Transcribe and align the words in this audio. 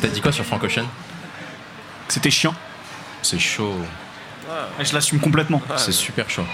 T'as 0.00 0.08
dit 0.08 0.20
quoi 0.20 0.32
sur 0.32 0.44
Frank 0.44 0.62
Ocean? 0.62 0.86
C'était 2.08 2.30
chiant. 2.30 2.54
C'est 3.22 3.38
chaud. 3.38 3.74
Et 4.80 4.84
je 4.84 4.94
l'assume 4.94 5.20
complètement. 5.20 5.60
C'est 5.76 5.92
super 5.92 6.28
chaud. 6.30 6.44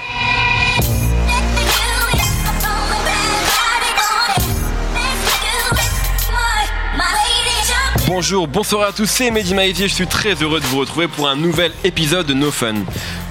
Bonjour, 8.07 8.47
bonsoir 8.47 8.89
à 8.89 8.93
tous, 8.93 9.07
c'est 9.07 9.31
Mehdi 9.31 9.55
Maizy, 9.55 9.89
je 9.89 9.95
suis 9.95 10.07
très 10.07 10.35
heureux 10.35 10.61
de 10.61 10.67
vous 10.67 10.79
retrouver 10.79 11.09
pour 11.09 11.29
un 11.29 11.37
nouvel 11.37 11.73
épisode 11.83 12.27
de 12.27 12.35
No 12.35 12.51
Fun. 12.51 12.75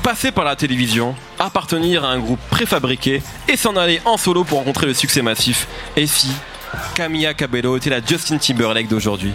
Passer 0.01 0.31
par 0.31 0.43
la 0.43 0.55
télévision, 0.55 1.15
appartenir 1.37 2.03
à 2.03 2.07
un 2.07 2.19
groupe 2.19 2.39
préfabriqué 2.49 3.21
et 3.47 3.57
s'en 3.57 3.75
aller 3.75 4.01
en 4.05 4.17
solo 4.17 4.43
pour 4.43 4.57
rencontrer 4.57 4.87
le 4.87 4.95
succès 4.95 5.21
massif. 5.21 5.67
Et 5.95 6.07
si 6.07 6.31
Camilla 6.95 7.35
Cabello 7.35 7.77
était 7.77 7.91
la 7.91 8.03
Justin 8.03 8.39
Timberlake 8.39 8.87
d'aujourd'hui 8.87 9.33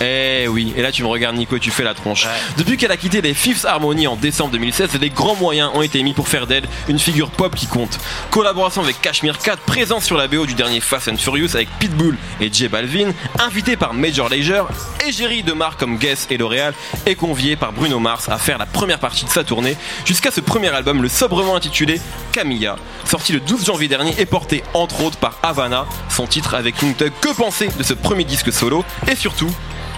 eh 0.00 0.46
oui, 0.48 0.72
et 0.76 0.82
là 0.82 0.92
tu 0.92 1.02
me 1.02 1.08
regardes 1.08 1.36
Nico, 1.36 1.58
tu 1.58 1.70
fais 1.70 1.84
la 1.84 1.94
tronche. 1.94 2.26
Depuis 2.56 2.76
qu'elle 2.76 2.92
a 2.92 2.96
quitté 2.96 3.20
les 3.22 3.34
Fifth 3.34 3.64
Harmony 3.64 4.06
en 4.06 4.16
décembre 4.16 4.50
2016, 4.52 4.92
des 4.98 5.10
grands 5.10 5.36
moyens 5.36 5.70
ont 5.74 5.82
été 5.82 6.02
mis 6.02 6.12
pour 6.12 6.28
faire 6.28 6.46
d'elle 6.46 6.64
une 6.88 6.98
figure 6.98 7.30
pop 7.30 7.54
qui 7.54 7.66
compte. 7.66 7.98
Collaboration 8.30 8.82
avec 8.82 9.00
Cashmere 9.00 9.38
4, 9.38 9.62
présence 9.62 10.04
sur 10.04 10.16
la 10.16 10.28
BO 10.28 10.46
du 10.46 10.54
dernier 10.54 10.80
Fast 10.80 11.08
and 11.08 11.16
Furious 11.16 11.54
avec 11.54 11.68
Pitbull 11.78 12.16
et 12.40 12.52
J 12.52 12.68
Balvin, 12.68 13.12
invité 13.38 13.76
par 13.76 13.94
Major 13.94 14.28
Lazer, 14.28 14.68
égérie 15.06 15.42
de 15.42 15.52
marques 15.52 15.80
comme 15.80 15.98
Guess 15.98 16.26
et 16.30 16.36
L'Oréal, 16.36 16.74
et 17.06 17.14
convié 17.14 17.56
par 17.56 17.72
Bruno 17.72 17.98
Mars 17.98 18.28
à 18.28 18.38
faire 18.38 18.58
la 18.58 18.66
première 18.66 18.98
partie 18.98 19.24
de 19.24 19.30
sa 19.30 19.44
tournée, 19.44 19.76
jusqu'à 20.04 20.30
ce 20.30 20.40
premier 20.40 20.68
album, 20.68 21.02
le 21.02 21.08
sobrement 21.08 21.56
intitulé 21.56 22.00
Camilla, 22.32 22.76
sorti 23.04 23.32
le 23.32 23.40
12 23.40 23.66
janvier 23.66 23.88
dernier 23.88 24.14
et 24.18 24.26
porté 24.26 24.62
entre 24.74 25.02
autres 25.02 25.18
par 25.18 25.38
Havana, 25.42 25.86
son 26.08 26.26
titre 26.26 26.54
avec 26.54 26.80
Young 26.82 26.96
Thug. 26.96 27.12
Que 27.20 27.34
penser 27.34 27.68
de 27.78 27.82
ce 27.82 27.94
premier 27.94 28.24
disque 28.24 28.52
solo? 28.52 28.84
Et 29.10 29.16
surtout, 29.16 29.50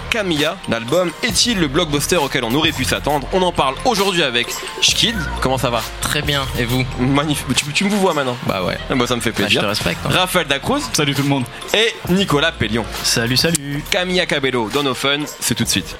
Camilla, 0.09 0.57
l'album, 0.67 1.11
est-il 1.23 1.59
le 1.59 1.67
blockbuster 1.67 2.17
auquel 2.17 2.43
on 2.43 2.53
aurait 2.55 2.71
pu 2.71 2.83
s'attendre? 2.83 3.27
On 3.33 3.41
en 3.41 3.51
parle 3.51 3.75
aujourd'hui 3.85 4.23
avec 4.23 4.47
Shkid. 4.81 5.15
Comment 5.41 5.57
ça 5.57 5.69
va? 5.69 5.81
Très 6.01 6.21
bien, 6.21 6.43
et 6.57 6.65
vous? 6.65 6.83
Magnifique. 6.99 7.45
Tu, 7.55 7.65
tu 7.71 7.83
me 7.85 7.89
vois 7.91 8.13
maintenant 8.13 8.35
Bah 8.47 8.63
ouais. 8.63 8.77
Ah 8.89 8.95
bah, 8.95 9.05
ça 9.07 9.15
me 9.15 9.21
fait 9.21 9.29
Bah, 9.31 9.35
je 9.39 9.43
plaisir. 9.43 9.61
te 9.61 9.67
respecte. 9.67 9.99
hein. 10.05 10.09
Raphaël 10.11 10.47
Dacruz 10.47 10.81
Salut 10.93 11.13
tout 11.13 11.21
le 11.23 11.29
monde. 11.29 11.45
et 11.73 11.93
Nicolas 12.11 12.51
Pellion. 12.51 12.85
Salut, 13.03 13.37
salut. 13.37 13.83
Camilla 13.91 14.25
Cabello 14.25 14.69
dans 14.73 14.83
nos 14.83 14.95
fun, 14.95 15.19
c'est 15.39 15.55
tout 15.55 15.63
de 15.63 15.69
suite. 15.69 15.95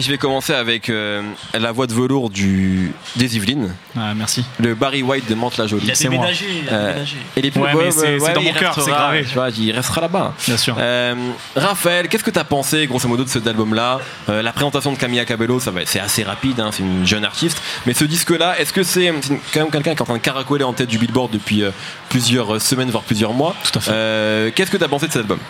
Et 0.00 0.02
je 0.02 0.10
vais 0.10 0.16
commencer 0.16 0.54
avec 0.54 0.88
euh, 0.88 1.20
la 1.52 1.72
voix 1.72 1.86
de 1.86 1.92
velours 1.92 2.30
du, 2.30 2.90
des 3.16 3.36
Yvelines, 3.36 3.74
Ah, 3.94 4.14
merci. 4.16 4.46
le 4.58 4.74
Barry 4.74 5.02
White 5.02 5.28
de 5.28 5.34
Mantes-la-Jolie. 5.34 5.90
C'est 5.92 6.08
moi. 6.08 6.26
Euh, 6.72 7.04
et 7.36 7.42
les 7.42 7.50
Ouais, 7.50 7.68
mais 7.76 7.90
c'est- 7.90 8.18
c'est 8.18 8.32
dans 8.32 8.40
il 8.40 8.46
mon 8.46 8.58
cœur, 8.58 8.74
c'est 8.82 8.90
gravé. 8.90 9.26
Tu 9.28 9.34
vois, 9.34 9.50
il 9.50 9.70
restera 9.72 10.00
là-bas. 10.00 10.32
Bien 10.46 10.56
sûr. 10.56 10.74
Euh, 10.78 11.14
Raphaël, 11.54 12.08
qu'est-ce 12.08 12.24
que 12.24 12.30
tu 12.30 12.38
as 12.38 12.44
pensé, 12.44 12.86
grosso 12.86 13.08
modo, 13.08 13.24
de 13.24 13.28
cet 13.28 13.46
album-là 13.46 14.00
Euh, 14.30 14.40
La 14.40 14.52
présentation 14.54 14.90
de 14.90 14.96
Camilla 14.96 15.26
Cabello, 15.26 15.60
ça 15.60 15.70
va, 15.70 15.80
c'est 15.84 16.00
assez 16.00 16.22
rapide, 16.22 16.60
hein, 16.60 16.70
c'est 16.72 16.82
une 16.82 17.06
jeune 17.06 17.26
artiste. 17.26 17.60
Mais 17.84 17.92
ce 17.92 18.06
disque-là, 18.06 18.58
est-ce 18.58 18.72
que 18.72 18.82
c'est 18.82 19.12
quand 19.52 19.60
même 19.60 19.70
quelqu'un 19.70 19.82
qui 19.82 19.98
est 19.98 20.00
en 20.00 20.06
train 20.06 20.14
de 20.14 20.18
caracoler 20.20 20.64
en 20.64 20.72
tête 20.72 20.88
du 20.88 20.96
Billboard 20.96 21.30
depuis 21.30 21.62
euh, 21.62 21.72
plusieurs 22.08 22.58
semaines, 22.62 22.88
voire 22.90 23.04
plusieurs 23.04 23.34
mois 23.34 23.54
Tout 23.70 23.78
à 23.78 23.82
fait. 23.82 23.90
Euh, 23.92 24.50
qu'est-ce 24.54 24.70
que 24.70 24.78
tu 24.78 24.84
as 24.84 24.88
pensé 24.88 25.08
de 25.08 25.12
cet 25.12 25.20
album? 25.20 25.40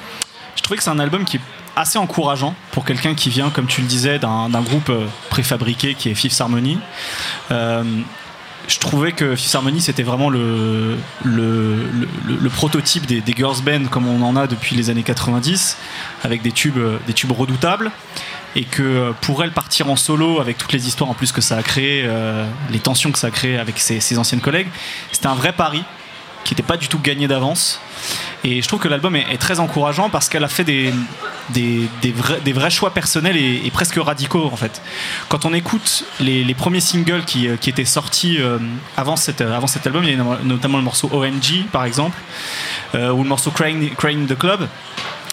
Je 0.57 0.63
trouvais 0.63 0.77
que 0.77 0.83
c'est 0.83 0.91
un 0.91 0.99
album 0.99 1.25
qui 1.25 1.37
est 1.37 1.41
assez 1.77 1.99
encourageant 1.99 2.55
pour 2.73 2.85
quelqu'un 2.85 3.15
qui 3.15 3.31
vient, 3.31 3.51
comme 3.51 3.67
tu 3.67 3.81
le 3.81 3.87
disais, 3.87 4.19
d'un 4.19 4.63
groupe 4.63 4.91
euh, 4.91 5.07
préfabriqué 5.29 5.95
qui 5.95 6.11
est 6.11 6.15
Fifth 6.15 6.41
Harmony. 6.41 6.79
Euh, 7.51 7.85
je 8.69 8.79
trouvais 8.79 9.13
que 9.13 9.35
Fifth 9.35 9.55
Harmony 9.55 9.81
c'était 9.81 10.03
vraiment 10.03 10.31
le, 10.31 10.97
le, 11.25 12.49
prototype 12.51 13.07
des, 13.07 13.23
girls 13.35 13.63
band 13.65 13.87
comme 13.91 14.07
on 14.07 14.23
en 14.23 14.37
a 14.37 14.47
depuis 14.47 14.77
les 14.77 14.91
années 14.91 15.03
90 15.03 15.77
avec 16.23 16.43
des 16.43 16.53
tubes, 16.53 16.77
euh, 16.77 16.99
des 17.07 17.13
tubes 17.13 17.33
redoutables 17.33 17.91
et 18.55 18.65
que 18.65 19.13
pour 19.23 19.43
elle 19.43 19.53
partir 19.53 19.91
en 19.91 19.97
solo 19.97 20.41
avec 20.41 20.59
toutes 20.59 20.73
les 20.73 20.87
histoires 20.87 21.11
en 21.11 21.15
plus 21.15 21.33
que 21.33 21.41
ça 21.41 21.57
a 21.57 21.63
créé, 21.63 22.09
les 22.71 22.81
tensions 22.81 23.13
que 23.13 23.19
ça 23.19 23.29
a 23.29 23.31
créé 23.31 23.57
avec 23.57 23.79
ses 23.79 24.19
anciennes 24.19 24.41
collègues, 24.41 24.67
c'était 25.13 25.29
un 25.29 25.37
vrai 25.37 25.53
pari 25.53 25.85
qui 26.45 26.55
n'était 26.55 26.63
pas 26.63 26.77
du 26.77 26.89
tout 26.89 26.99
gagné 26.99 27.29
d'avance. 27.29 27.81
Et 28.45 28.63
je 28.63 28.67
trouve 28.69 28.81
que 28.81 28.89
l'album 28.89 29.15
est, 29.17 29.27
est 29.31 29.37
très 29.39 29.61
encourageant 29.61 30.09
parce 30.09 30.29
qu'elle 30.31 30.45
a 30.45 30.49
fait 30.49 30.65
des, 30.65 30.93
des, 31.51 31.83
des 32.01 32.13
vrais, 32.13 32.41
des 32.41 32.53
vrais 32.55 32.71
choix 32.71 32.91
personnels 32.95 33.37
et, 33.37 33.61
et 33.67 33.71
presque 33.71 33.97
radicaux 33.97 34.49
en 34.51 34.57
fait. 34.57 34.81
Quand 35.29 35.45
on 35.45 35.53
écoute 35.53 36.05
les, 36.21 36.43
les 36.43 36.55
premiers 36.55 36.81
singles 36.81 37.25
qui, 37.27 37.49
euh, 37.49 37.57
qui 37.57 37.69
étaient 37.69 37.85
sortis 37.85 38.39
euh, 38.41 38.59
avant, 38.97 39.17
cette, 39.17 39.43
avant 39.43 39.67
cet 39.67 39.87
album, 39.87 40.05
il 40.05 40.11
y 40.11 40.21
a 40.21 40.25
notamment 40.43 40.79
le 40.79 40.85
morceau 40.85 41.11
OMG 41.13 41.67
par 41.71 41.85
exemple, 41.85 42.17
euh, 42.95 43.11
ou 43.13 43.23
le 43.23 43.29
morceau 43.29 43.51
Crying, 43.51 43.95
Crying 43.95 44.23
in 44.25 44.35
the 44.35 44.39
Club. 44.39 44.67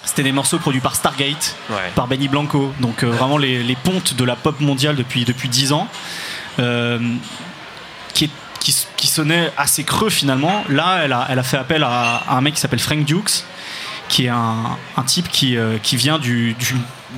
C'était 0.03 0.23
des 0.23 0.31
morceaux 0.33 0.57
produits 0.57 0.81
par 0.81 0.95
Stargate, 0.95 1.55
Ouais. 1.69 1.75
par 1.95 2.07
Benny 2.07 2.27
Blanco, 2.27 2.73
donc 2.79 3.03
euh, 3.03 3.07
vraiment 3.11 3.37
les, 3.37 3.61
les 3.63 3.75
pontes 3.75 4.15
de 4.15 4.23
la 4.25 4.35
pop 4.35 4.59
mondiale 4.61 4.95
depuis, 4.95 5.23
depuis 5.25 5.47
10 5.49 5.71
ans, 5.73 5.87
euh, 6.59 6.97
qui, 8.13 8.25
est- 8.25 8.31
qui, 8.59 8.75
qui 8.95 8.96
sonnait 9.17 9.51
assez 9.57 9.83
creux 9.83 10.09
finalement. 10.09 10.63
Là, 10.69 10.99
elle 11.03 11.13
a, 11.13 11.25
elle 11.29 11.39
a 11.39 11.43
fait 11.43 11.57
appel 11.57 11.83
à, 11.83 12.17
à 12.27 12.35
un 12.37 12.41
mec 12.41 12.53
qui 12.55 12.61
s'appelle 12.61 12.79
Frank 12.79 13.03
Dukes, 13.03 13.43
qui 14.09 14.25
est 14.25 14.29
un, 14.29 14.77
un 14.95 15.03
type 15.03 15.27
qui, 15.29 15.57
euh, 15.57 15.77
qui 15.81 15.95
vient 15.97 16.19
du, 16.19 16.53
du, 16.53 16.75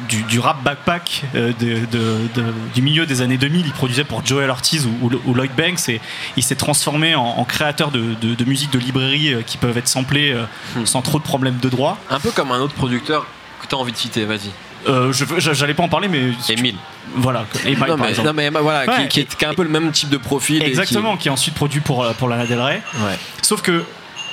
du- 0.08 0.24
du 0.24 0.40
rap 0.40 0.64
backpack 0.64 1.24
euh, 1.36 1.52
de- 1.60 1.86
de- 1.86 2.28
de- 2.36 2.54
du 2.74 2.82
milieu 2.82 3.06
des 3.06 3.22
années 3.22 3.38
2000. 3.38 3.66
Il 3.66 3.72
produisait 3.74 4.04
pour 4.06 4.26
Joel 4.26 4.50
Ortiz 4.50 4.88
ou, 4.88 5.08
ou- 5.08 5.22
ou 5.26 5.34
Lloyd 5.34 5.52
Banks 5.56 5.88
et 5.90 6.00
il 6.38 6.44
s'est 6.44 6.56
transformé 6.56 7.16
en, 7.16 7.24
en 7.26 7.44
créateur 7.46 7.92
de, 7.92 8.16
musique 8.46 8.72
de 8.72 8.80
librairie 8.80 9.34
euh, 9.34 9.42
qui 9.42 9.58
peuvent 9.58 9.78
être 9.78 9.88
samplées 9.90 10.32
euh, 10.32 10.46
Hmm. 10.76 10.86
sans 10.86 11.02
trop 11.02 11.20
de 11.20 11.24
problèmes 11.24 11.58
de 11.58 11.70
droit. 11.70 11.98
Un 12.10 12.20
peu 12.20 12.32
comme 12.32 12.52
un 12.52 12.60
autre 12.60 12.74
producteur 12.76 13.26
que 13.62 13.68
tu 13.68 13.76
as 13.76 13.78
envie 13.78 13.92
de 13.92 13.98
citer, 13.98 14.26
vas-y. 14.26 14.52
Euh, 14.88 15.12
j'allais 15.38 15.74
pas 15.74 15.84
en 15.84 15.90
parler, 15.90 16.08
mais 16.08 16.32
Emile. 16.50 16.76
voilà. 17.16 17.46
Et 17.66 17.76
Mike, 17.76 17.80
non, 17.80 17.86
par 17.88 17.98
mais, 18.06 18.10
exemple. 18.12 18.28
non, 18.28 18.34
mais 18.34 18.50
voilà, 18.50 18.86
qui- 18.86 18.90
Ouais, 19.02 19.08
qui, 19.08 19.20
est, 19.22 19.36
qui 19.36 19.46
a 19.46 19.50
un 19.50 19.54
peu 19.54 19.64
le 19.64 19.70
même 19.70 19.92
type 19.92 20.10
de 20.10 20.18
profil. 20.18 20.58
et 20.58 20.60
qui- 20.66 20.70
Exactement, 20.70 21.18
qui... 21.18 21.28
est 21.28 21.32
ensuite 21.32 21.54
produit 21.56 21.82
pour, 21.82 22.04
euh, 22.04 22.14
pour 22.14 22.30
Lana 22.30 22.46
Del 22.46 22.62
Rey. 22.62 22.82
Ouais. 23.02 23.18
Sauf 23.42 23.62
que 23.62 23.84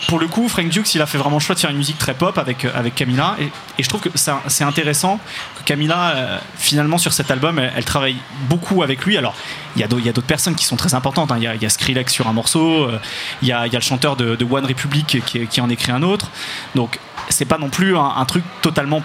pour 0.08 0.18
le 0.20 0.28
coup, 0.28 0.46
Frank 0.48 0.68
Dukes, 0.68 0.94
il 0.94 1.00
a 1.02 1.06
fait 1.06 1.16
vraiment 1.18 1.36
le 1.36 1.42
choix 1.42 1.54
de 1.54 1.60
faire 1.60 1.70
une 1.70 1.78
musique 1.78 1.96
très 1.98 2.12
pop 2.14 2.36
avec, 2.38 2.64
euh, 2.66 2.70
avec 2.74 2.94
Camilla. 2.94 3.34
Et, 3.40 3.44
et 3.78 3.82
je 3.82 3.88
trouve 3.88 4.02
que 4.02 4.10
c'est 4.14 4.62
intéressant 4.64 5.18
que 5.58 5.62
Camilla, 5.64 6.10
euh, 6.14 6.38
finalement, 6.58 6.98
sur 6.98 7.12
cet 7.14 7.30
album, 7.30 7.58
elle, 7.58 7.72
elle 7.74 7.84
travaille 7.84 8.16
beaucoup 8.48 8.82
avec 8.82 9.04
lui. 9.06 9.16
Alors, 9.16 9.34
il 9.74 9.80
y 9.80 9.84
a 9.84 9.88
d'autres 9.88 10.20
personnes 10.22 10.54
qui 10.54 10.64
sont 10.66 10.76
très 10.76 10.94
importantes. 10.94 11.32
hein. 11.32 11.36
Il 11.38 11.44
y, 11.44 11.46
a, 11.48 11.54
il 11.54 11.62
y 11.62 11.66
a 11.66 11.70
Skrillex 11.70 12.12
sur 12.12 12.28
un 12.28 12.32
morceau, 12.34 12.84
euh, 12.84 13.00
il 13.42 13.48
y, 13.48 13.52
a, 13.52 13.66
il 13.66 13.72
y 13.72 13.76
a 13.76 13.78
le 13.78 13.84
chanteur 13.84 14.16
de, 14.16 14.36
de 14.36 14.44
One 14.44 14.66
Republic 14.66 15.22
qui, 15.24 15.46
qui 15.46 15.60
en 15.60 15.70
écrit 15.70 15.90
un 15.92 16.02
autre. 16.02 16.30
Donc, 16.74 17.00
c'est 17.30 17.46
pas 17.46 17.58
non 17.58 17.70
plus 17.70 17.96
un, 17.96 18.04
un 18.18 18.24
truc 18.26 18.44
totalement 18.62 19.02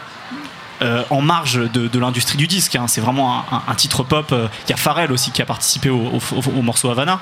euh, 0.81 1.03
en 1.09 1.21
marge 1.21 1.59
de, 1.71 1.99
l'industrie 1.99 2.37
du 2.37 2.47
disque. 2.47 2.75
hein. 2.75 2.87
C'est 2.87 3.01
vraiment 3.01 3.45
un, 3.67 3.75
titre 3.75 4.03
pop. 4.03 4.31
Euh, 4.31 4.47
Il 4.67 4.71
y 4.71 4.73
a 4.73 4.77
Pharrell 4.77 5.11
aussi 5.11 5.31
qui 5.31 5.41
a 5.41 5.45
participé 5.45 5.89
au, 5.89 5.97
au- 5.97 6.35
au- 6.35 6.59
au 6.59 6.61
morceau 6.61 6.89
Havana. 6.89 7.19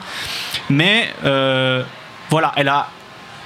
Mais 0.70 1.14
euh, 1.26 1.84
voilà, 2.30 2.54
elle 2.56 2.70
a. 2.70 2.90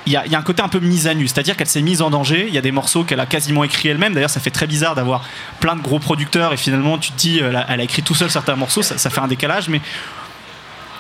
Il 0.05 0.11
y, 0.11 0.17
a, 0.17 0.37
un 0.37 0.41
côté 0.41 0.61
un 0.61 0.67
peu 0.67 0.79
mise 0.79 1.07
à 1.07 1.13
nu, 1.13 1.29
c'est-à-dire 1.29 1.55
qu'elle 1.55 1.69
s'est 1.69 1.81
mise 1.81 2.01
en 2.01 2.09
danger. 2.09 2.45
Il 2.49 2.53
y 2.53 2.57
a 2.57 2.61
des 2.61 2.73
morceaux 2.73 3.05
qu'elle 3.05 3.21
a 3.21 3.25
quasiment 3.25 3.63
écrits 3.63 3.87
elle-même. 3.87 4.13
D'ailleurs, 4.13 4.29
ça 4.29 4.41
fait 4.41 4.51
très 4.51 4.67
bizarre 4.67 4.95
d'avoir 4.95 5.23
plein 5.61 5.77
de 5.77 5.81
gros 5.81 5.97
producteurs 5.97 6.51
et 6.51 6.57
finalement, 6.57 6.97
tu 6.97 7.11
te 7.11 7.17
dis, 7.17 7.39
elle 7.39 7.55
a, 7.55 7.81
écrit 7.81 8.03
tout 8.03 8.13
seul 8.13 8.29
certains 8.29 8.57
morceaux. 8.57 8.81
Ça, 8.81 9.09
fait 9.09 9.21
un 9.21 9.27
décalage, 9.29 9.69
mais 9.69 9.79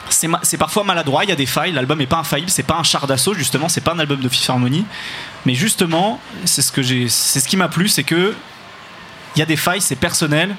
c'est 0.09 0.57
parfois 0.57 0.85
maladroit. 0.85 1.25
Il 1.25 1.29
y 1.29 1.33
a 1.33 1.35
des 1.35 1.45
failles. 1.45 1.73
L'album 1.73 1.99
est 1.99 2.05
pas 2.05 2.19
infaillible. 2.19 2.49
C'est 2.49 2.63
pas 2.63 2.77
un 2.77 2.83
char 2.83 3.05
d'assaut, 3.05 3.33
justement. 3.33 3.67
C'est 3.67 3.81
pas 3.81 3.91
un 3.93 3.99
album 3.99 4.21
de 4.21 4.29
Fifth 4.29 4.49
Harmony. 4.49 4.85
Mais 5.45 5.53
justement, 5.53 6.21
c'est 6.45 6.61
ce 6.61 7.47
qui 7.47 7.57
m'a 7.57 7.67
plu, 7.67 7.89
c'est 7.89 8.03
que 8.03 8.33
il 9.35 9.39
y 9.39 9.41
a 9.41 9.45
des 9.45 9.55
failles, 9.55 9.81
c'est 9.81 9.95
personnel. 9.95 10.55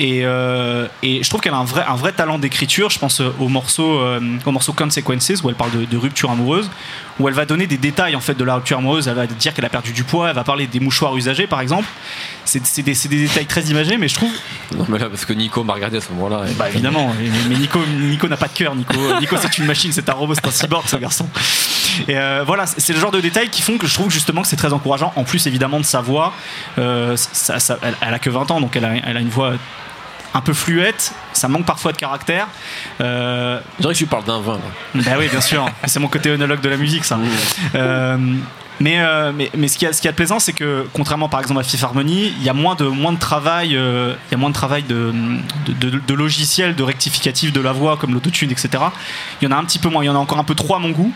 Et, 0.00 0.20
euh, 0.24 0.86
et 1.02 1.24
je 1.24 1.28
trouve 1.28 1.40
qu'elle 1.40 1.54
a 1.54 1.56
un 1.56 1.64
vrai, 1.64 1.84
un 1.86 1.96
vrai 1.96 2.12
talent 2.12 2.38
d'écriture. 2.38 2.88
Je 2.88 3.00
pense 3.00 3.20
euh, 3.20 3.32
au 3.40 3.48
morceau, 3.48 3.98
euh, 3.98 4.20
au 4.46 4.52
morceau 4.52 4.72
Consequences, 4.72 5.42
où 5.42 5.48
elle 5.48 5.56
parle 5.56 5.72
de, 5.72 5.84
de 5.84 5.96
rupture 5.96 6.30
amoureuse, 6.30 6.70
où 7.18 7.26
elle 7.26 7.34
va 7.34 7.44
donner 7.46 7.66
des 7.66 7.78
détails 7.78 8.14
en 8.14 8.20
fait 8.20 8.34
de 8.34 8.44
la 8.44 8.54
rupture 8.54 8.78
amoureuse. 8.78 9.08
Elle 9.08 9.16
va 9.16 9.26
dire 9.26 9.52
qu'elle 9.54 9.64
a 9.64 9.68
perdu 9.68 9.92
du 9.92 10.04
poids, 10.04 10.28
elle 10.28 10.36
va 10.36 10.44
parler 10.44 10.68
des 10.68 10.78
mouchoirs 10.78 11.16
usagés 11.16 11.48
par 11.48 11.60
exemple. 11.60 11.88
C'est 12.44 12.60
des, 12.82 12.94
détails 12.94 13.46
très 13.46 13.62
imagés, 13.62 13.98
mais 13.98 14.06
je 14.06 14.14
trouve, 14.14 14.30
Non, 14.76 14.86
mais 14.88 14.98
là, 14.98 15.10
parce 15.10 15.24
que 15.24 15.32
Nico 15.32 15.64
m'a 15.64 15.74
regardé 15.74 15.96
à 15.96 16.00
ce 16.00 16.12
moment-là. 16.12 16.44
et- 16.48 16.54
bah 16.54 16.68
évidemment, 16.68 17.12
mais, 17.20 17.28
mais 17.48 17.56
Nico, 17.56 17.80
Nico 17.84 18.28
n'a 18.28 18.36
pas 18.36 18.48
de 18.48 18.54
cœur. 18.54 18.76
Nico, 18.76 18.94
Nico 19.20 19.36
c'est 19.40 19.58
une 19.58 19.66
machine, 19.66 19.90
c'est 19.92 20.08
un 20.08 20.12
robot, 20.12 20.34
c'est 20.34 20.46
un 20.46 20.50
cyborg, 20.52 20.86
ce 20.86 20.96
garçon. 20.96 21.28
Et 22.06 22.16
euh, 22.16 22.44
voilà, 22.46 22.66
c'est 22.66 22.92
le 22.92 23.00
genre 23.00 23.10
de 23.10 23.20
détails 23.20 23.48
qui 23.48 23.62
font 23.62 23.78
que 23.78 23.86
je 23.86 23.94
trouve 23.94 24.10
justement 24.10 24.42
que 24.42 24.48
c'est 24.48 24.56
très 24.56 24.72
encourageant. 24.72 25.12
En 25.16 25.24
plus, 25.24 25.46
évidemment, 25.46 25.78
de 25.80 25.84
sa 25.84 26.00
voix, 26.00 26.32
euh, 26.78 27.16
ça- 27.16 27.58
ça- 27.58 27.78
elle, 27.82 27.94
elle 28.00 28.14
a 28.14 28.18
que 28.18 28.30
20 28.30 28.50
ans, 28.50 28.60
donc 28.60 28.76
elle 28.76 28.84
a, 28.84 28.92
elle 29.04 29.16
a 29.16 29.20
une 29.20 29.28
voix 29.30 29.52
un 30.34 30.40
peu 30.42 30.52
fluette. 30.52 31.12
Ça 31.32 31.48
manque 31.48 31.64
parfois 31.64 31.92
de 31.92 31.96
caractère. 31.96 32.46
Euh, 33.00 33.60
Je 33.78 33.82
dirais 33.82 33.94
que 33.94 33.98
tu 33.98 34.06
parles 34.06 34.24
d'un 34.24 34.40
vin. 34.40 34.58
là. 34.94 35.02
bah 35.04 35.12
oui, 35.18 35.28
bien 35.28 35.40
sûr. 35.40 35.66
C'est 35.86 36.00
mon 36.00 36.08
côté 36.08 36.30
œnologue 36.30 36.60
de 36.60 36.68
la 36.68 36.76
musique, 36.76 37.04
ça. 37.04 37.18
Euh, 37.74 38.16
mais, 38.80 39.00
euh, 39.00 39.32
mais, 39.34 39.50
mais 39.56 39.66
ce 39.66 39.76
qui 39.76 39.86
est 39.86 39.92
ce 39.92 40.00
qui 40.00 40.06
est 40.06 40.12
plaisant, 40.12 40.38
c'est 40.38 40.52
que 40.52 40.86
contrairement 40.92 41.28
par 41.28 41.40
exemple 41.40 41.58
à 41.58 41.64
Fifth 41.64 41.82
Harmony, 41.82 42.32
il 42.38 42.44
y 42.44 42.48
a 42.48 42.52
moins 42.52 42.76
de, 42.76 42.84
moins 42.84 43.12
de 43.12 43.18
travail, 43.18 43.74
euh, 43.76 44.14
il 44.28 44.32
y 44.32 44.34
a 44.36 44.38
moins 44.38 44.50
de 44.50 44.54
travail 44.54 44.84
de, 44.84 45.12
de, 45.66 45.72
de, 45.90 45.98
de 46.06 46.14
logiciels, 46.14 46.76
de 46.76 46.82
rectificatifs 46.84 47.52
de 47.52 47.60
la 47.60 47.72
voix 47.72 47.96
comme 47.96 48.14
l'autotune, 48.14 48.52
etc. 48.52 48.68
Il 49.42 49.48
y 49.48 49.52
en 49.52 49.56
a 49.56 49.58
un 49.60 49.64
petit 49.64 49.80
peu 49.80 49.88
moins. 49.88 50.04
Il 50.04 50.06
y 50.06 50.10
en 50.10 50.14
a 50.14 50.18
encore 50.18 50.38
un 50.38 50.44
peu 50.44 50.54
trop 50.54 50.76
à 50.76 50.78
mon 50.78 50.90
goût. 50.90 51.12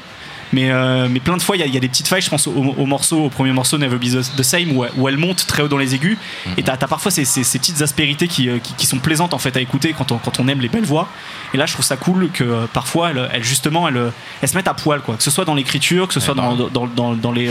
Mais, 0.53 0.71
euh, 0.71 1.09
mais 1.11 1.21
plein 1.21 1.37
de 1.37 1.43
fois, 1.43 1.57
il 1.57 1.61
y, 1.61 1.63
a- 1.63 1.67
il 1.67 1.73
y 1.73 1.77
a 1.77 1.81
des 1.81 1.89
petites 1.89 2.09
failles. 2.09 2.21
Je 2.23 2.29
pense 2.31 2.47
au, 2.47 2.53
au 2.53 2.87
morceau, 2.87 3.25
au 3.25 3.29
premier 3.31 3.53
morceau, 3.53 3.79
Never 3.79 3.97
Be 3.97 4.11
the, 4.11 4.37
the 4.37 4.43
Same, 4.43 4.77
où, 4.77 4.85
où 4.97 5.09
elle 5.09 5.17
monte 5.17 5.47
très 5.47 5.63
haut 5.63 5.69
dans 5.69 5.79
les 5.79 5.95
aigus. 5.95 6.19
Et 6.57 6.63
t'as 6.63 6.75
as 6.75 6.89
parfois 6.89 7.11
ces, 7.11 7.25
ces- 7.25 7.45
ces 7.45 7.59
petites 7.59 7.81
aspérités 7.83 8.29
qui, 8.29 8.49
euh, 8.49 8.59
qui, 8.59 8.75
qui 8.75 8.87
sont 8.87 8.99
plaisantes 8.99 9.33
en 9.35 9.39
fait 9.39 9.57
à 9.57 9.61
écouter 9.61 9.95
quand 9.97 10.13
on, 10.13 10.19
quand 10.19 10.41
on 10.41 10.49
aime 10.49 10.61
les 10.61 10.69
belles 10.69 10.85
voix. 10.85 11.09
Et 11.55 11.57
là, 11.57 11.67
je 11.67 11.73
trouve 11.73 11.85
ça 11.85 11.97
cool 11.97 12.31
que 12.33 12.45
euh, 12.45 12.67
parfois, 12.73 13.11
elle, 13.11 13.29
elle, 13.33 13.45
justement, 13.45 13.89
elle, 13.89 14.13
elle 14.43 14.49
se 14.49 14.55
mette 14.57 14.69
à 14.69 14.75
poil, 14.75 15.01
quoi. 15.01 15.17
Que 15.17 15.23
ce 15.23 15.31
soit 15.31 15.45
dans 15.45 15.55
l'écriture, 15.55 16.07
que 16.09 16.15
ce 16.15 16.21
soit 16.21 16.35
dans, 16.35 16.55
dans, 16.69 16.87
dans, 16.87 17.15
dans 17.15 17.33
les, 17.33 17.51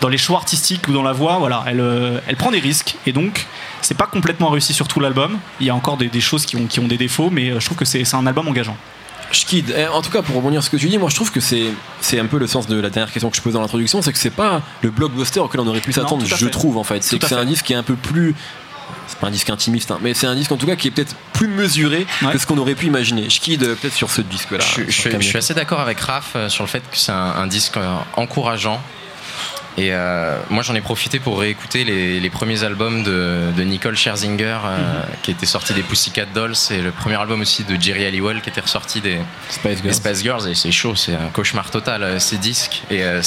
dans 0.00 0.08
les 0.08 0.18
choix 0.18 0.36
artistiques 0.38 0.88
ou 0.88 0.92
dans 0.92 1.02
la 1.02 1.12
voix. 1.12 1.38
Voilà, 1.38 1.64
elle, 1.66 1.82
elle 2.26 2.36
prend 2.36 2.50
des 2.50 2.60
risques. 2.60 2.96
Et 3.06 3.12
donc, 3.12 3.46
c'est 3.82 3.96
pas 3.96 4.06
complètement 4.06 4.48
réussi 4.48 4.72
sur 4.72 4.88
tout 4.88 5.00
l'album. 5.00 5.38
Il 5.60 5.66
y 5.66 5.70
a 5.70 5.74
encore 5.74 5.96
des, 5.96 6.08
des 6.08 6.20
choses 6.20 6.46
qui 6.46 6.56
ont, 6.56 6.66
qui 6.66 6.80
ont 6.80 6.88
des 6.88 6.96
défauts, 6.96 7.30
mais 7.30 7.52
je 7.60 7.64
trouve 7.64 7.76
que 7.76 7.84
c'est 7.84 8.02
un 8.14 8.26
album 8.26 8.48
engageant. 8.48 8.76
Schkid, 9.30 9.74
eh, 9.76 9.86
en 9.88 10.00
tout 10.02 10.10
cas 10.10 10.22
pour 10.22 10.36
rebondir 10.36 10.62
sur 10.62 10.70
ce 10.72 10.76
que 10.76 10.80
tu 10.80 10.88
dis, 10.88 10.96
moi 10.98 11.10
je 11.10 11.14
trouve 11.14 11.30
que 11.30 11.40
c'est 11.40 11.66
c'est 12.00 12.18
un 12.18 12.26
peu 12.26 12.38
le 12.38 12.46
sens 12.46 12.66
de 12.66 12.80
la 12.80 12.88
dernière 12.90 13.12
question 13.12 13.28
que 13.30 13.36
je 13.36 13.42
posais 13.42 13.54
dans 13.54 13.60
l'introduction, 13.60 14.00
c'est 14.02 14.12
que 14.12 14.18
c'est 14.18 14.30
pas 14.30 14.62
le 14.82 14.90
blockbuster 14.90 15.40
auquel 15.40 15.60
on 15.60 15.66
aurait 15.66 15.80
pu 15.80 15.92
s'attendre, 15.92 16.24
je 16.24 16.34
fait. 16.34 16.50
trouve 16.50 16.78
en 16.78 16.84
fait. 16.84 17.02
C'est 17.04 17.18
que 17.18 17.26
c'est 17.26 17.34
un 17.34 17.44
disque 17.44 17.66
qui 17.66 17.72
est 17.74 17.76
un 17.76 17.82
peu 17.82 17.94
plus 17.96 18.34
c'est 19.06 19.18
pas 19.18 19.26
un 19.26 19.30
disque 19.30 19.50
intimiste, 19.50 19.90
hein, 19.90 19.98
mais 20.00 20.14
c'est 20.14 20.26
un 20.26 20.34
disque 20.34 20.50
en 20.52 20.56
tout 20.56 20.66
cas 20.66 20.76
qui 20.76 20.88
est 20.88 20.90
peut-être 20.90 21.14
plus 21.34 21.48
mesuré 21.48 22.06
Ouais. 22.22 22.32
que 22.32 22.38
ce 22.38 22.46
qu'on 22.46 22.56
aurait 22.58 22.74
pu 22.74 22.86
imaginer. 22.86 23.28
Schkid, 23.28 23.62
euh, 23.62 23.74
peut-être 23.74 23.92
sur 23.94 24.08
ce 24.10 24.22
disque-là. 24.22 24.60
Je, 24.60 24.84
je 24.86 24.90
suis- 24.90 25.10
je 25.20 25.36
assez 25.38 25.52
d'accord 25.54 25.80
avec 25.80 26.00
Raph 26.00 26.32
euh, 26.36 26.48
sur 26.48 26.64
le 26.64 26.68
fait 26.68 26.80
que 26.80 26.96
c'est 26.96 27.12
un, 27.12 27.16
un 27.36 27.46
disque 27.46 27.76
euh, 27.76 27.96
encourageant. 28.16 28.80
Et 29.78 29.92
euh, 29.92 30.36
moi, 30.50 30.64
j'en 30.64 30.74
ai 30.74 30.80
profité 30.80 31.20
pour 31.20 31.38
réécouter 31.38 31.84
les, 31.84 32.18
les 32.18 32.30
premiers 32.30 32.64
albums 32.64 33.04
de, 33.04 33.52
de 33.56 33.62
Nicole 33.62 33.96
Scherzinger, 33.96 34.58
euh, 34.64 35.02
qui 35.22 35.30
était 35.30 35.46
sorti 35.46 35.72
des 35.72 35.82
Pussycat 35.82 36.24
Dolls, 36.34 36.56
et 36.72 36.78
le 36.78 36.90
premier 36.90 37.14
album 37.14 37.42
aussi 37.42 37.62
de 37.62 37.80
Jerry 37.80 38.04
Halliwell, 38.04 38.40
qui 38.40 38.48
était 38.48 38.60
ressorti 38.60 39.00
des, 39.00 39.20
Spice 39.48 39.76
des 39.76 39.82
Girls. 39.82 39.94
Spice 39.94 40.22
Girls. 40.24 40.48
Et 40.48 40.56
c'est 40.56 40.72
chaud, 40.72 40.96
c'est 40.96 41.14
un 41.14 41.28
cauchemar 41.32 41.70
total, 41.70 42.02
euh, 42.02 42.18
ces 42.18 42.38
disques. 42.38 42.82
Et 42.90 43.04
euh, 43.04 43.22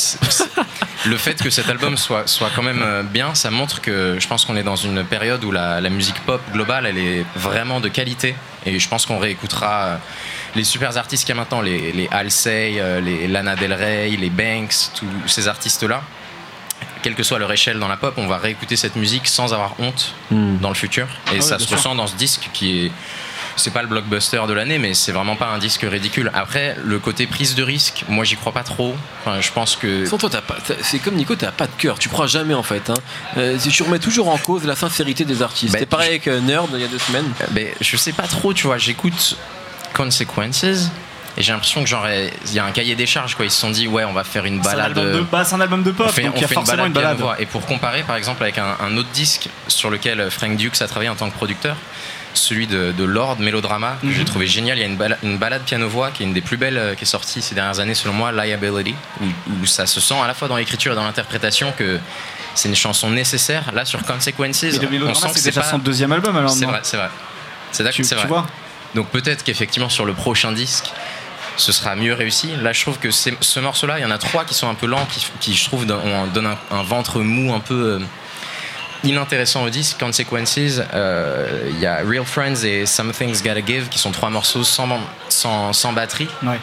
le 1.06 1.16
fait 1.16 1.42
que 1.42 1.50
cet 1.50 1.70
album 1.70 1.96
soit, 1.96 2.28
soit 2.28 2.50
quand 2.54 2.64
même 2.64 3.08
bien, 3.10 3.34
ça 3.34 3.50
montre 3.50 3.80
que 3.80 4.18
je 4.20 4.28
pense 4.28 4.44
qu'on 4.44 4.58
est 4.58 4.64
dans 4.64 4.76
une 4.76 5.06
période 5.06 5.46
où 5.46 5.52
la, 5.54 5.80
la 5.80 5.90
musique 5.90 6.20
pop 6.26 6.42
globale, 6.52 6.86
elle 6.86 6.98
est 6.98 7.26
vraiment 7.34 7.80
de 7.80 7.88
qualité. 7.88 8.36
Et 8.66 8.78
je 8.78 8.90
pense 8.90 9.06
qu'on 9.06 9.20
réécoutera 9.20 10.00
les 10.54 10.66
super 10.66 10.98
artistes 10.98 11.26
qu'il 11.26 11.34
y 11.34 11.38
a 11.38 11.42
maintenant, 11.42 11.62
les, 11.62 11.94
les 11.94 12.10
Halsey, 12.12 12.82
les 13.02 13.30
Lana 13.30 13.56
Del 13.56 13.74
Rey, 13.74 14.10
les 14.20 14.30
Banks, 14.30 14.92
tous 14.96 15.08
ces 15.28 15.48
artistes-là. 15.48 16.04
Quelle 17.04 17.16
que 17.16 17.24
soit 17.24 17.40
leur 17.40 17.52
échelle 17.52 17.80
dans 17.80 17.88
la 17.88 17.98
pop, 17.98 18.14
on 18.18 18.28
va 18.28 18.38
réécouter 18.38 18.76
cette 18.76 18.96
musique 18.96 19.28
sans 19.28 19.54
avoir 19.54 19.74
honte 19.80 20.14
Hmm. 20.30 20.58
dans 20.60 20.70
le 20.70 20.76
futur. 20.76 21.08
Et 21.32 21.36
ouais, 21.36 21.42
ça 21.42 21.58
se 21.60 21.66
sûr. 21.68 21.78
ressent 21.78 21.96
dans 21.96 22.08
ce 22.08 22.16
disque 22.16 22.50
qui 22.54 22.86
est. 22.86 22.92
C'est 23.58 23.72
pas 23.74 23.82
le 23.82 23.88
blockbuster 23.90 24.42
de 24.48 24.54
l'année, 24.54 24.78
mais 24.80 24.94
c'est 24.94 25.12
vraiment 25.12 25.36
pas 25.36 25.48
un 25.48 25.58
disque 25.60 25.82
ridicule. 25.84 26.32
Après, 26.34 26.78
le 26.84 27.00
côté 27.00 27.28
prise 27.28 27.54
de 27.54 27.64
risque, 27.64 28.06
moi 28.08 28.24
j'y 28.24 28.38
crois 28.38 28.54
pas 28.54 28.64
trop. 28.64 28.96
Enfin, 29.26 29.42
je 29.42 29.52
pense 29.52 29.76
que. 29.76 30.06
Sans 30.06 30.18
toi, 30.18 30.30
t'as 30.30 30.42
pas- 30.42 30.58
c'est 30.82 31.00
comme 31.00 31.16
Nico, 31.16 31.36
t'as 31.36 31.52
pas 31.52 31.68
de 31.68 31.74
cœur, 31.78 32.00
tu 32.00 32.08
crois 32.08 32.28
jamais 32.28 32.54
en 32.54 32.64
fait. 32.64 32.90
Hein. 32.90 32.94
Euh, 33.38 33.58
tu 33.60 33.84
remets 33.84 34.00
toujours 34.00 34.30
en 34.30 34.38
cause 34.38 34.64
la 34.66 34.76
sincérité 34.78 35.26
des 35.26 35.42
artistes. 35.42 35.74
Bah, 35.74 35.80
c'est 35.80 35.86
pareil 35.86 36.10
avec 36.10 36.28
euh, 36.28 36.40
Nerd 36.40 36.70
il 36.74 36.80
y 36.80 36.84
a 36.86 36.88
deux 36.88 36.98
semaines. 37.00 37.30
Euh, 37.42 37.46
ben, 37.52 37.68
je 37.82 37.98
sais 37.98 38.14
pas 38.14 38.24
trop, 38.28 38.54
tu 38.54 38.68
vois. 38.68 38.78
J'écoute 38.78 39.36
Consequences 39.94 40.90
et 41.38 41.42
j'ai 41.44 41.52
l'impression 41.54 41.82
que 41.84 41.88
genre 41.90 42.06
il 42.10 42.54
y 42.54 42.60
a 42.60 42.66
un 42.66 42.72
cahier 42.72 42.96
des 42.96 43.06
charges 43.06 43.36
quoi. 43.36 43.46
Ils 43.46 43.52
se 43.52 43.60
sont 43.60 43.70
dit 43.70 43.88
ouais, 43.88 44.04
on 44.04 44.14
va 44.14 44.24
faire 44.24 44.46
une 44.46 44.62
C'est 44.64 44.70
un, 44.70 44.72
balade. 44.74 44.98
album 44.98 45.12
de, 45.14 45.22
bah, 45.22 45.44
un 45.52 45.62
album 45.62 45.84
de 45.84 45.92
pop, 45.92 46.08
on 46.10 46.12
fait, 46.12 46.24
donc 46.24 46.34
on 46.34 46.38
il 46.38 46.42
y 46.42 46.46
a 46.46 46.48
fait 46.48 46.54
forcément 46.56 46.86
une 46.86 46.94
balade. 46.94 47.22
Et 47.40 47.46
pour 47.46 47.66
comparer, 47.66 48.04
par 48.04 48.16
exemple, 48.16 48.44
avec 48.44 48.58
un, 48.58 48.76
un 48.82 48.98
autre 48.98 49.10
disque 49.14 49.50
sur 49.68 49.90
lequel 49.90 50.30
Frank 50.30 50.56
Dukes 50.58 50.82
a 50.82 50.88
travaillé 50.88 51.10
en 51.10 51.16
tant 51.16 51.30
que 51.30 51.36
producteur, 51.36 51.76
celui 52.34 52.66
de, 52.68 52.94
de 52.98 53.04
Lord 53.04 53.40
Melodrama, 53.40 53.98
que 54.02 54.08
Mhm. 54.08 54.14
j'ai 54.14 54.26
trouvé 54.26 54.48
génial. 54.48 54.78
Il 54.78 54.82
y 54.82 54.84
a 54.84 54.88
une, 54.88 54.96
bala- 54.98 55.18
une 55.24 55.38
balade 55.38 55.64
piano-voix 55.64 56.12
qui 56.12 56.24
est 56.24 56.26
une 56.26 56.34
des 56.34 56.40
plus 56.42 56.56
belles 56.58 56.78
euh, 56.78 56.96
qui 56.96 57.04
est 57.04 57.08
sortie 57.08 57.42
ces 57.42 57.56
dernières 57.56 57.80
années, 57.80 57.94
selon 57.96 58.14
moi, 58.14 58.32
Liability, 58.32 58.96
où, 59.22 59.26
où 59.62 59.66
ça 59.66 59.86
se 59.86 60.00
sent 60.00 60.16
à 60.22 60.28
la 60.28 60.34
fois 60.34 60.48
dans 60.48 60.56
l'écriture 60.58 60.94
et 60.94 60.96
dans 60.96 61.04
l'interprétation 61.04 61.74
que 61.78 62.00
c'est 62.56 62.70
une 62.70 62.76
chanson 62.76 63.10
nécessaire. 63.10 63.72
Là, 63.74 63.84
sur 63.86 64.02
Consequences, 64.04 64.64
on 64.64 65.14
sent 65.14 65.28
que 65.34 65.40
c'est 65.40 65.52
pas. 65.52 65.64
son 65.64 65.78
deuxième 65.80 66.12
album 66.14 66.36
alors. 66.38 66.50
C'est 66.52 66.66
vrai, 66.66 66.80
c'est 66.84 66.98
vrai. 66.98 67.10
C'est 67.74 67.84
d'accord, 67.84 67.96
Tu, 67.96 68.04
c'est 68.04 68.16
tu 68.16 68.20
vrai. 68.20 68.28
vois 68.28 68.46
Donc 68.96 69.08
peut-être 69.10 69.44
qu'effectivement 69.44 69.88
sur 69.90 70.06
le 70.06 70.14
prochain 70.14 70.52
disque, 70.52 70.92
ce 71.62 71.72
sera 71.72 71.96
mieux 71.96 72.14
réussi. 72.14 72.50
Là, 72.62 72.74
je 72.74 72.82
trouve 72.82 72.98
que 73.00 73.12
ce 73.12 73.60
morceau-là, 73.60 74.00
il 74.00 74.02
y 74.02 74.06
en 74.06 74.12
a 74.12 74.18
trois 74.18 74.46
qui 74.46 74.54
sont 74.54 74.70
un 74.70 74.74
peu 74.76 74.88
lents, 74.88 75.06
qui, 75.12 75.26
qui, 75.40 75.54
je 75.56 75.66
trouve 75.66 75.86
don- 75.86 76.00
ont- 76.04 76.28
donnent 76.28 76.48
un, 76.48 76.58
un 76.78 76.84
ventre 76.84 77.20
mou 77.22 77.54
un 77.54 77.60
peu 77.60 77.74
euh, 77.74 78.00
inintéressant 79.04 79.64
au 79.64 79.70
disque. 79.70 80.00
Consequences, 80.00 80.58
euh, 80.58 81.70
il 81.70 81.80
y 81.80 81.86
a 81.86 81.98
Real 82.08 82.26
Friends 82.26 82.64
et 82.64 82.86
Something's 82.86 83.42
Gotta 83.44 83.66
Give, 83.66 83.90
qui 83.90 84.00
sont 84.00 84.12
trois 84.12 84.30
morceaux 84.30 84.64
sans, 84.64 84.88
sans, 85.30 85.74
sans 85.74 85.94
batterie 85.94 86.28
Ouais. 86.44 86.60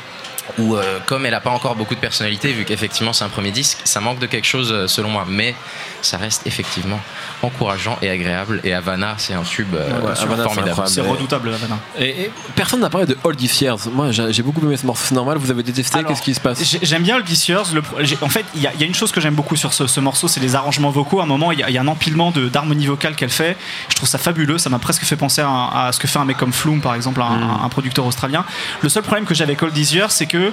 où 0.58 0.76
euh, 0.76 0.98
comme 1.06 1.26
elle 1.26 1.32
n'a 1.32 1.40
pas 1.40 1.50
encore 1.50 1.74
beaucoup 1.74 1.94
de 1.94 2.00
personnalité, 2.00 2.52
vu 2.52 2.64
qu'effectivement 2.64 3.12
c'est 3.12 3.24
un 3.24 3.28
premier 3.28 3.50
disque, 3.50 3.78
ça 3.84 4.00
manque 4.00 4.18
de 4.18 4.26
quelque 4.26 4.46
chose 4.46 4.72
euh, 4.72 4.86
selon 4.86 5.10
moi. 5.10 5.24
Mais 5.28 5.54
ça 6.02 6.16
reste 6.16 6.46
effectivement 6.46 7.00
encourageant 7.43 7.99
et 8.02 8.11
agréable. 8.11 8.61
Et 8.64 8.73
Havana, 8.75 9.14
c'est 9.19 9.35
un 9.35 9.43
tube 9.43 9.75
euh, 9.75 9.87
Ouais, 10.00 10.11
Havana, 10.20 10.37
c'est 10.37 10.43
formidable. 10.55 10.82
C'est 10.88 11.00
redoutable, 11.00 11.49
Havana. 11.55 11.79
Et, 11.99 12.23
et 12.25 12.31
personne 12.56 12.81
n'a 12.81 12.90
parlé 12.90 13.06
de 13.06 13.17
All 13.25 13.37
These 13.37 13.61
Years. 13.61 13.79
Moi 13.93 14.11
j'ai 14.11 14.43
beaucoup 14.43 14.61
aimé 14.64 14.76
ce 14.76 14.87
morceau, 14.87 15.05
c'est 15.08 15.14
normal, 15.14 15.38
vous 15.38 15.50
avez 15.50 15.62
détesté, 15.62 16.02
qu'est-ce 16.05 16.23
qui 16.23 16.35
se 16.35 16.40
passe 16.40 16.62
J'ai- 16.64 16.81
J'aime 16.82 17.02
bien 17.02 17.17
le 17.19 17.25
This 17.25 17.49
Years. 17.49 17.73
Le 17.75 17.82
en 18.23 18.29
fait, 18.29 18.44
il 18.55 18.62
y, 18.62 18.67
a- 18.67 18.73
il 18.75 18.81
y 18.81 18.85
a 18.85 18.87
une 18.87 18.94
chose 18.94 19.12
que 19.12 19.20
j'aime 19.20 19.35
beaucoup 19.35 19.56
sur 19.56 19.73
ce, 19.73 19.87
ce 19.87 20.00
morceau, 20.00 20.26
c'est 20.29 20.40
les 20.40 20.55
arrangements 20.56 20.90
vocaux. 20.90 21.20
À 21.20 21.25
un 21.25 21.26
moment, 21.26 21.52
il 21.52 21.58
y, 21.61 21.62
a- 21.62 21.69
il 21.69 21.75
y 21.75 21.79
a 21.79 21.81
un 21.82 21.87
empilement 21.88 22.31
de- 22.31 22.49
d'harmonie 22.49 22.87
vocale 22.87 23.14
qu'elle 23.14 23.31
fait. 23.31 23.56
Je 23.88 23.94
trouve 23.94 24.08
ça 24.08 24.19
fabuleux. 24.19 24.58
Ça 24.58 24.70
m'a 24.70 24.79
presque 24.79 25.05
fait 25.05 25.17
penser 25.17 25.41
à, 25.43 25.87
à 25.87 25.93
ce 25.93 25.99
que 26.00 26.08
fait 26.08 26.19
un 26.19 26.25
mec 26.25 26.37
comme 26.37 26.52
Flume, 26.52 26.81
par 26.81 26.94
exemple, 26.94 27.23
un, 27.23 27.29
Mm. 27.37 27.61
un 27.64 27.69
producteur 27.69 28.05
australien. 28.06 28.44
Le 28.82 28.88
seul 28.88 29.02
problème 29.02 29.25
que 29.26 29.34
j'ai 29.34 29.44
avec 29.44 29.62
All 29.62 29.70
These 29.70 29.93
Years, 29.93 30.11
c'est 30.11 30.26
que, 30.26 30.52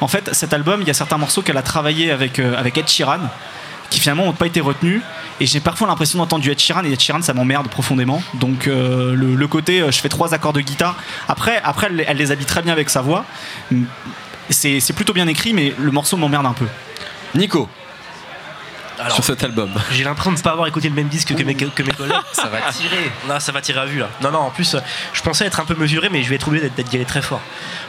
en 0.00 0.08
fait, 0.08 0.28
cet 0.32 0.52
album, 0.52 0.82
il 0.82 0.88
y 0.88 0.90
a 0.90 0.94
certains 0.94 1.18
morceaux 1.18 1.42
qu'elle 1.42 1.56
a 1.56 1.62
travaillé 1.62 2.10
avec, 2.10 2.38
euh, 2.38 2.54
avec 2.58 2.76
Ed 2.78 2.88
Sheeran 2.88 3.20
qui 3.90 4.00
finalement 4.00 4.24
n'ont 4.26 4.32
pas 4.32 4.46
été 4.46 4.60
retenus 4.60 5.00
et 5.40 5.46
j'ai 5.46 5.60
parfois 5.60 5.86
l'impression 5.86 6.18
d'entendre 6.18 6.42
du 6.42 6.50
Ed 6.50 6.58
Sheeran 6.58 6.84
et 6.84 6.92
Ed 6.92 7.00
Sheeran 7.00 7.22
ça 7.22 7.34
m'emmerde 7.34 7.68
profondément 7.68 8.22
donc 8.34 8.66
euh, 8.66 9.14
le, 9.14 9.34
le 9.34 9.48
côté 9.48 9.80
euh, 9.80 9.90
je 9.90 9.98
fais 10.00 10.08
trois 10.08 10.34
accords 10.34 10.52
de 10.52 10.60
guitare 10.60 10.96
après, 11.28 11.60
après 11.62 11.88
elle, 11.90 12.04
elle 12.08 12.16
les 12.16 12.30
habille 12.32 12.46
très 12.46 12.62
bien 12.62 12.72
avec 12.72 12.90
sa 12.90 13.00
voix 13.02 13.24
c'est 14.50 14.80
c'est 14.80 14.92
plutôt 14.92 15.12
bien 15.12 15.26
écrit 15.26 15.52
mais 15.52 15.74
le 15.78 15.90
morceau 15.90 16.16
m'emmerde 16.16 16.46
un 16.46 16.52
peu 16.52 16.66
Nico, 17.34 17.68
Alors, 18.98 19.12
sur 19.14 19.24
cet 19.24 19.44
album. 19.44 19.70
j'ai 19.92 20.04
l'impression 20.04 20.32
de 20.32 20.38
ne 20.38 20.42
pas 20.42 20.52
avoir 20.52 20.66
écouté 20.68 20.88
le 20.88 20.94
même 20.94 21.08
disque 21.08 21.34
que 21.34 21.42
mes, 21.42 21.54
que 21.54 21.82
mes 21.82 21.92
collègues. 21.92 22.16
Ça 22.32 22.46
va 22.48 22.72
tirer. 22.72 23.10
Là, 23.28 23.40
ça 23.40 23.52
va 23.52 23.60
tirer 23.60 23.80
à 23.80 23.84
vue 23.84 23.98
là. 23.98 24.08
Non, 24.22 24.30
non, 24.30 24.38
en 24.38 24.50
plus, 24.50 24.74
euh, 24.74 24.78
je 25.12 25.20
pensais 25.20 25.44
être 25.44 25.60
un 25.60 25.66
peu 25.66 25.74
mesuré, 25.74 26.08
mais 26.10 26.22
je 26.22 26.30
vais 26.30 26.36
être 26.36 26.48
obligé 26.48 26.70
d'être- 26.70 26.88
d'y 26.88 26.96
aller 26.96 27.04
très 27.04 27.20
fort. 27.20 27.42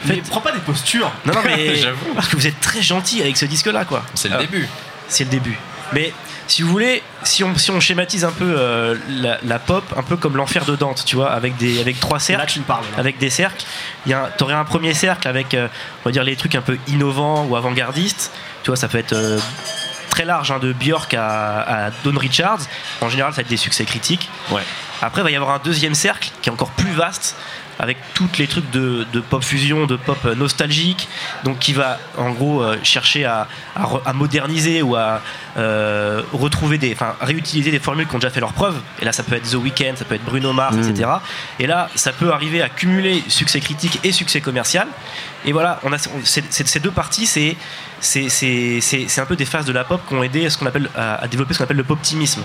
En 0.04 0.08
mais 0.10 0.18
prends 0.18 0.42
pas 0.42 0.52
des 0.52 0.60
postures 0.60 1.10
non, 1.26 1.34
non, 1.34 1.40
mais. 1.46 1.76
J'avoue. 1.82 2.14
Parce 2.14 2.28
que 2.28 2.36
vous 2.36 2.48
êtes 2.48 2.60
très 2.60 2.82
gentil 2.82 3.22
avec 3.22 3.38
ce 3.38 3.46
disque 3.46 3.68
là, 3.68 3.86
quoi. 3.86 4.04
C'est 4.16 4.28
le 4.28 4.36
Euh, 4.36 4.40
début. 4.40 4.68
C'est 5.08 5.24
le 5.24 5.30
début. 5.30 5.58
Mais 5.94 6.14
si 6.48 6.62
vous 6.62 6.70
voulez, 6.70 7.04
si 7.24 7.44
on, 7.44 7.56
si 7.58 7.72
on 7.72 7.80
schématise 7.80 8.26
un 8.26 8.32
peu 8.32 8.56
euh, 8.58 8.96
la, 9.10 9.38
la 9.44 9.60
pop, 9.60 9.84
un 9.96 10.04
peu 10.04 10.18
comme 10.18 10.38
l'enfer 10.38 10.66
de 10.66 10.76
Dante, 10.76 11.04
tu 11.06 11.16
vois, 11.16 11.32
avec, 11.32 11.58
des, 11.58 11.80
avec 11.80 12.00
trois 12.00 12.18
là 12.18 12.24
cercles. 12.24 12.54
tu 12.54 12.60
me 12.60 12.66
parles 12.66 12.86
là. 12.92 13.00
avec 13.00 13.18
des 13.18 13.30
cercles. 13.30 13.66
T'aurais 14.38 14.54
un 14.54 14.66
premier 14.66 14.94
cercle 14.94 15.28
avec, 15.28 15.54
euh, 15.54 15.68
on 16.04 16.10
va 16.10 16.12
dire, 16.12 16.24
les 16.24 16.36
trucs 16.36 16.56
un 16.56 16.62
peu 16.62 16.78
innovants 16.88 17.46
ou 17.46 17.56
avant-gardistes. 17.56 18.32
Tu 18.64 18.70
vois, 18.70 18.78
ça 18.78 18.88
peut 18.88 18.98
être 18.98 19.14
euh, 19.14 19.40
très 20.10 20.26
large, 20.26 20.52
hein, 20.52 20.60
de 20.60 20.74
Björk 20.74 21.14
à, 21.14 21.88
à 21.88 21.92
Don 22.04 22.18
Richards. 22.18 22.62
En 23.02 23.10
général, 23.10 23.34
ça 23.34 23.38
va 23.38 23.42
être 23.42 23.50
des 23.50 23.58
succès 23.58 23.86
critiques. 23.86 24.30
Ouais. 24.52 24.64
Après, 25.02 25.22
il 25.22 25.24
va 25.24 25.32
y 25.32 25.36
avoir 25.36 25.52
un 25.52 25.62
deuxième 25.64 25.96
cercle 25.96 26.30
qui 26.42 26.50
est 26.50 26.52
encore 26.52 26.72
plus 26.72 26.92
vaste, 26.92 27.36
avec 27.80 27.98
toutes 28.14 28.38
les 28.38 28.48
trucs 28.48 28.70
de, 28.72 29.06
de 29.14 29.20
pop 29.20 29.44
fusion, 29.44 29.86
de 29.86 29.96
pop 29.98 30.18
euh, 30.26 30.36
nostalgique, 30.36 31.08
donc 31.44 31.60
qui 31.60 31.74
va 31.74 32.00
en 32.18 32.32
gros 32.32 32.62
euh, 32.62 32.78
chercher 32.84 33.26
à, 33.26 33.48
à 33.76 33.84
re- 33.84 34.02
à 34.06 34.14
moderniser 34.14 34.82
ou 34.82 34.96
à 34.96 35.22
euh, 35.58 36.22
retrouver 36.34 36.78
des, 36.78 36.94
enfin 36.94 37.16
réutiliser 37.22 37.72
des 37.72 37.80
formules 37.80 38.08
qui 38.08 38.16
ont 38.16 38.20
déjà 38.20 38.30
fait 38.32 38.40
leur 38.40 38.54
preuve. 38.54 38.76
Et 39.02 39.06
là, 39.06 39.12
ça 39.12 39.24
peut 39.24 39.36
être 39.36 39.50
The 39.50 39.56
Weeknd, 39.56 39.94
ça 39.96 40.06
peut 40.06 40.16
être 40.16 40.26
Bruno 40.26 40.54
Mars, 40.54 40.76
Mm. 40.76 40.90
etc. 40.90 41.10
Et 41.60 41.68
là, 41.68 41.90
ça 41.96 42.12
peut 42.14 42.32
arriver 42.32 42.62
à 42.62 42.70
cumuler 42.70 43.24
succès 43.28 43.60
critique 43.60 44.00
et 44.04 44.12
succès 44.12 44.42
commercial. 44.42 44.88
Et 45.46 45.52
voilà, 45.54 45.80
on 45.84 45.94
a 45.94 45.98
on- 45.98 46.24
ces, 46.26 46.80
deux 46.80 46.92
parties, 46.92 47.26
c'est 47.28 47.56
un 49.22 49.26
peu 49.26 49.36
des 49.36 49.46
phases 49.46 49.66
de 49.66 49.72
la 49.72 49.84
pop 49.84 50.02
qui 50.08 50.14
ont 50.14 50.24
aidé 50.24 50.46
à 50.46 50.50
ce 50.50 50.58
qu'on 50.58 50.66
appelle 50.66 50.90
à, 50.96 51.16
à 51.16 51.28
développer 51.28 51.54
ce 51.54 51.60
qu'on 51.60 51.64
appelle 51.66 51.78
le 51.78 51.84
poptimisme. 51.84 52.42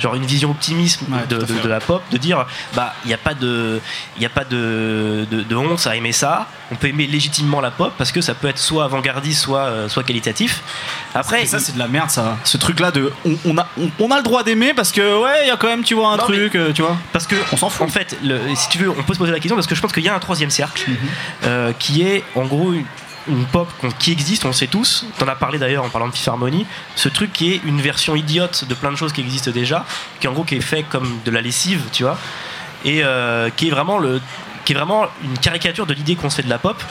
Genre 0.00 0.14
une 0.14 0.24
vision 0.26 0.50
optimisme 0.50 1.06
Ouais, 1.12 1.26
de, 1.28 1.68
la 1.68 1.80
pop, 1.80 2.02
de 2.10 2.16
dire 2.18 2.46
bah 2.74 2.94
il 3.04 3.08
n'y 3.08 3.14
a 3.14 3.18
pas 3.18 3.34
de 3.34 3.80
il 4.18 4.24
a 4.26 4.28
pas 4.28 4.44
de, 4.44 5.26
de, 5.30 5.54
honte 5.56 5.86
à 5.86 5.94
aimer 5.96 6.12
ça. 6.12 6.46
On 6.72 6.76
peut 6.76 6.88
aimer 6.88 7.06
légitimement 7.06 7.60
la 7.60 7.70
pop 7.70 7.92
parce 7.96 8.10
que 8.10 8.20
ça 8.20 8.34
peut 8.34 8.48
être 8.48 8.58
soit 8.58 8.84
avant-gardiste, 8.84 9.40
soit 9.42 9.60
euh, 9.60 9.88
soit 9.88 10.02
qualitatif. 10.02 10.62
Après, 11.14 11.42
Et 11.42 11.46
ça 11.46 11.58
c'est 11.60 11.74
de 11.74 11.78
la 11.78 11.88
merde 11.88 12.10
ça 12.10 12.36
ce 12.44 12.56
truc 12.56 12.80
là 12.80 12.90
de 12.90 13.12
on, 13.24 13.36
on 13.44 13.56
a, 13.58 13.66
on, 13.80 13.90
on 14.00 14.10
a 14.10 14.16
le 14.16 14.22
droit 14.22 14.42
d'aimer 14.42 14.74
parce 14.74 14.90
que 14.92 15.22
ouais 15.22 15.44
il 15.44 15.48
y 15.48 15.50
a 15.50 15.56
quand 15.56 15.68
même 15.68 15.84
tu 15.84 15.94
vois 15.94 16.08
un 16.08 16.16
Non, 16.16 16.24
truc 16.24 16.54
euh, 16.56 16.72
tu 16.72 16.82
vois 16.82 16.96
Parce 17.12 17.26
que 17.26 17.36
On 17.52 17.56
s'en 17.56 17.70
fout. 17.70 17.86
En 17.86 17.90
fait, 17.90 18.16
le- 18.24 18.40
si 18.56 18.68
tu 18.68 18.78
veux, 18.78 18.90
on 18.90 19.02
peut 19.02 19.14
se 19.14 19.18
poser 19.18 19.32
la 19.32 19.38
question 19.38 19.54
parce 19.56 19.66
que 19.66 19.74
je 19.74 19.80
pense 19.80 19.92
qu'il 19.92 20.02
y 20.04 20.08
a 20.08 20.14
un 20.14 20.18
troisième 20.18 20.50
cercle 20.50 20.90
euh, 21.44 21.72
qui 21.78 22.02
est 22.02 22.24
en 22.34 22.44
gros 22.46 22.72
une, 22.72 22.84
une 23.28 23.44
pop 23.46 23.68
qui 23.98 24.12
existe, 24.12 24.44
on 24.44 24.48
le 24.48 24.54
sait 24.54 24.66
tous. 24.66 25.06
T'en 25.18 25.28
as 25.28 25.34
parlé 25.36 25.58
d'ailleurs 25.58 25.84
en 25.84 25.88
parlant 25.88 26.08
de 26.08 26.12
Fifth 26.14 26.28
Harmony. 26.28 26.66
Ce 26.96 27.08
truc 27.08 27.32
qui 27.32 27.52
est 27.52 27.60
une 27.64 27.80
version 27.80 28.14
idiote 28.16 28.64
de 28.66 28.74
plein 28.74 28.90
de 28.92 28.96
choses 28.96 29.12
qui 29.12 29.20
existent 29.22 29.50
déjà, 29.50 29.84
qui 30.20 30.28
en 30.28 30.32
gros 30.32 30.44
qui 30.44 30.56
est 30.56 30.60
fait 30.60 30.82
comme 30.82 31.20
de 31.24 31.30
la 31.30 31.40
lessive, 31.40 31.82
tu 31.92 32.02
vois, 32.02 32.18
et 32.84 33.02
euh, 33.04 33.50
qui 33.56 33.68
est 33.68 33.70
vraiment 33.70 33.98
le, 33.98 34.20
qui 34.64 34.72
est 34.72 34.76
vraiment 34.76 35.06
une 35.22 35.38
caricature 35.38 35.86
de 35.86 35.94
l'idée 35.94 36.16
qu'on 36.16 36.28
se 36.30 36.36
fait 36.36 36.42
de 36.42 36.50
la 36.50 36.58
pop. 36.58 36.82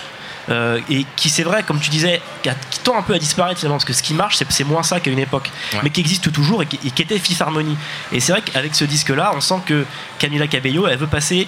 euh, 0.50 0.82
et 0.90 1.06
qui 1.16 1.30
c'est 1.30 1.44
vrai, 1.44 1.64
comme 1.64 1.80
tu 1.80 1.90
disais, 1.90 2.22
qui, 2.42 2.50
a- 2.50 2.56
qui 2.70 2.80
tend 2.80 2.98
un 2.98 3.02
peu 3.02 3.14
à 3.14 3.18
disparaître 3.20 3.60
finalement, 3.60 3.76
parce 3.78 3.86
que 3.86 3.94
ce 3.94 4.04
qui 4.04 4.14
marche, 4.14 4.36
c'est, 4.36 4.52
c'est 4.52 4.66
moins 4.66 4.84
ça 4.84 5.00
qu'à 5.00 5.10
une 5.10 5.20
époque, 5.20 5.50
Ouais. 5.74 5.80
mais 5.84 5.90
qui 5.90 6.02
existe 6.02 6.34
toujours 6.34 6.62
et 6.64 6.66
qui, 6.66 6.78
et 6.86 6.92
qui 6.92 7.02
était 7.02 7.18
Fifth 7.18 7.40
Harmony. 7.42 7.78
Et 8.12 8.20
c'est 8.20 8.34
vrai 8.34 8.42
qu'avec 8.42 8.76
ce 8.76 8.84
disque-là, 8.84 9.32
on 9.36 9.40
sent 9.40 9.62
que 9.66 9.86
Camila 10.20 10.48
Cabello, 10.48 10.86
elle 10.88 10.98
veut 10.98 11.08
passer 11.08 11.48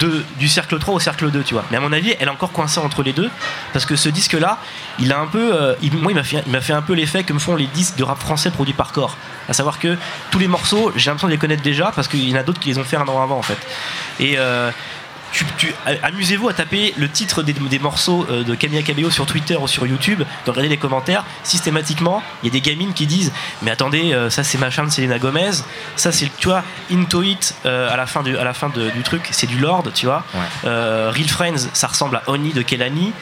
de, 0.00 0.24
du 0.38 0.48
cercle 0.48 0.78
3 0.78 0.94
au 0.94 0.98
cercle 0.98 1.30
2, 1.30 1.42
tu 1.42 1.54
vois. 1.54 1.64
Mais 1.70 1.76
à 1.76 1.80
mon 1.80 1.92
avis, 1.92 2.14
elle 2.18 2.28
est 2.28 2.30
encore 2.30 2.52
coincée 2.52 2.80
entre 2.80 3.02
les 3.02 3.12
deux, 3.12 3.30
parce 3.72 3.86
que 3.86 3.96
ce 3.96 4.08
disque-là, 4.08 4.58
il 4.98 5.12
a 5.12 5.18
un 5.18 5.26
peu, 5.26 5.54
euh, 5.54 5.74
moi, 5.92 6.12
il 6.12 6.14
m'a 6.14 6.24
fait, 6.24 6.42
il 6.46 6.52
m'a 6.52 6.60
fait 6.60 6.72
un 6.72 6.82
peu 6.82 6.94
l'effet 6.94 7.24
que 7.24 7.32
me 7.32 7.38
font 7.38 7.56
les 7.56 7.66
disques 7.66 7.96
de 7.96 8.04
rap 8.04 8.18
français 8.18 8.50
produits 8.50 8.74
par 8.74 8.92
corps. 8.92 9.16
À 9.48 9.52
savoir 9.52 9.78
que 9.78 9.96
tous 10.30 10.38
les 10.38 10.48
morceaux, 10.48 10.92
j'ai 10.96 11.10
l'impression 11.10 11.28
de 11.28 11.32
les 11.32 11.38
connaître 11.38 11.62
déjà, 11.62 11.92
parce 11.94 12.08
qu'il 12.08 12.28
y 12.28 12.32
en 12.34 12.38
a 12.38 12.42
d'autres 12.42 12.60
qui 12.60 12.70
les 12.70 12.78
ont 12.78 12.84
fait 12.84 12.96
un 12.96 13.06
an 13.06 13.22
avant, 13.22 13.38
en 13.38 13.42
fait. 13.42 13.58
Et 14.20 14.34
euh, 14.38 14.70
tu- 15.34 15.44
tu- 15.58 15.74
a- 15.84 16.06
amusez-vous 16.06 16.48
à 16.48 16.54
taper 16.54 16.94
le 16.96 17.08
titre 17.10 17.42
des, 17.42 17.52
des 17.52 17.78
morceaux 17.78 18.24
euh, 18.30 18.44
de 18.44 18.54
Camilla 18.54 18.82
Cabello 18.82 19.10
sur 19.10 19.26
Twitter 19.26 19.56
ou 19.56 19.66
sur 19.68 19.86
YouTube, 19.86 20.22
de 20.46 20.50
regarder 20.50 20.68
les 20.70 20.76
commentaires. 20.78 21.24
Systématiquement, 21.42 22.22
il 22.42 22.46
y 22.46 22.50
a 22.50 22.52
des 22.52 22.60
gamines 22.60 22.92
qui 22.94 23.06
disent 23.06 23.32
Mais 23.62 23.70
attendez, 23.70 24.12
euh, 24.12 24.30
ça 24.30 24.42
c'est 24.44 24.58
machin 24.58 24.84
de 24.84 24.90
Selena 24.90 25.18
Gomez, 25.18 25.50
ça 25.96 26.12
c'est, 26.12 26.30
tu 26.38 26.48
vois, 26.48 26.62
Into 26.92 27.22
It 27.22 27.54
euh, 27.66 27.92
à 27.92 27.96
la 27.96 28.06
fin, 28.06 28.22
du, 28.22 28.36
à 28.36 28.44
la 28.44 28.54
fin 28.54 28.68
de- 28.68 28.90
du 28.90 29.02
truc, 29.02 29.28
c'est 29.32 29.46
du 29.46 29.58
Lord, 29.58 29.84
tu 29.94 30.06
vois. 30.06 30.24
Ouais. 30.34 30.40
Euh, 30.64 31.10
Real 31.14 31.28
Friends, 31.28 31.68
ça 31.72 31.86
ressemble 31.88 32.16
à 32.16 32.22
Oni 32.28 32.52
de 32.52 32.62
Kelani. 32.62 33.12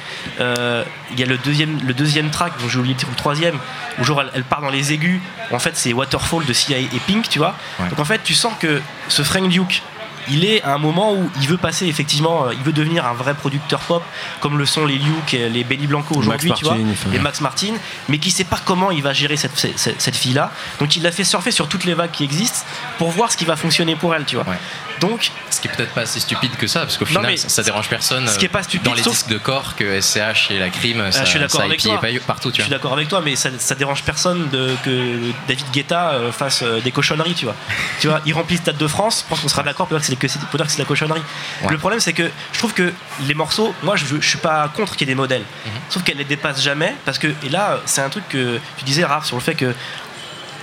Euh, 0.40 0.84
Il 1.12 1.20
y 1.20 1.22
a 1.22 1.26
le 1.26 1.36
deuxième, 1.38 1.78
le 1.86 1.92
deuxième 1.94 2.30
track, 2.30 2.52
dont 2.60 2.68
j'ai 2.68 2.78
oublié 2.78 2.96
le 2.98 3.14
troisième, 3.16 3.56
où 3.98 4.04
genre 4.04 4.22
elle, 4.22 4.30
elle 4.34 4.44
part 4.44 4.62
dans 4.62 4.70
les 4.70 4.92
aigus. 4.94 5.20
En 5.50 5.58
fait, 5.58 5.72
c'est 5.76 5.92
Waterfall 5.92 6.44
de 6.46 6.52
CIA 6.54 6.78
et 6.78 6.88
Pink, 7.06 7.28
tu 7.28 7.38
vois. 7.38 7.54
Ouais. 7.78 7.88
Donc 7.90 7.98
en 7.98 8.04
fait, 8.04 8.22
tu 8.24 8.32
sens 8.34 8.52
que 8.58 8.80
ce 9.08 9.22
Frank 9.22 9.48
Duke, 9.48 9.82
il 10.28 10.44
est 10.44 10.62
à 10.62 10.74
un 10.74 10.78
moment 10.78 11.14
où 11.14 11.30
il 11.40 11.48
veut 11.48 11.56
passer 11.56 11.86
effectivement, 11.86 12.46
euh, 12.46 12.54
il 12.54 12.62
veut 12.62 12.72
devenir 12.72 13.06
un 13.06 13.12
vrai 13.12 13.34
producteur 13.34 13.80
pop, 13.80 14.02
comme 14.40 14.58
le 14.58 14.66
sont 14.66 14.86
les 14.86 14.98
Luke, 14.98 15.34
et 15.34 15.48
les 15.48 15.64
Benny 15.64 15.86
Blanco 15.86 16.14
aujourd'hui, 16.14 16.50
Max 16.50 16.60
tu 16.60 16.64
vois, 16.64 16.76
les 17.10 17.18
Max 17.18 17.40
Martin, 17.40 17.74
mais 18.08 18.18
qui 18.18 18.30
sait 18.30 18.44
pas 18.44 18.58
comment 18.64 18.90
il 18.90 19.02
va 19.02 19.12
gérer 19.12 19.36
cette, 19.36 19.56
cette, 19.56 20.00
cette 20.00 20.16
fille-là. 20.16 20.50
Donc 20.78 20.96
il 20.96 21.02
l'a 21.02 21.12
fait 21.12 21.24
surfer 21.24 21.50
sur 21.50 21.68
toutes 21.68 21.84
les 21.84 21.94
vagues 21.94 22.10
qui 22.10 22.24
existent 22.24 22.64
pour 22.98 23.10
voir 23.10 23.32
ce 23.32 23.36
qui 23.36 23.44
va 23.44 23.56
fonctionner 23.56 23.96
pour 23.96 24.14
elle, 24.14 24.24
tu 24.24 24.36
vois. 24.36 24.44
Ouais. 24.44 24.58
Donc 25.02 25.30
Ce 25.50 25.60
qui 25.60 25.68
est 25.68 25.70
peut-être 25.72 25.92
pas 25.92 26.06
si 26.06 26.20
stupide 26.20 26.56
que 26.56 26.66
ça, 26.66 26.80
parce 26.80 26.96
qu'au 26.96 27.04
final, 27.04 27.36
ça, 27.36 27.48
ça 27.48 27.62
dérange 27.62 27.88
personne. 27.88 28.26
ce 28.28 28.38
qui 28.38 28.46
est 28.46 28.48
pas 28.48 28.62
stupide, 28.62 28.84
Dans 28.86 28.94
les 28.94 29.02
disques 29.02 29.28
de 29.28 29.36
corps 29.38 29.74
que 29.76 30.00
SCH 30.00 30.50
et 30.50 30.58
la 30.58 30.70
crime, 30.70 31.10
ça, 31.12 31.24
je 31.24 31.30
suis 31.30 31.38
d'accord 31.38 31.60
avec 31.62 31.74
épille 31.80 31.90
toi. 31.92 32.00
pas- 32.00 32.08
partout, 32.26 32.48
Je 32.50 32.54
tu 32.54 32.62
suis 32.62 32.68
vois. 32.70 32.78
d'accord 32.78 32.92
avec 32.94 33.08
toi, 33.08 33.20
mais 33.24 33.36
ça, 33.36 33.50
ça 33.58 33.74
dérange 33.74 34.02
personne 34.04 34.48
de, 34.50 34.74
que 34.84 35.18
David 35.48 35.66
Guetta 35.72 36.10
euh, 36.12 36.32
fasse 36.32 36.62
euh, 36.62 36.80
des 36.80 36.90
cochonneries, 36.92 37.34
tu 37.34 37.44
vois. 37.44 37.54
tu 38.00 38.08
vois, 38.08 38.20
il 38.24 38.32
remplit 38.32 38.56
le 38.56 38.62
Stade 38.62 38.76
de 38.78 38.86
France, 38.86 39.22
je 39.24 39.28
pense 39.28 39.40
qu'on 39.40 39.48
sera 39.48 39.62
d'accord 39.62 39.86
pour 39.88 39.98
dire 39.98 40.18
que 40.18 40.28
c'est 40.28 40.38
de 40.40 40.78
la 40.78 40.84
cochonnerie. 40.84 41.22
Ouais. 41.64 41.70
Le 41.72 41.78
problème, 41.78 42.00
c'est 42.00 42.12
que 42.12 42.30
je 42.52 42.58
trouve 42.58 42.72
que 42.72 42.92
les 43.26 43.34
morceaux, 43.34 43.74
moi, 43.82 43.96
je, 43.96 44.04
je 44.20 44.26
suis 44.28 44.38
pas 44.38 44.68
contre 44.74 44.96
qu'il 44.96 45.08
y 45.08 45.10
ait 45.10 45.14
des 45.14 45.18
modèles, 45.20 45.42
Mhm. 45.66 45.72
sauf 45.90 46.02
qu'elles 46.04 46.16
les 46.18 46.24
dépassent 46.24 46.62
jamais, 46.62 46.94
parce 47.04 47.18
que, 47.18 47.26
et 47.42 47.48
là, 47.48 47.80
c'est 47.86 48.00
un 48.02 48.08
truc 48.08 48.28
que 48.28 48.58
tu 48.78 48.84
disais, 48.84 49.04
Raph, 49.04 49.26
sur 49.26 49.36
le 49.36 49.42
fait 49.42 49.54
que 49.54 49.74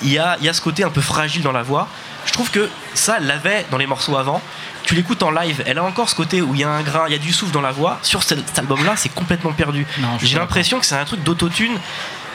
il 0.01 0.13
y 0.13 0.17
a, 0.17 0.37
y 0.41 0.47
a 0.47 0.53
ce 0.53 0.61
côté 0.61 0.83
un 0.85 0.89
peu 0.89 1.01
fragile 1.01 1.41
dans 1.43 1.51
la 1.51 1.61
voix. 1.61 1.87
Je 2.25 2.31
trouve 2.33 2.51
que 2.51 2.69
ça, 2.93 3.19
l'avait 3.19 3.65
dans 3.71 3.77
les 3.77 3.87
morceaux 3.87 4.17
avant. 4.17 4.41
Tu 4.83 4.95
l'écoutes 4.95 5.21
en 5.23 5.31
live, 5.31 5.63
elle 5.65 5.77
a 5.77 5.83
encore 5.83 6.09
ce 6.09 6.15
côté 6.15 6.41
où 6.41 6.55
il 6.55 6.61
y 6.61 6.63
a 6.63 6.69
un 6.69 6.81
grain, 6.81 7.03
il 7.07 7.11
y 7.11 7.15
a 7.15 7.19
du 7.19 7.31
souffle 7.31 7.51
dans 7.51 7.61
la 7.61 7.71
voix. 7.71 7.99
Sur 8.01 8.23
cet 8.23 8.57
album-là, 8.57 8.95
c'est 8.95 9.09
complètement 9.09 9.51
perdu. 9.51 9.85
J'ai 10.21 10.37
l'impression 10.37 10.79
que 10.79 10.85
c'est 10.85 10.95
un 10.95 11.05
truc 11.05 11.23
d'autotune 11.23 11.77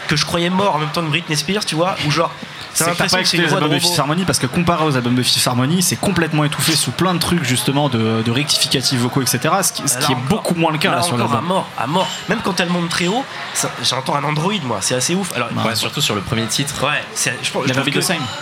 que 0.07 0.17
je 0.17 0.25
croyais 0.25 0.51
mort 0.51 0.77
en 0.77 0.79
même 0.79 0.91
temps 0.91 1.03
que 1.03 1.09
Britney 1.09 1.37
Spears, 1.37 1.65
tu 1.65 1.75
vois, 1.75 1.97
ou 2.07 2.11
genre. 2.11 2.33
C'est 2.75 2.85
T'as 2.85 2.91
que 2.93 2.97
t'as 2.99 3.09
pas 3.09 3.21
écouté 3.21 3.37
les 3.39 3.47
de 3.47 3.55
albums 3.55 3.71
de. 3.71 3.79
Fifth 3.79 3.99
Harmony 3.99 4.25
parce 4.25 4.39
que 4.39 4.47
comparé 4.47 4.85
aux 4.85 4.97
albums 4.97 5.15
de 5.15 5.23
Fifth 5.23 5.47
Harmony, 5.47 5.83
c'est 5.83 5.97
complètement 5.97 6.45
étouffé 6.45 6.75
sous 6.75 6.91
plein 6.91 7.15
de 7.15 7.19
trucs 7.21 7.45
justement 7.45 7.89
de, 7.89 8.23
de 8.23 8.31
rectificatifs 8.31 8.99
vocaux, 8.99 9.23
etc. 9.23 9.39
Ce 9.63 9.73
qui, 9.73 9.89
ce 9.89 9.95
Là 9.95 10.01
qui 10.07 10.13
est 10.13 10.15
encore- 10.15 10.29
beaucoup 10.29 10.55
moins 10.55 10.73
le 10.73 10.79
cas 10.79 10.91
là 10.91 10.97
là, 10.97 11.03
sur 11.03 11.15
encore 11.15 11.31
à 11.31 11.35
l'album. 11.35 11.49
mort, 11.49 11.69
à 11.79 11.87
mort. 11.87 12.09
Même 12.29 12.41
quand 12.43 12.59
elle 12.61 12.69
monte 12.69 12.89
très 12.89 13.07
haut, 13.07 13.25
ça- 13.55 13.71
j'entends 13.83 14.17
un 14.17 14.25
Android, 14.25 14.53
moi, 14.65 14.79
c'est 14.81 14.95
assez 14.95 15.15
ouf. 15.15 15.33
Alors, 15.37 15.49
Ouais, 15.65 15.75
surtout 15.77 16.01
sur 16.01 16.15
le 16.15 16.21
premier 16.21 16.47
titre. 16.47 16.85
Ouais, 16.85 17.03
c'est- 17.15 17.39
je, 17.43 17.51
pense- 17.51 17.65
je 17.67 17.73
que 17.73 17.91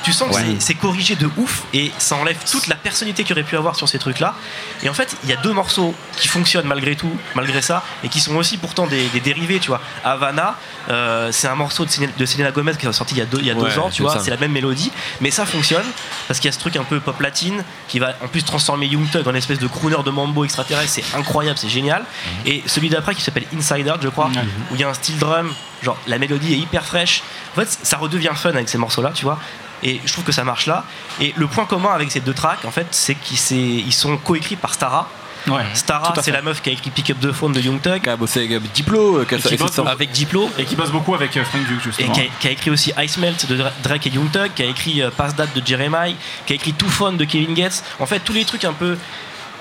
tu 0.02 0.12
sens 0.12 0.28
que 0.30 0.34
Ouais. 0.34 0.56
c'est- 0.58 0.74
corrigé 0.74 1.14
de 1.14 1.28
ouf 1.36 1.62
et 1.74 1.92
ça 1.98 2.16
enlève 2.16 2.38
toute 2.50 2.66
la 2.66 2.74
personnalité 2.74 3.24
qu'il 3.24 3.34
aurait 3.34 3.42
pu 3.44 3.56
avoir 3.56 3.76
sur 3.76 3.88
ces 3.88 3.98
trucs-là. 3.98 4.34
Et 4.82 4.88
en 4.88 4.94
fait, 4.94 5.14
il 5.24 5.30
y 5.30 5.32
a 5.32 5.36
deux 5.36 5.52
morceaux 5.52 5.94
qui 6.16 6.26
fonctionnent 6.28 6.66
malgré 6.66 6.96
tout, 6.96 7.10
malgré 7.34 7.60
ça, 7.62 7.82
et 8.02 8.08
qui 8.08 8.20
sont 8.20 8.34
aussi 8.36 8.56
pourtant 8.56 8.86
des, 8.86 9.06
des 9.08 9.20
dérivés, 9.20 9.58
tu 9.60 9.68
vois. 9.68 9.80
Havana, 10.04 10.56
euh, 10.88 11.28
c'est 11.30 11.46
un 11.48 11.54
morceau 11.54 11.84
de, 11.84 11.90
Selena- 11.90 12.50
Gomez 12.50 12.72
qui 12.78 12.86
est 12.86 12.92
sorti 12.92 13.14
il 13.14 13.18
y 13.18 13.20
a 13.20 13.26
deux, 13.26 13.38
il 13.38 13.46
y 13.46 13.50
a 13.50 13.54
deux 13.54 13.60
Ouais, 13.62 13.78
ans, 13.78 13.90
tu 13.90 14.02
vois, 14.02 14.14
ça. 14.14 14.21
C'est 14.22 14.30
la 14.30 14.36
même 14.36 14.52
mélodie, 14.52 14.90
mais 15.20 15.30
ça 15.30 15.46
fonctionne 15.46 15.84
parce 16.28 16.40
qu'il 16.40 16.48
y 16.48 16.50
a 16.50 16.52
ce 16.52 16.58
truc 16.58 16.76
un 16.76 16.84
peu 16.84 17.00
pop 17.00 17.20
latine 17.20 17.64
qui 17.88 17.98
va 17.98 18.14
en 18.22 18.28
plus 18.28 18.44
transformer 18.44 18.86
Young 18.86 19.08
Thug 19.10 19.26
en 19.26 19.34
espèce 19.34 19.58
de 19.58 19.66
crooner 19.66 19.96
de 20.04 20.10
mambo 20.10 20.44
extraterrestre, 20.44 20.92
c'est 21.02 21.16
incroyable, 21.16 21.58
c'est 21.58 21.68
génial. 21.68 22.04
Et 22.46 22.62
celui 22.66 22.88
d'après 22.88 23.14
qui 23.14 23.22
s'appelle 23.22 23.46
Inside 23.56 23.88
Out, 23.88 24.00
je 24.02 24.08
crois, 24.08 24.30
où 24.70 24.74
il 24.74 24.80
y 24.80 24.84
a 24.84 24.88
un 24.88 24.94
style 24.94 25.18
drum, 25.18 25.52
genre 25.82 25.96
la 26.06 26.18
mélodie 26.18 26.54
est 26.54 26.58
hyper 26.58 26.84
fraîche. 26.84 27.22
En 27.52 27.60
fait, 27.60 27.68
ça 27.82 27.98
redevient 27.98 28.30
fun 28.34 28.50
avec 28.50 28.68
ces 28.68 28.78
morceaux-là, 28.78 29.12
tu 29.14 29.24
vois. 29.24 29.38
Et 29.82 30.00
je 30.04 30.12
trouve 30.12 30.24
que 30.24 30.32
ça 30.32 30.44
marche 30.44 30.66
là. 30.66 30.84
Et 31.20 31.34
le 31.36 31.46
point 31.46 31.66
commun 31.66 31.90
avec 31.92 32.10
ces 32.12 32.20
deux 32.20 32.34
tracks, 32.34 32.64
en 32.64 32.70
fait, 32.70 32.86
c'est 32.92 33.16
qu'ils 33.16 33.92
sont 33.92 34.16
coécrits 34.16 34.56
par 34.56 34.74
Stara. 34.74 35.08
Ouais. 35.48 35.62
Stara, 35.74 36.12
c'est 36.16 36.22
fait. 36.22 36.30
la 36.32 36.42
meuf 36.42 36.62
qui 36.62 36.70
a 36.70 36.72
écrit 36.72 36.90
Pick 36.90 37.10
Up 37.10 37.18
the 37.20 37.32
Phone 37.32 37.52
de 37.52 37.60
Young 37.60 37.80
Thug, 37.80 38.02
Qui 38.02 38.08
a 38.08 38.16
bossé 38.16 38.40
avec 38.44 38.72
Diplo, 38.72 39.18
euh, 39.18 39.24
qui 39.24 39.34
a 39.34 39.38
Et 39.38 39.40
qui 39.40 39.54
et 39.54 39.56
bosse 39.56 39.70
c'est 39.72 39.82
ça. 39.82 39.90
avec 39.90 40.10
Diplo. 40.12 40.48
Et 40.58 40.64
qui 40.64 40.76
bosse 40.76 40.90
beaucoup 40.90 41.14
avec 41.14 41.36
euh, 41.36 41.44
Frank 41.44 41.66
Duke 41.66 41.80
Et 41.80 41.84
justement. 41.84 42.12
qui 42.12 42.20
a, 42.20 42.24
qui 42.38 42.48
a 42.48 42.50
écrit 42.52 42.70
aussi 42.70 42.92
Ice 43.02 43.16
Melt 43.18 43.46
de 43.46 43.56
Dra- 43.56 43.72
Drake 43.82 44.06
et 44.06 44.10
Young 44.10 44.30
Thug, 44.30 44.50
qui 44.54 44.62
a 44.62 44.66
écrit 44.66 45.02
euh, 45.02 45.10
Pass 45.10 45.34
That 45.34 45.46
de 45.54 45.62
Jeremiah, 45.66 46.14
qui 46.46 46.52
a 46.52 46.56
écrit 46.56 46.72
Too 46.72 46.88
Fun 46.88 47.12
de 47.14 47.24
Kevin 47.24 47.54
Gates. 47.54 47.82
En 47.98 48.06
fait, 48.06 48.20
tous 48.20 48.32
les 48.32 48.44
trucs 48.44 48.64
un 48.64 48.72
peu 48.72 48.96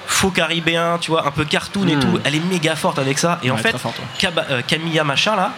faux 0.07 0.29
caribéens, 0.31 0.97
tu 0.99 1.11
vois, 1.11 1.25
un 1.25 1.31
peu 1.31 1.45
cartoon 1.45 1.87
et 1.87 1.95
Mm. 1.95 1.99
tout, 1.99 2.19
elle 2.25 2.35
est 2.35 2.45
méga 2.51 2.75
forte 2.75 2.99
avec 2.99 3.17
ça. 3.17 3.39
Et 3.43 3.49
en 3.51 3.57
fait, 3.57 3.73
ouais. 3.73 3.79
Kaba- 4.19 4.45
euh, 4.49 4.61
Camilla 4.67 5.03
machin 5.03 5.35
là, 5.35 5.53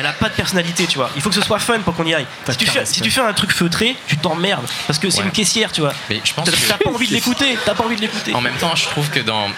elle 0.00 0.06
a 0.06 0.12
pas 0.12 0.28
de 0.28 0.34
personnalité, 0.34 0.86
tu 0.86 0.96
vois. 0.98 1.10
Il 1.14 1.22
faut 1.22 1.28
que 1.28 1.34
ce 1.34 1.42
soit 1.42 1.58
fun 1.58 1.78
pour 1.80 1.94
qu'on 1.94 2.06
y 2.06 2.14
aille. 2.14 2.26
Si 2.48 2.56
tu, 2.56 2.66
fais, 2.66 2.80
respect. 2.80 2.94
si 2.94 3.00
tu 3.02 3.10
fais 3.10 3.20
un 3.20 3.32
truc 3.34 3.52
feutré, 3.52 3.94
tu 4.06 4.16
t'emmerdes 4.16 4.66
parce 4.86 4.98
que 4.98 5.10
c'est 5.10 5.18
Ouais. 5.20 5.24
une 5.26 5.30
caissière, 5.30 5.70
tu 5.72 5.82
vois. 5.82 5.92
Mais 6.08 6.20
je 6.24 6.32
pense 6.32 6.46
T'as 6.46 6.52
que 6.52 6.56
t'as 6.68 6.78
pas 6.78 6.90
envie 6.90 7.06
de 7.06 7.12
l'écouter, 7.12 7.58
t'as 7.64 7.74
pas 7.74 7.84
envie 7.84 7.96
de 7.96 8.00
l'écouter. 8.00 8.32
en 8.34 8.40
même 8.40 8.56
temps, 8.56 8.74
je 8.74 8.86
trouve 8.86 9.08
que 9.10 9.20
dans. 9.20 9.48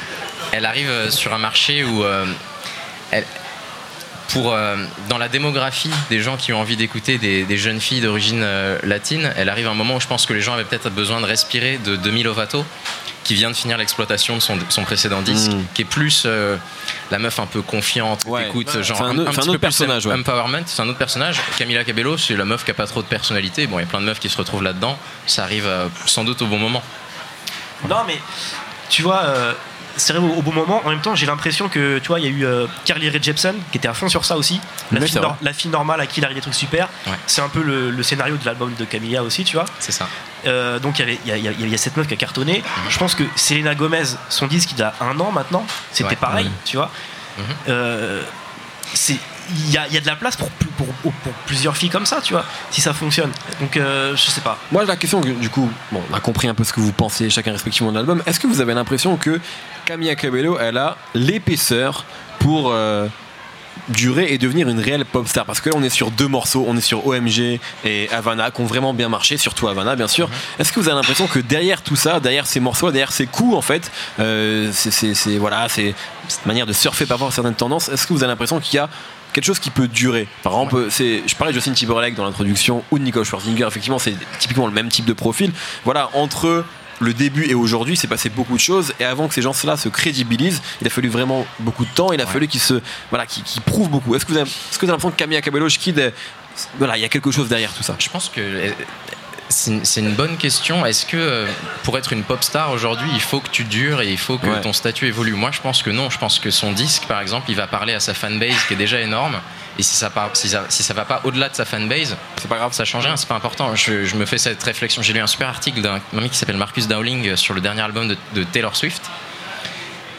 Elle 0.53 0.67
arrive 0.67 1.11
sur 1.11 1.33
un 1.33 1.39
marché 1.39 1.85
où. 1.85 2.03
euh, 2.05 2.27
elle- 3.11 3.27
pour, 4.33 4.53
euh, 4.55 4.77
dans 5.09 5.19
la 5.19 5.29
démographie 5.29 5.91
des 6.11 6.21
gens 6.21 6.37
qui 6.37 6.53
ont 6.53 6.61
envie 6.61 6.77
d'écouter 6.77 7.19
des, 7.19 7.45
des 7.45 7.59
jeunes 7.59 7.81
filles 7.81 8.01
d'origine 8.01 8.43
euh, 8.43 8.79
latine, 8.83 9.33
elle 9.37 9.49
arrive 9.49 9.67
à 9.67 9.71
un 9.71 9.75
moment 9.75 9.97
où 9.97 10.01
je 10.01 10.07
pense 10.07 10.27
que 10.27 10.33
les 10.33 10.41
gens 10.41 10.55
avaient 10.55 10.65
peut-être 10.65 10.91
besoin 10.91 11.21
de 11.21 11.27
respirer 11.27 11.79
de 11.79 11.97
Demi 11.97 12.23
Lovato, 12.23 12.65
qui 13.25 13.35
vient 13.35 13.51
de 13.51 13.57
finir 13.57 13.77
l'exploitation 13.79 14.35
de 14.37 14.41
son, 14.41 14.59
son 14.69 14.83
précédent 14.85 15.23
disque, 15.23 15.53
Mm. 15.53 15.65
qui 15.75 15.83
est 15.83 15.85
plus 15.85 16.25
euh, 16.27 16.57
la 17.11 17.19
meuf 17.19 17.39
un 17.39 17.47
peu 17.47 17.63
confiante, 17.63 18.25
Ouais. 18.27 18.49
écoute, 18.49 18.75
Ouais. 18.75 18.83
genre 18.83 19.03
un 19.03 19.11
un 19.19 19.25
petit 19.27 19.39
autre 19.39 19.47
peu 19.47 19.53
plus 19.53 19.59
personnage, 19.61 20.07
ouais. 20.07 20.15
Empowerment, 20.15 20.63
c'est 20.67 20.83
un 20.83 20.89
autre 20.89 20.99
personnage. 20.99 21.41
Camila 21.59 21.85
Cabello, 21.85 22.17
c'est 22.17 22.35
la 22.35 22.45
meuf 22.45 22.65
qui 22.65 22.71
a 22.73 22.75
pas 22.75 22.87
trop 22.87 23.01
de 23.03 23.07
personnalité. 23.07 23.67
Bon, 23.67 23.79
il 23.79 23.83
y 23.83 23.85
a 23.85 23.89
plein 23.89 24.01
de 24.01 24.07
meufs 24.07 24.19
qui 24.19 24.29
se 24.29 24.37
retrouvent 24.39 24.63
là-dedans. 24.65 24.99
Ça 25.27 25.45
arrive 25.45 25.67
euh, 25.67 25.87
sans 26.07 26.25
doute 26.25 26.43
au 26.43 26.47
bon 26.47 26.59
moment. 26.59 26.83
Non, 27.89 27.99
mais 28.07 28.19
tu 28.89 29.03
vois, 29.03 29.23
euh, 29.25 29.53
c'est 29.97 30.13
vrai 30.13 30.23
au, 30.23 30.33
au 30.39 30.43
bon 30.43 30.53
moment. 30.53 30.81
En 30.85 30.91
même 30.91 31.01
temps, 31.01 31.15
j'ai 31.15 31.27
l'impression 31.27 31.69
que 31.69 31.99
tu 31.99 32.09
vois, 32.09 32.21
il 32.21 32.25
y 32.27 32.29
a 32.29 32.31
eu 32.31 32.45
euh, 32.45 32.67
Carly 32.85 33.09
Rae 33.11 33.23
Jepsen 33.23 33.55
qui 33.71 33.79
était 33.79 33.89
à 33.89 33.95
fond 33.95 34.09
sur 34.09 34.25
ça 34.25 34.37
aussi. 34.37 34.61
La, 34.91 35.01
fille, 35.01 35.21
la 35.43 35.53
normale 35.71 36.01
à 36.01 36.07
qui 36.07 36.21
il 36.21 36.25
arrive 36.25 36.37
des 36.37 36.41
trucs 36.43 36.55
super. 36.55 36.89
Ouais. 37.07 37.13
C'est 37.27 37.41
un 37.43 37.49
peu 37.49 37.63
le, 37.63 37.91
le 37.91 38.03
scénario 38.03 38.37
de 38.37 38.45
l'album 38.45 38.73
de 38.79 38.85
Camilla 38.85 39.23
aussi, 39.23 39.45
tu 39.45 39.57
vois. 39.57 39.65
C'est 39.79 39.93
ça. 39.93 40.09
Euh, 40.47 40.79
donc 40.79 40.99
il 40.99 41.19
y 41.27 41.31
a- 41.33 41.37
y 41.37 41.71
y 41.71 41.79
cette 41.79 41.97
meuf 41.97 42.07
qui 42.09 42.15
a 42.15 42.17
cartonné. 42.17 42.63
Je 42.89 42.99
pense 42.99 43.15
que 43.15 43.23
Selena 43.37 43.75
Gomez, 43.75 44.03
son 44.29 44.47
disque 44.47 44.73
il 44.77 44.83
a 44.83 44.93
un 45.01 45.19
an 45.21 45.31
maintenant, 45.31 45.65
c'était 45.93 46.11
Ouais. 46.11 46.17
pareil, 46.17 46.47
Ouais. 46.47 46.53
tu 46.65 46.77
vois. 46.77 46.91
Mhm. 47.39 47.45
Euh, 47.69 48.23
c'est 48.95 49.17
il 49.55 49.71
y 49.71 49.77
a, 49.77 50.01
de 50.01 50.07
la 50.07 50.17
place 50.17 50.37
pour, 50.37 50.49
plusieurs 51.47 51.77
filles 51.77 51.91
comme 51.91 52.07
ça, 52.07 52.21
tu 52.23 52.33
vois, 52.33 52.45
si 52.71 52.81
ça 52.81 52.93
fonctionne. 52.93 53.31
Donc 53.61 53.77
euh, 53.77 54.17
je 54.17 54.31
sais 54.31 54.41
pas. 54.41 54.59
Moi, 54.73 54.85
la 54.85 54.97
question, 54.97 55.21
du 55.21 55.49
coup, 55.49 55.71
on 55.93 56.15
a 56.15 56.21
compris 56.21 56.49
un 56.49 56.55
peu 56.55 56.65
ce 56.65 56.73
que 56.73 56.81
vous 56.81 56.93
pensez 56.93 57.31
chacun 57.31 57.53
respectivement 57.53 57.91
de 57.91 57.97
l'album. 57.97 58.23
Est-ce 58.27 58.41
que 58.41 58.47
vous 58.47 58.61
avez 58.61 58.75
l'impression 58.75 59.17
que 59.17 59.41
Camilla 59.85 60.15
Cabello, 60.15 60.59
elle 60.59 60.79
a 60.79 60.97
l'épaisseur 61.15 62.05
pour 62.39 62.73
euh, 62.73 63.07
durer 63.89 64.33
et 64.33 64.39
devenir 64.39 64.69
une 64.69 64.79
réelle 64.81 65.05
pop 65.05 65.27
star 65.27 65.45
Parce 65.45 65.61
que 65.61 65.69
là, 65.71 65.75
on 65.79 65.83
est 65.83 65.89
sur 65.91 66.11
deux 66.11 66.29
morceaux, 66.29 66.65
on 66.69 66.77
est 66.77 66.81
sur 66.83 67.07
OMG 67.07 67.59
et 67.85 68.09
Havana, 68.11 68.51
qui 68.51 68.61
ont 68.61 68.67
vraiment 68.67 68.95
bien 68.95 69.09
marché, 69.09 69.37
surtout 69.37 69.69
Havana, 69.69 69.97
bien 69.97 70.09
sûr. 70.09 70.29
Est-ce 70.59 70.73
que 70.73 70.81
vous 70.81 70.89
avez 70.89 70.97
l'impression 70.97 71.27
que 71.27 71.39
derrière 71.41 71.83
tout 71.83 71.97
ça, 71.97 72.21
derrière 72.21 72.47
ces 72.47 72.61
morceaux, 72.61 72.91
derrière 72.91 73.13
ces 73.13 73.27
coups, 73.27 73.57
en 73.57 73.63
fait, 73.63 73.91
euh, 74.21 74.71
c'est- 74.73 74.91
c'est 74.91 75.15
c'est- 75.15 75.37
voilà, 75.39 75.69
c'est 75.69 75.95
cette 76.29 76.47
manière 76.47 76.67
de 76.67 76.73
surfer 76.73 77.07
par 77.07 77.17
rapport 77.19 77.29
à 77.29 77.33
certaines 77.33 77.55
tendances, 77.55 77.89
est-ce 77.89 78.07
que 78.07 78.13
vous 78.13 78.23
avez 78.23 78.31
l'impression 78.33 78.61
qu'il 78.61 78.77
y 78.77 78.79
a 78.79 78.89
quelque 79.33 79.45
chose 79.45 79.59
qui 79.59 79.71
peut 79.71 79.89
durer? 79.89 80.29
Par 80.43 80.53
exemple, 80.53 80.87
c'est, 80.91 81.23
je 81.27 81.35
parlais 81.35 81.53
de 81.53 81.59
Justin 81.59 81.73
Timberlake 81.73 82.15
dans 82.15 82.25
l'introduction 82.25 82.85
ou 82.91 82.99
de 82.99 83.05
Nicole 83.05 83.25
Schwarzenegger. 83.25 83.67
Effectivement, 83.67 83.99
c'est 83.99 84.15
typiquement 84.39 84.67
le 84.67 84.73
même 84.73 84.89
type 84.91 85.05
de 85.07 85.13
profil. 85.13 85.53
Voilà, 85.85 86.11
entre 86.15 86.65
le 87.03 87.13
début 87.15 87.45
et 87.49 87.55
aujourd'hui, 87.55 87.97
c'est 87.97 88.07
passé 88.07 88.29
beaucoup 88.31 88.55
de 88.55 88.61
choses. 88.61 88.93
Et 89.01 89.05
avant 89.05 89.29
que 89.29 89.35
ces 89.35 89.43
gens-là 89.43 89.77
se 89.77 89.89
crédibilisent, 89.89 90.63
il 90.81 90.87
a 90.87 90.91
fallu 90.91 91.09
vraiment 91.09 91.47
beaucoup 91.59 91.85
de 91.85 91.91
temps. 91.91 92.13
Il 92.13 92.21
a 92.21 92.27
fallu 92.27 92.49
qu'ils 92.49 92.61
se, 92.61 92.81
voilà, 93.11 93.27
qu'ils, 93.27 93.45
prouvent 93.63 93.89
beaucoup. 93.91 94.15
Est-ce 94.15 94.25
que 94.25 94.33
vous 94.33 94.39
avez, 94.39 94.49
est-ce 94.49 94.79
que 94.79 94.87
vous 94.87 94.91
avez 94.91 94.93
l'impression 94.93 95.11
que 95.11 95.17
Camilla 95.17 95.41
Cabello, 95.41 95.67
est- 95.69 96.15
voilà, 96.79 96.97
il 96.97 97.01
y 97.01 97.05
a 97.05 97.09
quelque 97.09 97.31
chose 97.31 97.49
derrière 97.49 97.73
tout 97.73 97.83
ça? 97.83 97.97
Je 97.99 98.09
pense 98.09 98.29
que 98.29 98.41
euh, 98.41 98.71
c'est 99.49 100.01
une- 100.01 100.15
bonne 100.15 100.37
question. 100.37 100.85
Est-ce 100.87 101.05
que 101.07 101.17
euh, 101.17 101.47
pour 101.83 101.99
être 101.99 102.13
une 102.13 102.23
pop 102.23 102.43
star 102.43 102.71
aujourd'hui, 102.73 103.09
il 103.15 103.21
faut 103.21 103.41
que 103.41 103.49
tu 103.51 103.65
dures 103.65 104.01
et 104.01 104.11
il 104.11 104.19
faut 104.19 104.39
que 104.39 104.47
Ouais. 104.47 104.61
ton 104.61 104.73
statut 104.73 105.07
évolue? 105.07 105.33
Moi, 105.35 105.51
je 105.53 105.61
pense 105.61 105.83
que 105.83 105.91
non. 105.91 106.09
Je 106.11 106.19
pense 106.19 106.39
que 106.39 106.51
son 106.51 106.73
disque, 106.73 107.05
par 107.07 107.21
exemple, 107.21 107.51
il 107.51 107.57
va 107.57 107.67
parler 107.67 107.93
à 107.95 108.01
sa 108.01 108.15
fanbase 108.15 108.65
qui 108.69 108.75
est 108.75 108.77
déjà 108.77 109.01
énorme 109.01 109.37
Et 109.79 109.83
si 109.83 109.95
ça, 109.97 110.11
part, 110.11 110.31
si 110.35 110.49
ça, 110.51 110.65
si 110.69 110.83
ça 110.83 110.93
va 110.93 111.05
pas 111.07 111.21
au-delà 111.25 111.49
de 111.49 111.55
sa 111.55 111.65
fanbase, 111.65 112.15
C'est 112.37 112.49
pas 112.49 112.57
grave. 112.57 112.73
ça 112.73 112.85
change 112.85 113.07
rien, 113.07 113.17
c'est 113.17 113.27
pas 113.29 113.35
important. 113.37 113.75
Je, 113.75 114.05
je 114.05 114.17
me 114.17 114.27
fais 114.27 114.37
cette 114.39 114.63
réflexion. 114.63 115.01
J'ai 115.03 115.13
lu 115.15 115.21
un 115.21 115.27
super 115.27 115.49
article 115.49 115.81
d'un 115.81 115.99
mec 116.13 116.31
qui 116.31 116.37
s'appelle 116.37 116.59
Marcus 116.59 116.89
Dowling 116.89 117.37
sur 117.37 117.55
le 117.55 117.61
dernier 117.63 117.81
album 117.81 118.09
de, 118.09 118.17
de 118.35 118.45
Taylor 118.45 118.77
Swift 118.77 119.03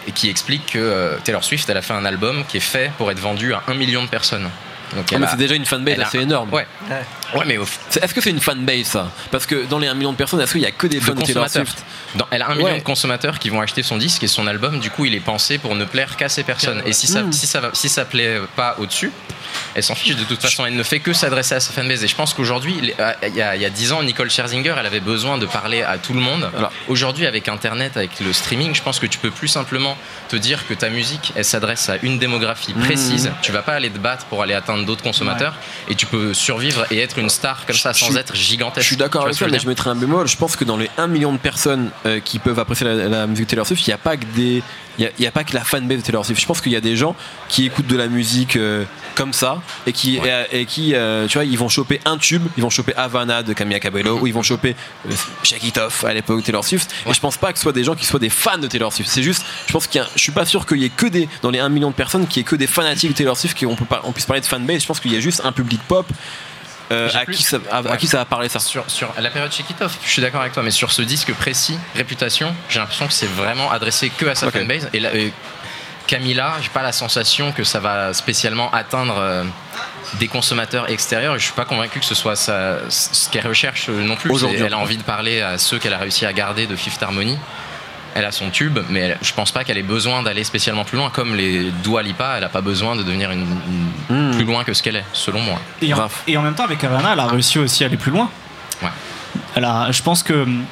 et 0.07 0.11
qui 0.11 0.29
explique 0.29 0.65
que 0.73 0.79
euh, 0.79 1.17
Taylor 1.23 1.43
Swift, 1.43 1.69
elle 1.69 1.77
a 1.77 1.81
fait 1.81 1.93
un 1.93 2.03
album 2.05 2.43
qui 2.47 2.57
est 2.57 2.61
fait 2.61 2.91
pour 2.97 3.11
être 3.11 3.19
vendu 3.19 3.53
à 3.53 3.61
un 3.67 3.73
million 3.75 4.03
de 4.03 4.09
personnes. 4.09 4.49
Donc 4.95 5.05
Ah, 5.09 5.13
elle 5.13 5.19
mais 5.19 5.27
a- 5.27 5.29
c'est 5.29 5.37
déjà 5.37 5.55
une 5.55 5.65
fanbase 5.65 5.99
assez 5.99 6.19
énorme. 6.19 6.51
Ouais. 6.51 6.67
Ouais, 6.89 7.03
mais 7.45 7.57
au, 7.57 7.65
C'est- 7.89 8.03
Est-ce 8.03 8.13
que 8.13 8.21
c'est 8.21 8.29
une 8.29 8.39
fanbase 8.39 8.85
ça? 8.85 9.11
Parce 9.31 9.45
que 9.45 9.65
dans 9.65 9.79
les 9.79 9.87
1 9.87 9.93
million 9.93 10.11
de 10.11 10.17
personnes, 10.17 10.41
est-ce 10.41 10.51
qu'il 10.53 10.61
y 10.61 10.65
a 10.65 10.71
que 10.71 10.87
des 10.87 10.99
de 10.99 11.03
fans 11.03 11.13
de 11.13 11.21
Taylor 11.21 11.43
consommateurs. 11.45 11.65
Swift? 11.73 11.85
Dans- 12.15 12.27
elle 12.31 12.41
a 12.41 12.49
un 12.49 12.55
million 12.55 12.65
Ouais. 12.69 12.79
de 12.79 12.83
consommateurs 12.83 13.39
qui 13.39 13.49
vont 13.49 13.61
acheter 13.61 13.81
son 13.83 13.97
disque 13.97 14.23
et 14.23 14.27
son 14.27 14.45
album. 14.47 14.79
Du 14.79 14.89
coup, 14.89 15.05
il 15.05 15.15
est 15.15 15.19
pensé 15.19 15.57
pour 15.57 15.75
ne 15.75 15.85
plaire 15.85 16.15
qu'à 16.15 16.29
ces 16.29 16.43
personnes. 16.43 16.81
Et 16.85 16.93
si 16.93 17.07
ça, 17.07 17.23
si 17.31 17.47
ça, 17.47 17.61
si 17.73 17.89
ça 17.89 18.05
plaît 18.05 18.39
pas 18.55 18.75
au-dessus, 18.79 19.11
elle 19.75 19.83
s'en 19.83 19.95
fiche 19.95 20.15
de 20.15 20.23
toute 20.23 20.41
façon. 20.41 20.65
Elle 20.65 20.75
ne 20.75 20.83
fait 20.83 20.99
que 20.99 21.13
s'adresser 21.13 21.55
à 21.55 21.59
sa 21.59 21.71
fanbase. 21.73 22.03
Et 22.03 22.07
je 22.07 22.15
pense 22.15 22.33
qu'aujourd'hui, 22.33 22.93
euh, 22.99 23.11
il 23.27 23.35
y, 23.35 23.41
a, 23.41 23.55
il 23.55 23.61
y 23.61 23.65
a 23.65 23.69
10 23.69 23.91
ans, 23.93 24.03
Nicole 24.03 24.29
Scherzinger, 24.29 24.75
elle 24.79 24.85
avait 24.85 24.99
besoin 24.99 25.37
de 25.37 25.45
parler 25.45 25.81
à 25.81 25.97
tout 25.97 26.13
le 26.13 26.19
monde. 26.19 26.49
Voilà. 26.53 26.71
Aujourd'hui, 26.87 27.25
avec 27.25 27.47
Internet, 27.47 27.97
avec 27.97 28.19
le 28.19 28.31
streaming, 28.33 28.75
je 28.75 28.81
pense 28.81 28.99
que 28.99 29.05
tu 29.07 29.17
peux 29.17 29.31
plus 29.31 29.47
simplement 29.47 29.97
te 30.29 30.35
dire 30.35 30.67
que 30.67 30.73
ta 30.73 30.89
musique, 30.89 31.33
elle 31.35 31.45
s'adresse 31.45 31.89
à 31.89 31.97
une 32.03 32.19
démographie 32.19 32.73
précise. 32.73 33.31
Tu 33.41 33.51
vas 33.51 33.61
pas 33.63 33.73
aller 33.73 33.89
te 33.89 33.97
battre 33.97 34.25
pour 34.25 34.41
aller 34.43 34.53
atteindre 34.53 34.85
d'autres 34.85 35.03
consommateurs. 35.03 35.55
Et 35.89 35.95
tu 35.95 36.05
peux 36.05 36.33
survivre 36.33 36.85
et 36.91 36.99
être 36.99 37.17
une 37.19 37.22
star 37.29 37.65
comme 37.65 37.75
ça 37.75 37.91
Je 37.93 37.99
sans 37.99 38.05
suis- 38.07 38.17
être 38.17 38.35
gigantesque. 38.35 38.81
Je 38.83 38.87
suis 38.87 38.97
d'accord 38.97 39.23
avec 39.23 39.35
ça, 39.35 39.47
mais 39.47 39.59
je 39.59 39.67
mettrais 39.67 39.89
un 39.89 39.95
bémol. 39.95 40.27
Je 40.27 40.37
pense 40.37 40.55
que 40.55 40.63
dans 40.63 40.77
les 40.77 40.89
1 40.97 41.07
million 41.07 41.31
de 41.33 41.37
personnes 41.37 41.89
euh, 42.05 42.19
qui 42.19 42.39
peuvent 42.39 42.59
apprécier 42.59 42.85
la, 42.85 43.07
la 43.07 43.27
musique 43.27 43.45
de 43.45 43.49
Taylor 43.49 43.67
Swift, 43.67 43.85
il 43.87 43.89
n'y 43.89 43.93
a 43.93 43.97
pas 43.97 44.17
que 44.17 44.25
des. 44.35 44.63
Il 44.99 45.09
n'y 45.19 45.25
a, 45.25 45.31
pas 45.31 45.43
que 45.43 45.55
la 45.55 45.63
fanbase 45.63 45.97
de 45.97 46.03
Taylor 46.03 46.23
Swift. 46.23 46.39
Je 46.39 46.45
pense 46.45 46.61
qu'il 46.61 46.71
y 46.71 46.75
a 46.75 46.79
des 46.79 46.95
gens 46.95 47.15
qui 47.49 47.65
écoutent 47.65 47.87
de 47.87 47.97
la 47.97 48.05
musique 48.05 48.57
euh, 48.57 48.83
comme 49.15 49.33
ça 49.33 49.59
et 49.87 49.91
qui, 49.91 50.17
et, 50.17 50.59
et 50.61 50.65
qui 50.67 50.93
euh, 50.93 51.25
tu 51.25 51.39
vois, 51.39 51.45
ils 51.45 51.57
vont 51.57 51.67
choper 51.67 51.99
un 52.05 52.19
tube, 52.19 52.43
ils 52.57 52.61
vont 52.61 52.69
choper 52.69 52.93
Havana 52.95 53.41
de 53.41 53.53
Camilla 53.53 53.79
Cabello 53.79 54.19
ou 54.19 54.27
ils 54.27 54.33
vont 54.35 54.43
choper 54.43 54.75
Shake 55.41 55.63
It 55.63 55.77
Off 55.79 56.03
à 56.03 56.13
l'époque 56.13 56.41
de 56.41 56.45
Taylor 56.45 56.63
Swift. 56.63 56.91
Et 57.07 57.13
je 57.13 57.19
pense 57.19 57.37
pas 57.37 57.51
que 57.51 57.57
ce 57.57 57.63
soit 57.63 57.71
des 57.73 57.83
gens 57.83 57.95
qui 57.95 58.05
soient 58.05 58.19
des 58.19 58.29
fans 58.29 58.59
de 58.59 58.67
Taylor 58.67 58.93
Swift. 58.93 59.09
C'est 59.09 59.23
juste, 59.23 59.43
je 59.65 59.73
pense 59.73 59.87
qu'il 59.87 59.99
y 59.99 60.03
a, 60.03 60.07
je 60.15 60.21
suis 60.21 60.31
pas 60.31 60.45
sûr 60.45 60.67
qu'il 60.67 60.77
y 60.77 60.85
ait 60.85 60.89
que 60.89 61.07
des, 61.07 61.27
dans 61.41 61.49
les 61.49 61.57
1 61.59 61.69
million 61.69 61.89
de 61.89 61.95
personnes, 61.95 62.27
qu'il 62.27 62.37
y 62.37 62.39
ait 62.41 62.47
que 62.47 62.55
des 62.55 62.67
fanatiques 62.67 63.09
de 63.13 63.15
Taylor 63.15 63.35
Swift, 63.35 63.59
qu'on 63.59 63.75
on 64.03 64.11
puisse 64.11 64.27
parler 64.27 64.41
de 64.41 64.45
fanbase. 64.45 64.83
Je 64.83 64.85
pense 64.87 64.99
qu'il 64.99 65.11
y 65.11 65.17
a 65.17 65.19
juste 65.19 65.41
un 65.43 65.51
public 65.53 65.81
pop. 65.87 66.05
Euh, 66.93 67.09
à, 67.13 67.25
plus- 67.25 67.35
qui 67.37 67.43
ça, 67.43 67.57
à, 67.71 67.77
à 67.77 67.81
Ouais. 67.81 67.97
qui 67.97 68.07
ça 68.07 68.17
va 68.17 68.25
parler 68.25 68.49
ça? 68.49 68.59
Sur, 68.59 68.83
sur 68.89 69.13
la 69.19 69.29
période 69.29 69.51
chez 69.51 69.63
Kitoff, 69.63 69.97
je 70.03 70.09
suis 70.09 70.21
d'accord 70.21 70.41
avec 70.41 70.53
toi, 70.53 70.63
mais 70.63 70.71
sur 70.71 70.91
ce 70.91 71.01
disque 71.01 71.33
précis, 71.33 71.77
Réputation, 71.95 72.55
j'ai 72.69 72.79
l'impression 72.79 73.07
que 73.07 73.13
c'est 73.13 73.29
vraiment 73.29 73.71
adressé 73.71 74.09
que 74.09 74.25
à 74.27 74.35
sa 74.35 74.47
Ok. 74.47 74.53
fanbase. 74.53 74.89
Et, 74.93 74.99
là, 74.99 75.13
et 75.15 75.33
Camilla, 76.07 76.53
j'ai 76.61 76.69
pas 76.69 76.81
la 76.83 76.91
sensation 76.91 77.51
que 77.51 77.63
ça 77.63 77.79
va 77.79 78.13
spécialement 78.13 78.69
atteindre 78.71 79.15
euh, 79.17 79.43
des 80.15 80.27
consommateurs 80.27 80.89
extérieurs. 80.89 81.35
Et 81.35 81.39
je 81.39 81.45
suis 81.45 81.53
pas 81.53 81.65
convaincu 81.65 81.99
que 81.99 82.05
ce 82.05 82.15
soit 82.15 82.35
ce 82.35 83.29
qu'elle 83.29 83.47
recherche 83.47 83.87
euh, 83.89 84.03
non 84.03 84.15
plus. 84.15 84.31
Elle 84.55 84.73
a 84.73 84.77
envie 84.77 84.97
de 84.97 85.03
parler 85.03 85.41
à 85.41 85.57
ceux 85.57 85.79
qu'elle 85.79 85.93
a 85.93 85.97
réussi 85.99 86.25
à 86.25 86.33
garder 86.33 86.67
de 86.67 86.75
Fifth 86.75 87.01
Harmony. 87.01 87.37
Elle 88.15 88.25
a 88.25 88.31
son 88.31 88.49
tube, 88.51 88.79
mais 88.89 88.99
elle- 88.99 89.17
je 89.21 89.33
pense 89.33 89.51
pas 89.51 89.63
qu'elle 89.63 89.77
ait 89.77 89.83
besoin 89.83 90.21
d'aller 90.23 90.43
spécialement 90.43 90.83
plus 90.85 90.97
loin. 90.97 91.09
Comme 91.09 91.35
les 91.35 91.71
Dua 91.83 92.03
Lipa, 92.03 92.35
elle 92.37 92.43
a 92.43 92.49
pas 92.49 92.61
besoin 92.61 92.95
de 92.95 93.03
devenir 93.03 93.31
une, 93.31 93.41
une- 94.09 94.29
Hmm. 94.29 94.35
plus 94.35 94.45
loin 94.45 94.63
que 94.63 94.73
ce 94.73 94.83
qu'elle 94.83 94.97
est, 94.97 95.05
selon 95.13 95.39
moi. 95.41 95.59
Et 95.81 95.93
en, 95.93 95.97
Grave. 95.97 96.13
et 96.27 96.37
en 96.37 96.41
même 96.41 96.53
temps, 96.55 96.63
avec 96.65 96.83
Havana, 96.83 97.13
elle 97.13 97.19
a 97.19 97.25
réussi 97.27 97.57
aussi 97.59 97.83
à 97.83 97.87
aller 97.87 97.97
plus 97.97 98.11
loin. 98.11 98.29
Ouais. 98.81 98.89
Elle 99.55 99.65
a, 99.65 99.91
je 99.91 100.01
pense 100.03 100.21
que 100.23 100.33
hum, 100.43 100.63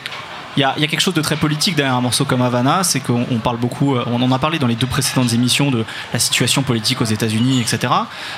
il 0.58 0.60
y 0.60 0.64
a, 0.64 0.74
il 0.76 0.82
y 0.82 0.84
a 0.84 0.88
quelque 0.88 1.00
chose 1.00 1.14
de 1.14 1.22
très 1.22 1.38
politique 1.38 1.76
derrière 1.78 1.96
un 1.96 2.02
morceau 2.02 2.26
comme 2.26 2.42
Havana, 2.42 2.84
c'est 2.84 3.00
qu'on 3.00 3.26
on 3.32 3.38
parle 3.38 3.56
beaucoup, 3.58 3.96
euh, 3.96 4.04
on 4.08 4.22
en 4.22 4.32
a 4.34 4.38
parlé 4.38 4.60
dans 4.60 4.68
les 4.68 4.76
deux 4.76 4.86
précédentes 4.86 5.32
émissions 5.34 5.72
de 5.72 5.86
la 6.12 6.20
situation 6.20 6.62
politique 6.62 7.00
aux 7.02 7.06
États-Unis, 7.06 7.62
etc. 7.62 7.92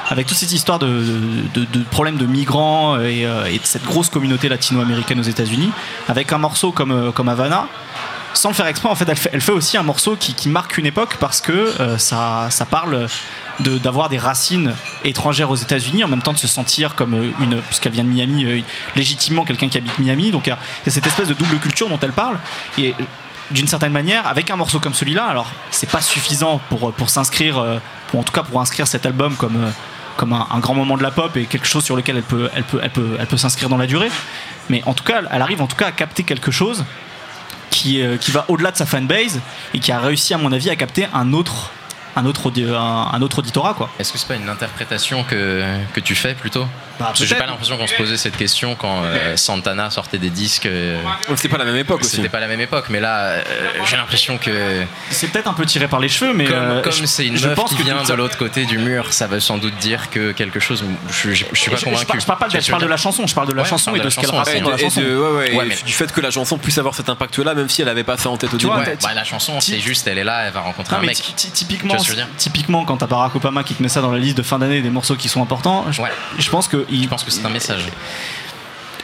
Avec 0.09 0.27
toute 0.27 0.37
cette 0.37 0.51
histoire 0.53 0.77
de, 0.79 0.87
de, 1.55 1.65
de 1.65 1.83
problèmes 1.89 2.17
de 2.17 2.27
migrants 2.27 2.99
et, 2.99 3.25
euh, 3.25 3.45
et 3.45 3.57
de 3.57 3.65
cette 3.65 3.83
grosse 3.83 4.09
communauté 4.09 4.47
latino-américaine 4.47 5.19
aux 5.19 5.23
États-Unis, 5.23 5.71
avec 6.07 6.31
un 6.31 6.37
morceau 6.37 6.71
comme, 6.71 6.91
euh, 6.91 7.11
comme 7.11 7.27
Havana. 7.29 7.67
Sans 8.33 8.49
le 8.49 8.55
faire 8.55 8.65
exprès, 8.65 8.89
en 8.89 8.95
fait, 8.95 9.07
elle 9.31 9.41
fait, 9.41 9.51
aussi 9.51 9.77
un 9.77 9.83
morceau 9.83 10.15
qui, 10.15 10.49
marque 10.49 10.77
une 10.77 10.87
époque 10.87 11.17
parce 11.19 11.39
que 11.39 11.51
euh, 11.51 11.97
ça, 11.97 12.49
parle 12.69 13.07
d'avoir 13.59 14.09
des 14.09 14.17
racines 14.17 14.73
étrangères 15.03 15.51
aux 15.51 15.55
États-Unis, 15.55 16.03
en 16.03 16.07
même 16.07 16.21
temps 16.21 16.33
de 16.33 16.39
se 16.39 16.47
sentir 16.47 16.95
comme 16.95 17.13
euh, 17.13 17.31
une, 17.39 17.61
puisqu'elle 17.61 17.91
vient 17.91 18.03
de 18.03 18.09
Miami, 18.09 18.45
euh, 18.45 18.61
légitimement 18.95 19.45
quelqu'un 19.45 19.69
qui 19.69 19.77
habite 19.77 19.97
Miami. 19.99 20.31
Donc 20.31 20.47
a 20.47 20.57
cette 20.87 21.05
espèce 21.05 21.27
de 21.27 21.35
double 21.35 21.59
culture 21.59 21.89
dont 21.89 21.99
elle 22.01 22.11
parle. 22.11 22.39
Et 22.77 22.95
d'une 23.51 23.67
certaine 23.67 23.91
manière, 23.91 24.25
avec 24.27 24.49
un 24.49 24.55
morceau 24.55 24.79
comme 24.79 24.95
celui-là, 24.95 25.25
alors 25.25 25.47
c'est 25.69 25.89
pas 25.89 26.01
suffisant 26.01 26.59
pour, 26.69 26.91
pour 26.93 27.09
s'inscrire, 27.09 27.63
pour 28.07 28.19
en 28.19 28.23
tout 28.23 28.33
cas 28.33 28.41
pour 28.41 28.59
inscrire 28.59 28.87
cet 28.87 29.05
album 29.05 29.35
comme, 29.35 29.71
comme 30.17 30.33
un, 30.33 30.47
un 30.49 30.59
grand 30.59 30.73
moment 30.73 30.97
de 30.97 31.03
la 31.03 31.11
pop 31.11 31.37
et 31.37 31.45
quelque 31.45 31.67
chose 31.67 31.83
sur 31.83 31.95
lequel 31.95 32.17
elle 32.17 32.23
peut, 32.23 32.49
elle 32.55 32.63
peut, 32.63 32.79
elle 32.81 32.89
peut, 32.89 33.17
elle 33.19 33.27
peut 33.27 33.37
s'inscrire 33.37 33.69
dans 33.69 33.77
la 33.77 33.85
durée. 33.85 34.09
Mais 34.69 34.81
en 34.85 34.95
tout 34.95 35.03
cas, 35.03 35.21
elle 35.29 35.41
arrive 35.41 35.61
en 35.61 35.67
tout 35.67 35.75
cas 35.75 35.87
à 35.87 35.91
capter 35.91 36.23
quelque 36.23 36.49
chose 36.49 36.83
qui, 37.73 38.01
euh, 38.01 38.17
qui 38.17 38.31
va 38.31 38.45
au-delà 38.47 38.71
de 38.71 38.77
sa 38.77 38.85
fanbase 38.85 39.41
et 39.73 39.79
qui 39.79 39.91
a 39.91 39.99
réussi, 39.99 40.33
à 40.33 40.37
mon 40.37 40.51
avis, 40.51 40.69
à 40.69 40.75
capter 40.75 41.07
un 41.13 41.33
autre, 41.33 41.71
un 42.15 42.25
autre, 42.25 42.47
auditorat. 42.47 43.89
Est-ce 43.99 44.13
que 44.13 44.19
c'est 44.19 44.27
pas 44.27 44.35
une 44.35 44.49
interprétation 44.49 45.23
que 45.23 45.99
tu 45.99 46.15
fais 46.15 46.35
plutôt? 46.35 46.65
Bah, 46.99 47.05
Parce 47.07 47.19
que 47.19 47.25
j'ai 47.25 47.35
pas 47.35 47.45
l'impression 47.45 47.77
qu'on 47.77 47.87
se 47.87 47.95
posait 47.95 48.17
cette 48.17 48.37
question 48.37 48.75
quand 48.75 49.03
euh, 49.03 49.35
Santana 49.35 49.89
sortait 49.89 50.17
des 50.19 50.29
disques. 50.29 50.65
euh, 50.67 51.01
C'était 51.35 51.49
pas 51.49 51.57
la 51.57 51.65
même 51.65 51.75
époque 51.75 52.01
aussi. 52.01 52.17
C'était 52.17 52.29
pas 52.29 52.39
la 52.39 52.47
même 52.47 52.61
époque, 52.61 52.85
mais 52.89 52.99
là, 52.99 53.19
euh, 53.21 53.41
j'ai 53.89 53.97
l'impression 53.97 54.37
que 54.37 54.83
C'est 55.09 55.27
peut-être 55.27 55.47
un 55.47 55.53
peu 55.53 55.65
tiré 55.65 55.87
par 55.87 55.99
les 55.99 56.09
cheveux, 56.09 56.33
mais 56.33 56.45
comme 56.45 56.55
euh, 56.55 56.91
c'est 57.05 57.25
une 57.25 57.37
je 57.37 57.47
meuf 57.47 57.55
pense 57.55 57.69
qui 57.71 57.77
que 57.77 57.83
vient 57.83 58.03
de 58.03 58.13
l'autre 58.13 58.37
côté 58.37 58.65
du 58.65 58.77
mur, 58.77 59.11
ça 59.13 59.27
veut 59.27 59.39
sans 59.39 59.57
doute 59.57 59.75
dire 59.77 60.09
que 60.09 60.31
quelque 60.31 60.59
chose. 60.59 60.83
Je, 61.09 61.33
je, 61.33 61.45
je 61.51 61.59
suis 61.59 61.69
pas 61.71 61.77
je, 61.77 61.81
je 61.81 61.85
convaincu. 61.85 62.05
parle- 62.05 62.21
je 62.21 62.25
parle 62.25 62.39
pas 62.39 62.47
de, 62.49 62.59
je 62.59 62.69
parle 62.71 62.81
de 62.83 62.87
la 62.87 62.97
chanson, 62.97 63.25
je 63.27 63.33
parle 63.35 63.47
de 63.47 63.53
la 63.53 63.61
Ouais, 63.63 63.67
on 63.67 63.69
chanson 63.69 63.91
parle 63.91 64.01
et 64.01 64.03
de 64.05 64.09
ce 64.09 64.19
qu'elle 64.19 64.29
raconte 64.29 64.53
Et 64.55 64.61
dans 64.61 64.69
la 64.69 64.75
de- 64.75 64.81
et 64.81 64.83
chanson. 64.85 65.01
de- 65.01 65.05
ouais, 65.17 65.29
ouais, 65.31 65.55
Ouais, 65.57 65.65
et 65.65 65.69
mais- 65.69 65.75
du 65.85 65.93
fait 65.93 66.11
que 66.11 66.21
la 66.21 66.31
chanson 66.31 66.57
puisse 66.57 66.77
avoir 66.77 66.93
cet 66.95 67.09
impact-là, 67.09 67.53
même 67.55 67.69
si 67.69 67.81
elle 67.81 67.89
avait 67.89 68.03
pas 68.03 68.17
ça 68.17 68.29
en 68.29 68.37
tête 68.37 68.53
au 68.53 68.57
début. 68.57 68.71
Bah, 68.71 69.13
la 69.13 69.23
chanson, 69.23 69.59
c'est 69.59 69.79
juste, 69.79 70.07
elle 70.07 70.17
est 70.19 70.23
là, 70.23 70.43
elle 70.45 70.53
va 70.53 70.61
rencontrer 70.61 70.95
un 70.95 71.01
mec. 71.01 71.15
ty- 71.17 71.33
ty- 71.33 71.51
typiquement, 72.37 72.85
quand 72.85 72.97
t'as 72.97 73.07
Barack 73.07 73.35
Obama 73.35 73.63
qui 73.63 73.73
te 73.75 73.81
met 73.83 73.89
ça 73.89 74.01
dans 74.01 74.11
la 74.11 74.19
liste 74.19 74.37
de 74.37 74.43
fin 74.43 74.59
d'année 74.59 74.81
des 74.81 74.89
morceaux 74.89 75.15
qui 75.15 75.29
sont 75.29 75.41
importants, 75.41 75.85
je 75.91 76.49
pense 76.49 76.67
que 76.67 76.82
il- 76.89 77.03
Je 77.03 77.07
pense 77.07 77.23
que 77.23 77.31
c'est 77.31 77.45
un 77.45 77.49
message. 77.49 77.85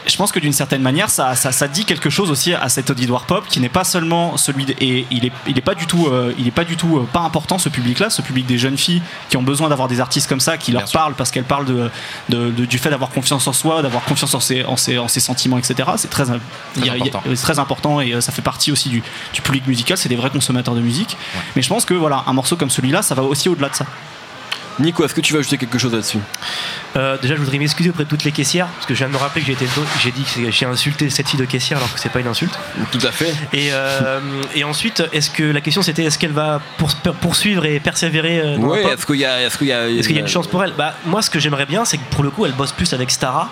je 0.06 0.16
pense 0.16 0.32
que 0.32 0.40
d'une 0.40 0.54
certaine 0.54 0.80
manière, 0.82 1.10
ça, 1.10 1.34
ça, 1.36 1.52
ça 1.52 1.68
dit 1.68 1.84
quelque 1.84 2.08
chose 2.10 2.30
aussi 2.30 2.54
à 2.54 2.68
cet 2.70 2.88
auditoire 2.90 3.24
pop 3.26 3.46
qui 3.46 3.60
n'est 3.60 3.68
pas 3.68 3.84
seulement 3.84 4.36
celui 4.38 4.64
de, 4.64 4.74
et 4.80 5.06
il 5.10 5.26
est, 5.26 5.32
il 5.46 5.56
est 5.58 5.60
pas 5.60 5.74
du 5.74 5.86
tout, 5.86 6.06
euh, 6.08 6.32
il 6.38 6.48
est 6.48 6.50
pas 6.50 6.64
du 6.64 6.76
tout 6.76 6.96
euh, 6.96 7.06
pas 7.12 7.20
important 7.20 7.58
ce 7.58 7.68
public-là, 7.68 8.08
ce 8.08 8.22
public 8.22 8.46
des 8.46 8.56
jeunes 8.58 8.78
filles 8.78 9.02
qui 9.28 9.36
ont 9.36 9.42
besoin 9.42 9.68
d'avoir 9.68 9.88
des 9.88 10.00
artistes 10.00 10.26
comme 10.28 10.40
ça 10.40 10.56
qui 10.56 10.72
leur 10.72 10.88
sûr. 10.88 10.98
parlent 10.98 11.14
parce 11.14 11.30
qu'elles 11.30 11.44
parlent 11.44 11.66
de, 11.66 11.90
de- 12.30 12.50
de- 12.50 12.64
du 12.64 12.78
fait 12.78 12.88
d'avoir 12.90 13.10
confiance 13.10 13.46
en 13.46 13.52
soi, 13.52 13.82
d'avoir 13.82 14.02
confiance 14.04 14.34
en 14.34 14.40
ses, 14.40 14.64
en 14.64 14.76
ses, 14.78 14.98
en 14.98 15.06
ses 15.06 15.20
sentiments, 15.20 15.58
etc. 15.58 15.90
C'est 15.96 16.10
très, 16.10 16.30
euh, 16.30 16.38
il 16.76 16.86
il 16.86 16.90
a- 16.90 16.94
important. 16.94 17.22
c'est 17.28 17.42
très 17.42 17.58
important 17.58 18.00
et 18.00 18.14
euh, 18.14 18.20
ça 18.22 18.32
fait 18.32 18.42
partie 18.42 18.72
aussi 18.72 18.88
du, 18.88 19.02
du 19.34 19.42
public 19.42 19.66
musical. 19.66 19.98
C'est 19.98 20.08
des 20.08 20.16
vrais 20.16 20.30
consommateurs 20.30 20.74
de 20.74 20.80
musique. 20.80 21.16
Mais 21.54 21.62
je 21.62 21.68
pense 21.68 21.84
que 21.84 21.94
voilà, 21.94 22.24
un 22.26 22.32
morceau 22.32 22.56
comme 22.56 22.70
celui-là, 22.70 23.02
ça 23.02 23.14
va 23.14 23.22
aussi 23.22 23.48
au-delà 23.50 23.68
de 23.68 23.74
ça. 23.76 23.84
Nico, 24.80 25.04
est-ce 25.04 25.14
que 25.14 25.20
tu 25.20 25.32
veux 25.32 25.38
ajouter 25.40 25.58
quelque 25.58 25.78
chose 25.78 25.92
là-dessus? 25.92 26.18
Euh, 26.96 27.16
déjà, 27.20 27.34
je 27.36 27.40
voudrais 27.40 27.58
m'excuser 27.58 27.90
auprès 27.90 28.04
de 28.04 28.08
toutes 28.08 28.24
les 28.24 28.32
caissières, 28.32 28.66
parce 28.66 28.86
que 28.86 28.94
je 28.94 28.98
viens 28.98 29.08
de 29.08 29.12
me 29.12 29.18
rappeler 29.18 29.42
que 29.42 29.46
j'ai 29.46 29.52
été 29.52 29.66
j'ai 30.02 30.10
dit 30.10 30.24
que 30.24 30.50
j'ai 30.50 30.66
insulté 30.66 31.08
cette 31.10 31.28
fille 31.28 31.38
de 31.38 31.44
caissière 31.44 31.78
alors 31.78 31.92
que 31.92 32.00
c'est 32.00 32.08
pas 32.08 32.20
une 32.20 32.26
insulte. 32.26 32.58
Tout 32.90 33.06
à 33.06 33.12
fait. 33.12 33.32
Et, 33.52 33.68
euh, 33.72 34.20
et 34.54 34.64
ensuite, 34.64 35.02
est-ce 35.12 35.30
que 35.30 35.44
la 35.44 35.60
question 35.60 35.82
c'était 35.82 36.04
est-ce 36.04 36.18
qu'elle 36.18 36.32
va 36.32 36.60
pour- 36.78 36.94
poursuivre 37.20 37.64
et 37.64 37.78
persévérer 37.80 38.40
euh, 38.40 38.56
dans 38.56 38.68
pop 38.68 38.76
est-ce 38.76 39.06
qu'il 39.06 39.16
y 39.16 39.24
a. 39.24 39.42
Est-ce 39.42 39.58
qu'il 39.58 39.68
y 39.68 39.72
a, 39.72 39.88
Est-ce 39.88 40.06
qu'il 40.08 40.16
y 40.16 40.18
a 40.18 40.22
une 40.22 40.28
chance 40.28 40.46
pour 40.48 40.64
elle? 40.64 40.72
Bah 40.76 40.94
moi 41.06 41.22
ce 41.22 41.30
que 41.30 41.38
j'aimerais 41.38 41.66
bien 41.66 41.84
c'est 41.84 41.98
que 41.98 42.10
pour 42.10 42.24
le 42.24 42.30
coup 42.30 42.44
elle 42.46 42.52
bosse 42.52 42.72
plus 42.72 42.92
avec 42.92 43.10
Stara 43.10 43.50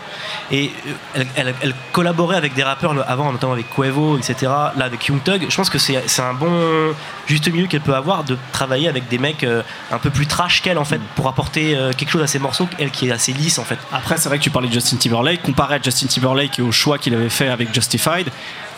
et 0.50 0.72
elle, 1.14 1.26
elle- 1.36 1.54
elle 1.62 1.74
collaborait 1.92 2.36
avec 2.36 2.54
des 2.54 2.62
rappeurs 2.64 2.94
avant 3.08 3.30
notamment 3.32 3.52
avec 3.52 3.68
Quavo 3.70 4.16
etc. 4.18 4.34
Là 4.76 4.84
avec 4.84 5.06
Young 5.06 5.22
Thug 5.22 5.46
je 5.48 5.54
pense 5.56 5.70
que 5.70 5.78
c'est 5.78 6.02
c'est 6.06 6.22
un 6.22 6.34
bon 6.34 6.94
juste 7.26 7.48
milieu 7.52 7.66
qu'elle 7.66 7.80
peut 7.82 7.94
avoir 7.94 8.24
de 8.24 8.36
travailler 8.52 8.88
avec 8.88 9.08
des 9.08 9.18
mecs 9.18 9.44
un 9.92 9.98
peu 9.98 10.10
plus 10.10 10.26
trash 10.26 10.62
qu'elle 10.62 10.78
en 10.78 10.84
fait 10.84 11.00
pour 11.18 11.26
apporter 11.26 11.74
euh, 11.74 11.90
quelque 11.92 12.10
chose 12.10 12.22
à 12.22 12.28
ses 12.28 12.38
morceaux 12.38 12.68
elle 12.78 12.92
qui 12.92 13.08
est 13.08 13.10
assez 13.10 13.32
lisse 13.32 13.58
en 13.58 13.64
fait. 13.64 13.76
Après, 13.90 14.16
c'est 14.18 14.28
vrai 14.28 14.38
que 14.38 14.44
tu 14.44 14.50
parlais 14.50 14.68
de 14.68 14.72
Justin 14.72 14.98
Timberlake. 14.98 15.42
Comparé 15.42 15.74
à 15.74 15.82
Justin 15.82 16.06
Timberlake 16.06 16.60
et 16.60 16.62
au 16.62 16.70
choix 16.70 16.96
qu'il 16.96 17.12
avait 17.12 17.28
fait 17.28 17.48
avec 17.48 17.74
Justified, 17.74 18.28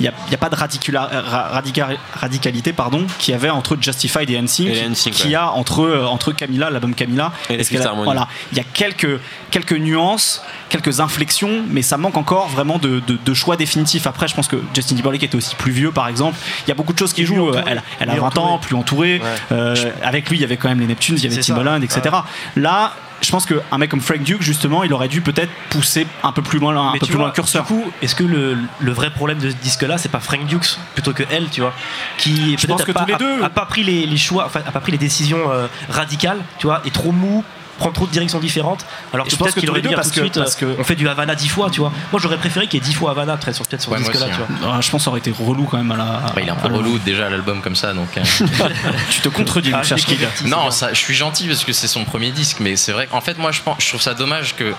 il 0.01 0.05
n'y 0.05 0.09
a, 0.09 0.13
il 0.27 0.33
y 0.33 0.35
a 0.35 0.39
pas 0.39 0.49
de 0.49 0.57
radica- 0.57 1.97
radicalité 2.15 2.73
pardon, 2.73 3.07
qu'il 3.19 3.33
y 3.33 3.35
avait 3.35 3.51
entre 3.51 3.77
Justified 3.81 4.29
et 4.31 4.41
NSYNC, 4.41 5.11
qu'il 5.13 5.31
y 5.31 5.35
a 5.35 5.51
entre, 5.53 5.83
euh, 5.85 6.05
entre 6.07 6.33
Camilla, 6.33 6.71
l'album 6.71 6.95
Camilla, 6.95 7.33
Et 7.49 7.57
les 7.59 7.77
a-. 7.87 7.93
Voilà, 7.93 8.29
il 8.53 8.59
y 8.59 8.61
a 8.61 8.65
quelques, 8.65 9.21
quelques 9.51 9.73
nuances, 9.75 10.43
quelques 10.69 11.01
inflexions, 11.01 11.63
mais 11.69 11.83
ça 11.83 11.97
manque 11.97 12.17
encore 12.17 12.49
vraiment 12.49 12.79
de, 12.79 13.01
de- 13.07 13.19
de 13.25 13.35
choix 13.35 13.57
définitif. 13.57 14.07
Après, 14.07 14.27
je 14.29 14.35
pense 14.35 14.49
que 14.49 14.57
Justin 14.75 14.97
Timberlake 14.97 15.23
était 15.23 15.37
aussi 15.37 15.55
plus 15.57 15.73
vieux, 15.73 15.91
par 15.93 16.09
exemple. 16.09 16.37
Il 16.67 16.69
y 16.69 16.73
a 16.73 16.75
beaucoup 16.75 16.93
de 16.93 16.99
choses 16.99 17.13
qui 17.13 17.25
jouent. 17.27 17.49
entouré. 17.49 17.63
Elle, 17.67 17.83
elle 18.01 18.11
a 18.11 18.15
Mieux 18.15 18.21
20 18.21 18.39
ans, 18.39 18.59
plus 18.59 18.75
entourée. 18.77 19.21
Ouais. 19.23 19.27
Euh, 19.53 19.77
avec 20.03 20.29
lui, 20.31 20.39
il 20.39 20.41
y 20.41 20.45
avait 20.45 20.57
quand 20.57 20.69
même 20.69 20.81
les 20.81 20.87
Neptunes, 20.87 21.17
il 21.19 21.25
y 21.25 21.33
avait. 21.33 21.41
Timbaland, 21.43 21.81
etc. 21.83 22.15
Là, 22.57 22.93
je 23.21 23.31
pense 23.31 23.47
qu'un 23.47 23.79
mec 23.79 23.91
comme 23.91 24.01
Frank 24.01 24.23
Duke, 24.23 24.43
justement, 24.43 24.83
il 24.83 24.93
aurait 24.93 25.09
dû 25.09 25.21
peut-être 25.21 25.51
pousser 25.71 26.07
un 26.23 26.33
peu 26.33 26.43
plus 26.43 26.59
loin, 26.59 26.77
un 26.89 26.93
Mais 26.93 26.99
peu 26.99 27.07
plus 27.07 27.17
loin 27.17 27.27
le 27.27 27.33
curseur. 27.33 27.63
Du 27.65 27.69
coup, 27.69 27.85
est-ce 28.03 28.15
que 28.15 28.25
le, 28.25 28.57
le 28.81 28.93
vrai 28.93 29.11
problème 29.11 29.39
de 29.39 29.51
ce 29.51 29.55
disque-là, 29.57 29.99
c'est 29.99 30.09
pas 30.09 30.21
Frank 30.21 30.47
Dukes 30.47 30.79
plutôt 30.95 31.13
que 31.13 31.23
elle, 31.31 31.49
tu 31.51 31.61
vois, 31.61 31.75
qui 32.19 32.57
Je 32.59 32.67
pense 32.67 32.83
que 32.83 32.93
pas, 32.93 33.01
tous 33.05 33.07
les 33.25 33.43
a- 33.43 33.51
pas 33.51 33.67
pris 33.67 33.83
les, 33.85 34.07
les 34.07 34.17
choix, 34.17 34.47
enfin, 34.47 34.61
a 34.67 34.73
pas 34.73 34.81
pris 34.81 34.93
les 34.93 34.99
décisions 34.99 35.51
euh, 35.51 35.67
radicales, 35.89 36.39
tu 36.59 36.67
vois, 36.67 36.81
et 36.85 36.91
trop 36.91 37.13
mou 37.13 37.45
prend 37.81 37.91
trop 37.91 38.07
de 38.07 38.13
directions 38.13 38.39
différentes. 38.39 38.87
Alors 39.13 39.27
que 39.27 39.33
je 39.33 39.37
pense 39.37 39.47
peut-être 39.47 39.55
que 39.57 39.61
qu'il 39.61 39.71
aurait 39.71 39.81
dû 39.83 39.89
parce 39.95 40.09
de 40.11 40.15
que- 40.15 40.21
suite, 40.21 40.35
parce 40.39 40.57
euh, 40.63 40.75
que- 40.77 40.81
on 40.81 40.85
fait 40.85 40.95
du 40.95 41.09
Havana 41.09 41.35
dix 41.35 41.49
fois, 41.49 41.69
tu 41.71 41.81
vois. 41.81 41.93
Moi, 42.13 42.21
j'aurais 42.23 42.37
préféré 42.39 42.67
qu'il 42.69 42.81
y 42.81 42.83
ait 42.83 42.87
dix 42.87 42.95
fois 42.95 43.11
Havana 43.11 43.37
peut-être 43.37 43.57
sur, 43.57 43.67
peut-être 43.67 43.83
sur 43.83 43.91
Ouais, 43.93 43.99
ce 43.99 44.03
moi 44.05 44.13
disque-là, 44.13 44.31
aussi, 44.31 44.37
tu 44.47 44.53
hein. 44.53 44.57
vois. 44.61 44.75
Ah, 44.77 44.81
je 44.81 44.91
pense 44.91 45.01
que 45.01 45.05
ça 45.05 45.11
aurait 45.11 45.19
été 45.21 45.33
relou 45.37 45.65
quand 45.65 45.79
même 45.79 45.91
à 45.91 45.97
la. 45.97 46.05
Bah, 46.05 46.33
il 46.41 46.47
est 46.47 46.51
un 46.51 46.55
peu 46.55 46.69
à 46.69 46.77
relou 46.77 46.99
déjà 46.99 47.29
l'album 47.29 47.61
comme 47.61 47.77
ça, 47.77 47.93
donc. 47.93 48.17
euh, 48.17 48.23
Tu 49.11 49.21
te 49.21 49.29
contredis, 49.29 49.71
Ah, 49.73 49.79
mon 49.79 49.83
cher 49.83 49.97
je 49.97 50.03
l'ai 50.03 50.03
Skid. 50.03 50.17
converti, 50.19 50.43
c'est 50.45 50.49
non, 50.51 50.71
ça, 50.71 50.91
je 50.93 50.99
suis 50.99 51.15
gentil 51.15 51.49
parce 51.49 51.65
que 51.65 51.73
c'est 51.73 51.89
son 51.89 52.05
premier 52.05 52.31
disque, 52.31 52.59
mais 52.61 52.77
c'est 52.77 52.93
vrai 52.93 53.07
qu'en 53.07 53.21
fait, 53.21 53.39
moi, 53.39 53.51
je, 53.53 53.61
pense, 53.63 53.77
je 53.81 53.89
trouve 53.89 54.03
ça 54.03 54.15
dommage 54.15 54.55
que. 54.57 54.73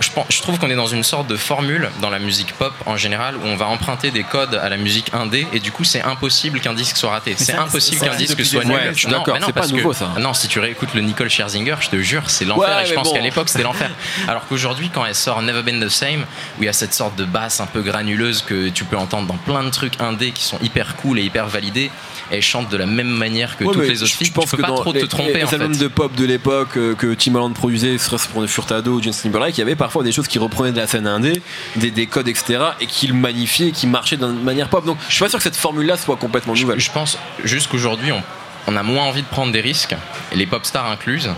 Je, 0.00 0.10
pense- 0.10 0.26
je 0.28 0.40
trouve 0.42 0.58
qu'on 0.58 0.70
est 0.70 0.74
dans 0.76 0.86
une 0.86 1.02
sorte 1.02 1.26
de 1.26 1.36
formule 1.36 1.90
dans 2.00 2.10
la 2.10 2.18
musique 2.18 2.52
pop 2.54 2.72
en 2.86 2.96
général 2.96 3.36
où 3.36 3.40
on 3.46 3.56
va 3.56 3.66
emprunter 3.66 4.10
des 4.10 4.22
codes 4.24 4.54
à 4.54 4.68
la 4.68 4.76
musique 4.76 5.12
indé 5.14 5.46
et 5.52 5.60
du 5.60 5.72
coup 5.72 5.84
c'est 5.84 6.02
impossible 6.02 6.60
qu'un 6.60 6.74
disque 6.74 6.96
soit 6.96 7.10
raté. 7.10 7.34
C'est 7.38 7.54
impossible 7.54 8.00
qu'un 8.06 8.14
disque 8.16 8.44
soit 8.44 8.64
nul. 8.64 8.76
années, 8.76 8.90
je 8.92 8.98
suis 9.00 9.08
Non, 9.08 9.22
mais 9.26 9.32
non, 9.40 9.46
c'est 9.46 9.52
pas 9.52 9.60
parce 9.60 9.72
que- 9.72 9.76
nouveau, 9.76 9.92
ça. 9.92 10.10
Non, 10.18 10.34
si 10.34 10.48
tu 10.48 10.58
réécoutes 10.60 10.94
le 10.94 11.00
Nicole 11.02 11.28
Scherzinger, 11.30 11.76
je 11.80 11.88
te 11.88 11.96
jure, 12.00 12.28
c'est 12.30 12.44
l'enfer. 12.44 12.76
Ouais, 12.76 12.82
et 12.82 12.86
je 12.86 12.94
pense 12.94 13.08
bon. 13.08 13.14
qu'à 13.14 13.20
l'époque 13.20 13.48
c'était 13.48 13.64
l'enfer. 13.64 13.90
Alors 14.28 14.46
qu'aujourd'hui, 14.46 14.90
quand 14.92 15.04
elle 15.04 15.14
sort 15.14 15.40
Never 15.42 15.62
Been 15.62 15.80
the 15.84 15.88
Same, 15.88 16.22
où 16.58 16.62
il 16.62 16.66
y 16.66 16.68
a 16.68 16.72
cette 16.72 16.94
sorte 16.94 17.16
de 17.16 17.24
basse 17.24 17.60
un 17.60 17.66
peu 17.66 17.82
granuleuse 17.82 18.42
que 18.42 18.68
tu 18.68 18.84
peux 18.84 18.96
entendre 18.96 19.26
dans 19.26 19.36
plein 19.36 19.62
de 19.64 19.70
trucs 19.70 20.00
indés 20.00 20.32
qui 20.32 20.44
sont 20.44 20.58
hyper 20.62 20.96
cool 20.96 21.18
et 21.18 21.22
hyper 21.22 21.46
validés, 21.46 21.90
elle 22.30 22.42
chante 22.42 22.68
de 22.70 22.76
la 22.76 22.86
même 22.86 23.08
manière 23.08 23.56
que 23.56 23.64
Ouais, 23.64 23.72
toutes 23.72 23.88
les 23.88 24.02
autres 24.02 24.12
filles. 24.12 24.26
je 24.26 24.32
pense 24.32 24.44
tu 24.44 24.50
peux 24.50 24.56
que 24.58 24.62
pas 24.62 24.68
dans 24.68 24.74
trop 24.76 24.92
les, 24.92 25.00
te 25.00 25.06
tromper 25.06 25.34
les 25.34 25.44
en 25.44 25.46
fait. 25.46 25.56
albums 25.56 25.76
de 25.76 25.88
pop 25.88 26.14
de 26.14 26.24
l'époque 26.24 26.76
euh, 26.76 26.94
que 26.94 27.14
Tim 27.14 27.34
Holland 27.34 27.54
produisait, 27.54 27.98
serait-ce 27.98 28.28
pour 28.28 28.44
Furtado 28.46 28.94
ou 28.94 29.02
Justin 29.02 29.28
Timberlake, 29.30 29.56
il 29.56 29.60
y 29.60 29.62
avait 29.62 29.76
parfois 29.76 30.02
des 30.02 30.12
choses 30.12 30.26
qui 30.28 30.38
reprenaient 30.38 30.72
de 30.72 30.76
la 30.78 30.86
scène 30.86 31.06
indé, 31.06 31.40
des, 31.76 31.90
des 31.90 32.06
codes, 32.06 32.28
etc., 32.28 32.58
et 32.80 32.86
qui 32.86 33.06
le 33.06 33.14
magnifiaient, 33.14 33.70
qui 33.70 33.86
marchaient 33.86 34.16
d'une 34.16 34.42
manière 34.42 34.68
pop. 34.68 34.84
Donc 34.84 34.98
je 35.08 35.14
suis 35.14 35.22
pas 35.22 35.28
sûr 35.28 35.38
que 35.38 35.44
cette 35.44 35.56
formule-là 35.56 35.96
soit 35.96 36.16
complètement 36.16 36.54
nouvelle. 36.54 36.80
Je 36.80 36.90
pense 36.90 37.18
juste 37.44 37.68
qu'aujourd'hui, 37.70 38.12
on, 38.12 38.22
on 38.66 38.76
a 38.76 38.82
moins 38.82 39.04
envie 39.04 39.22
de 39.22 39.28
prendre 39.28 39.52
des 39.52 39.60
risques, 39.60 39.94
les 40.34 40.46
pop 40.46 40.64
stars 40.66 40.90
incluses. 40.90 41.30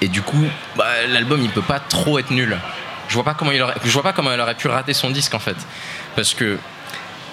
Et 0.00 0.08
du 0.08 0.22
coup, 0.22 0.44
bah, 0.76 0.86
l'album, 1.08 1.40
il 1.42 1.50
peut 1.50 1.62
pas 1.62 1.80
trop 1.80 2.18
être 2.18 2.30
nul. 2.30 2.56
Je 3.08 3.14
vois 3.14 3.24
pas 3.24 3.34
comment 3.34 3.52
il 3.52 3.62
aurait, 3.62 3.74
je 3.82 3.90
vois 3.90 4.02
pas 4.02 4.12
comment 4.12 4.30
elle 4.30 4.40
aurait 4.40 4.54
pu 4.54 4.68
rater 4.68 4.92
son 4.92 5.08
disque 5.10 5.32
en 5.34 5.38
fait, 5.38 5.56
parce 6.14 6.34
que 6.34 6.58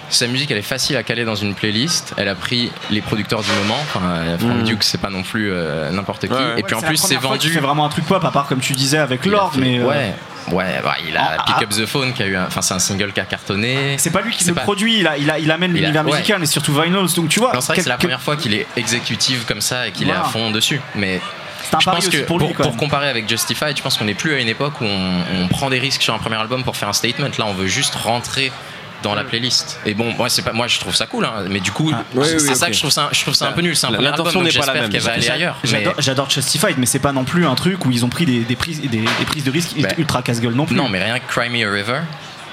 sa 0.08 0.26
musique, 0.26 0.50
elle 0.50 0.58
est 0.58 0.62
facile 0.62 0.96
à 0.96 1.02
caler 1.02 1.24
dans 1.24 1.34
une 1.34 1.54
playlist. 1.54 2.14
Elle 2.16 2.28
a 2.28 2.34
pris 2.34 2.70
les 2.90 3.00
producteurs 3.00 3.42
du 3.42 3.50
moment. 3.62 3.78
Enfin, 3.80 4.00
euh, 4.06 4.38
Frank 4.38 4.58
Mm. 4.58 4.64
Duke, 4.64 4.82
c'est 4.84 5.00
pas 5.00 5.10
non 5.10 5.22
plus 5.22 5.50
euh, 5.52 5.90
n'importe 5.90 6.26
qui. 6.26 6.32
Ouais, 6.32 6.38
ouais. 6.38 6.54
et 6.58 6.62
puis 6.62 6.74
en 6.74 6.80
plus, 6.80 6.96
c'est 6.96 7.16
vendu. 7.16 7.50
fait 7.50 7.60
vraiment 7.60 7.84
un 7.84 7.88
truc 7.88 8.04
pop, 8.06 8.24
à 8.24 8.30
part 8.30 8.46
comme 8.46 8.60
tu 8.60 8.72
disais 8.74 8.98
avec 8.98 9.20
Il 9.24 9.28
a 9.32 9.36
Lord, 9.36 9.52
fait- 9.54 9.60
mais. 9.60 9.78
euh, 9.80 9.86
ouais, 9.86 10.14
ouais, 10.52 10.80
bah, 10.82 10.94
il 11.08 11.16
a 11.16 11.36
Ah, 11.38 11.44
Pick 11.44 11.54
ah. 11.58 11.62
Up 11.64 11.70
the 11.70 11.86
Phone 11.86 12.12
qui 12.12 12.22
a 12.22 12.26
eu, 12.26 12.36
un- 12.36 12.46
enfin, 12.46 12.62
c'est 12.62 12.74
un 12.74 12.78
single 12.78 13.12
qui 13.12 13.20
a 13.20 13.24
cartonné. 13.24 13.96
C'est 13.98 14.10
pas 14.10 14.20
lui 14.22 14.32
qui 14.32 14.44
C'est 14.44 14.50
le 14.50 14.54
pas- 14.54 14.60
produit, 14.62 15.00
il, 15.00 15.06
a- 15.06 15.18
il, 15.18 15.30
a- 15.30 15.38
il 15.38 15.50
amène 15.50 15.72
l'univers 15.72 16.04
ouais. 16.04 16.12
musical, 16.12 16.38
mais 16.40 16.46
surtout 16.46 16.72
Vinyls. 16.72 17.14
Donc 17.16 17.28
tu 17.28 17.40
vois, 17.40 17.52
c'est 17.60 17.74
c'est 17.80 17.88
la 17.88 17.98
première 17.98 18.20
fois 18.20 18.36
qu'il 18.36 18.54
est 18.54 18.66
exécutif 18.76 19.44
comme 19.46 19.60
ça 19.60 19.88
et 19.88 19.92
qu'il 19.92 20.06
Voilà. 20.06 20.20
est 20.20 20.24
à 20.24 20.28
fond 20.28 20.50
dessus. 20.50 20.80
Mais 20.94 21.20
c'est 21.68 21.74
un 21.76 21.80
je 21.80 21.84
pense 21.86 22.04
que 22.04 22.08
aussi 22.08 22.18
pour 22.24 22.38
pour, 22.38 22.48
lui. 22.48 22.54
pour 22.54 22.76
comparer 22.76 23.08
avec 23.08 23.28
Justified, 23.28 23.76
je 23.76 23.82
pense 23.82 23.96
qu'on 23.98 24.04
n'est 24.04 24.14
plus 24.14 24.34
à 24.34 24.38
une 24.38 24.48
époque 24.48 24.80
où 24.80 24.84
on, 24.84 25.24
on 25.42 25.48
prend 25.48 25.68
des 25.68 25.78
risques 25.80 26.02
sur 26.02 26.14
un 26.14 26.18
premier 26.18 26.36
album 26.36 26.62
pour 26.64 26.76
faire 26.76 26.88
un 26.88 26.92
statement. 26.92 27.26
Là, 27.38 27.46
on 27.46 27.54
veut 27.54 27.66
juste 27.66 27.94
rentrer 27.96 28.52
dans 29.02 29.14
la 29.14 29.24
playlist. 29.24 29.78
Et 29.86 29.94
bon, 29.94 30.12
moi, 30.16 30.28
c'est 30.28 30.42
pas, 30.42 30.52
moi, 30.52 30.66
je 30.66 30.78
trouve 30.80 30.94
ça 30.94 31.06
cool, 31.06 31.24
hein, 31.24 31.44
mais 31.50 31.60
du 31.60 31.70
coup, 31.70 31.90
Ah, 31.94 32.02
oui, 32.14 32.26
c'est 32.26 32.48
oui, 32.48 32.56
ça 32.56 32.66
que 32.68 32.72
je 32.72 32.78
trouve 32.80 32.90
ça, 32.90 33.08
je 33.12 33.20
trouve 33.22 33.34
ça 33.34 33.48
un 33.48 33.52
peu 33.52 33.60
nul. 33.60 33.76
C'est 33.76 33.86
un 33.86 33.90
L'intention 33.90 34.42
n'est 34.42 34.50
pas 34.50 34.58
la 34.58 34.64
j'espère 34.64 34.82
même. 34.82 34.90
qu'elle 34.90 35.00
va 35.02 35.12
aller 35.12 35.28
ailleurs. 35.30 35.56
mais- 35.64 35.68
J'adore- 35.70 35.94
J'adore 35.98 36.30
Justified, 36.30 36.76
mais 36.78 36.86
c'est 36.86 36.98
pas 36.98 37.12
non 37.12 37.24
plus 37.24 37.46
un 37.46 37.54
truc 37.54 37.84
où 37.84 37.90
ils 37.90 38.04
ont 38.04 38.08
pris 38.08 38.26
des, 38.26 38.40
des 38.40 38.56
prises, 38.56 38.80
des, 38.80 38.88
des 38.88 39.24
prises 39.26 39.44
de 39.44 39.50
risque 39.50 39.80
Bah, 39.80 39.88
ultra 39.98 40.22
casse-gueule 40.22 40.54
non 40.54 40.66
plus. 40.66 40.74
Non, 40.76 40.88
mais 40.88 41.02
rien 41.02 41.18
que 41.18 41.30
Cry 41.32 41.48
Me 41.50 41.66
a 41.66 41.70
River, 41.70 42.00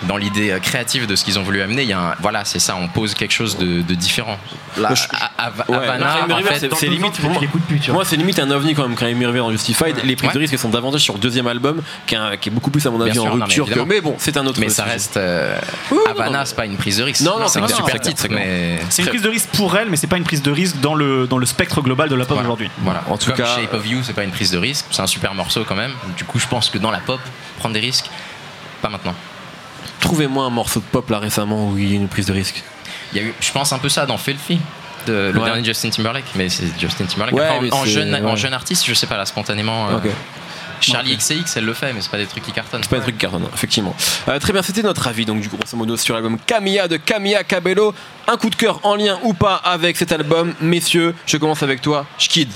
dans 0.07 0.17
l'idée 0.17 0.51
euh, 0.51 0.59
créative 0.59 1.07
de 1.07 1.15
ce 1.15 1.23
qu'ils 1.25 1.39
ont 1.39 1.43
voulu 1.43 1.61
amener, 1.61 1.83
il 1.83 1.89
y 1.89 1.93
a 1.93 1.99
un, 1.99 2.15
voilà, 2.21 2.45
c'est 2.45 2.59
ça, 2.59 2.75
on 2.75 2.87
pose 2.87 3.13
quelque 3.13 3.31
chose 3.33 3.57
de, 3.57 3.81
de 3.81 3.93
différent. 3.95 4.37
Là, 4.77 4.89
Moi, 4.89 4.95
je- 4.95 5.03
à- 5.17 5.47
à- 5.47 5.49
Ouais, 5.69 5.77
Havana, 5.77 6.17
en 6.29 6.35
River, 6.35 6.49
fait, 6.55 6.69
c'est- 6.75 6.87
limite 6.87 7.19
pour 7.19 7.29
moi. 7.31 7.41
l'écoutes 7.41 7.61
plus, 7.63 7.79
tu 7.79 7.85
vois. 7.87 7.95
Moi, 7.95 8.05
c'est 8.05 8.15
limite 8.15 8.39
un 8.39 8.49
ovni 8.51 8.73
quand 8.75 8.83
même, 8.87 8.95
quand 8.95 9.05
même 9.05 9.21
dans 9.37 9.51
Justified. 9.51 9.95
Les 10.03 10.15
prises 10.15 10.27
Ouais. 10.29 10.33
de 10.33 10.39
risque, 10.39 10.53
elles 10.53 10.59
sont 10.59 10.69
davantage 10.69 11.01
sur 11.01 11.13
le 11.13 11.19
deuxième 11.19 11.47
album, 11.47 11.81
qui 12.07 12.15
est, 12.15 12.17
un- 12.17 12.37
qui 12.37 12.49
est 12.49 12.51
beaucoup 12.51 12.69
plus, 12.71 12.85
à 12.85 12.89
mon 12.91 12.99
avis, 13.01 13.11
en 13.19 13.23
sûr, 13.23 13.31
non, 13.31 13.35
mais 13.37 13.43
rupture 13.45 13.69
que. 13.69 13.79
Mais 13.79 14.01
bon, 14.01 14.15
c'est 14.17 14.35
un 14.37 14.45
autre 14.45 14.59
mais 14.59 14.69
ça 14.69 14.83
sujet. 14.83 14.93
reste. 14.93 15.17
euh, 15.17 15.57
Oui, 15.91 15.99
Havana, 16.09 16.45
c'est 16.45 16.55
pas 16.55 16.65
une 16.65 16.77
prise 16.77 16.97
de 16.97 17.03
risque. 17.03 17.21
Non, 17.21 17.39
non, 17.39 17.47
c'est 17.47 17.59
un 17.59 17.67
super 17.67 17.99
titre, 17.99 18.19
c'est 18.19 18.27
clair. 18.27 18.41
mais. 18.45 18.79
C'est 18.89 19.03
une 19.03 19.09
prise 19.09 19.21
de 19.21 19.29
risque 19.29 19.49
pour 19.55 19.75
elle, 19.77 19.89
mais 19.89 19.97
c'est 19.97 20.07
pas 20.07 20.17
une 20.17 20.23
prise 20.23 20.41
de 20.41 20.51
risque 20.51 20.79
dans 20.79 20.95
le, 20.95 21.27
dans 21.27 21.37
le 21.37 21.45
spectre 21.45 21.81
global 21.81 22.09
de 22.09 22.15
la 22.15 22.25
pop 22.25 22.39
aujourd'hui. 22.39 22.69
Voilà. 22.79 23.03
En 23.09 23.17
tout 23.17 23.31
cas- 23.31 23.45
Shape 23.55 23.73
of 23.73 23.87
You, 23.87 23.99
c'est 24.03 24.13
pas 24.13 24.23
une 24.23 24.31
prise 24.31 24.51
de 24.51 24.57
risque, 24.57 24.85
c'est 24.91 25.01
un 25.01 25.07
super 25.07 25.33
morceau 25.33 25.63
quand 25.67 25.75
même. 25.75 25.91
Du 26.17 26.23
coup, 26.25 26.39
je 26.39 26.47
pense 26.47 26.69
que 26.69 26.77
dans 26.77 26.91
la 26.91 26.99
pop, 26.99 27.19
prendre 27.59 27.73
des 27.73 27.79
risques, 27.79 28.09
pas 28.81 28.89
maintenant. 28.89 29.13
Trouvez-moi 30.03 30.43
un 30.45 30.49
morceau 30.49 30.79
de 30.81 30.85
pop 30.85 31.09
là 31.09 31.17
récemment 31.19 31.69
où 31.69 31.77
il 31.77 31.89
y 31.89 31.93
a 31.93 31.95
une 31.95 32.09
prise 32.09 32.25
de 32.25 32.33
risque. 32.33 32.61
Il 33.13 33.17
y 33.21 33.21
a 33.21 33.27
eu, 33.27 33.33
je 33.39 33.51
pense 33.51 33.71
un 33.71 33.79
peu 33.79 33.87
ça 33.89 34.05
dans 34.05 34.17
Filthy, 34.17 34.59
de, 35.07 35.31
le 35.33 35.39
Ouais. 35.39 35.45
dernier 35.45 35.63
Justin 35.63 35.89
Timberlake, 35.91 36.25
mais 36.35 36.49
c'est 36.49 36.65
Justin 36.79 37.05
Timberlake. 37.05 37.35
Ouais, 37.35 37.43
Après, 37.45 37.57
en- 37.57 37.61
mais 37.61 37.73
en, 37.73 37.83
c'est- 37.85 37.89
jeune, 37.91 38.13
en 38.15 38.31
ouais. 38.31 38.35
jeune 38.37 38.53
artiste, 38.53 38.83
je 38.85 38.93
sais 38.93 39.07
pas 39.07 39.17
là, 39.17 39.25
spontanément. 39.25 39.87
euh. 39.89 39.97
Charlie 40.81 41.15
XCX, 41.15 41.45
elle 41.55 41.63
le 41.63 41.73
fait, 41.73 41.93
mais 41.93 42.01
c'est 42.01 42.11
pas 42.11 42.17
des 42.17 42.25
trucs 42.25 42.43
qui 42.43 42.51
cartonnent. 42.51 42.81
C'est 42.83 42.89
pas 42.89 42.97
un 42.97 43.01
truc 43.01 43.15
qui 43.15 43.21
cartonne, 43.21 43.47
effectivement. 43.53 43.95
Euh, 44.27 44.37
très 44.39 44.51
bien, 44.51 44.61
c'était 44.61 44.81
notre 44.81 45.07
avis, 45.07 45.23
donc 45.25 45.39
du 45.39 45.47
coup, 45.47 45.55
grosso 45.55 45.77
modo, 45.77 45.95
sur 45.95 46.13
l'album 46.13 46.37
Camilla 46.45 46.89
de 46.89 46.97
Camilla 46.97 47.45
Cabello. 47.45 47.93
Un 48.27 48.35
coup 48.35 48.49
de 48.49 48.55
cœur 48.55 48.81
en 48.83 48.95
lien 48.95 49.17
ou 49.23 49.33
pas 49.33 49.55
avec 49.55 49.95
cet 49.95 50.11
album, 50.11 50.53
messieurs. 50.59 51.15
Je 51.25 51.37
commence 51.37 51.63
avec 51.63 51.81
toi, 51.81 52.05
Schkid. 52.19 52.49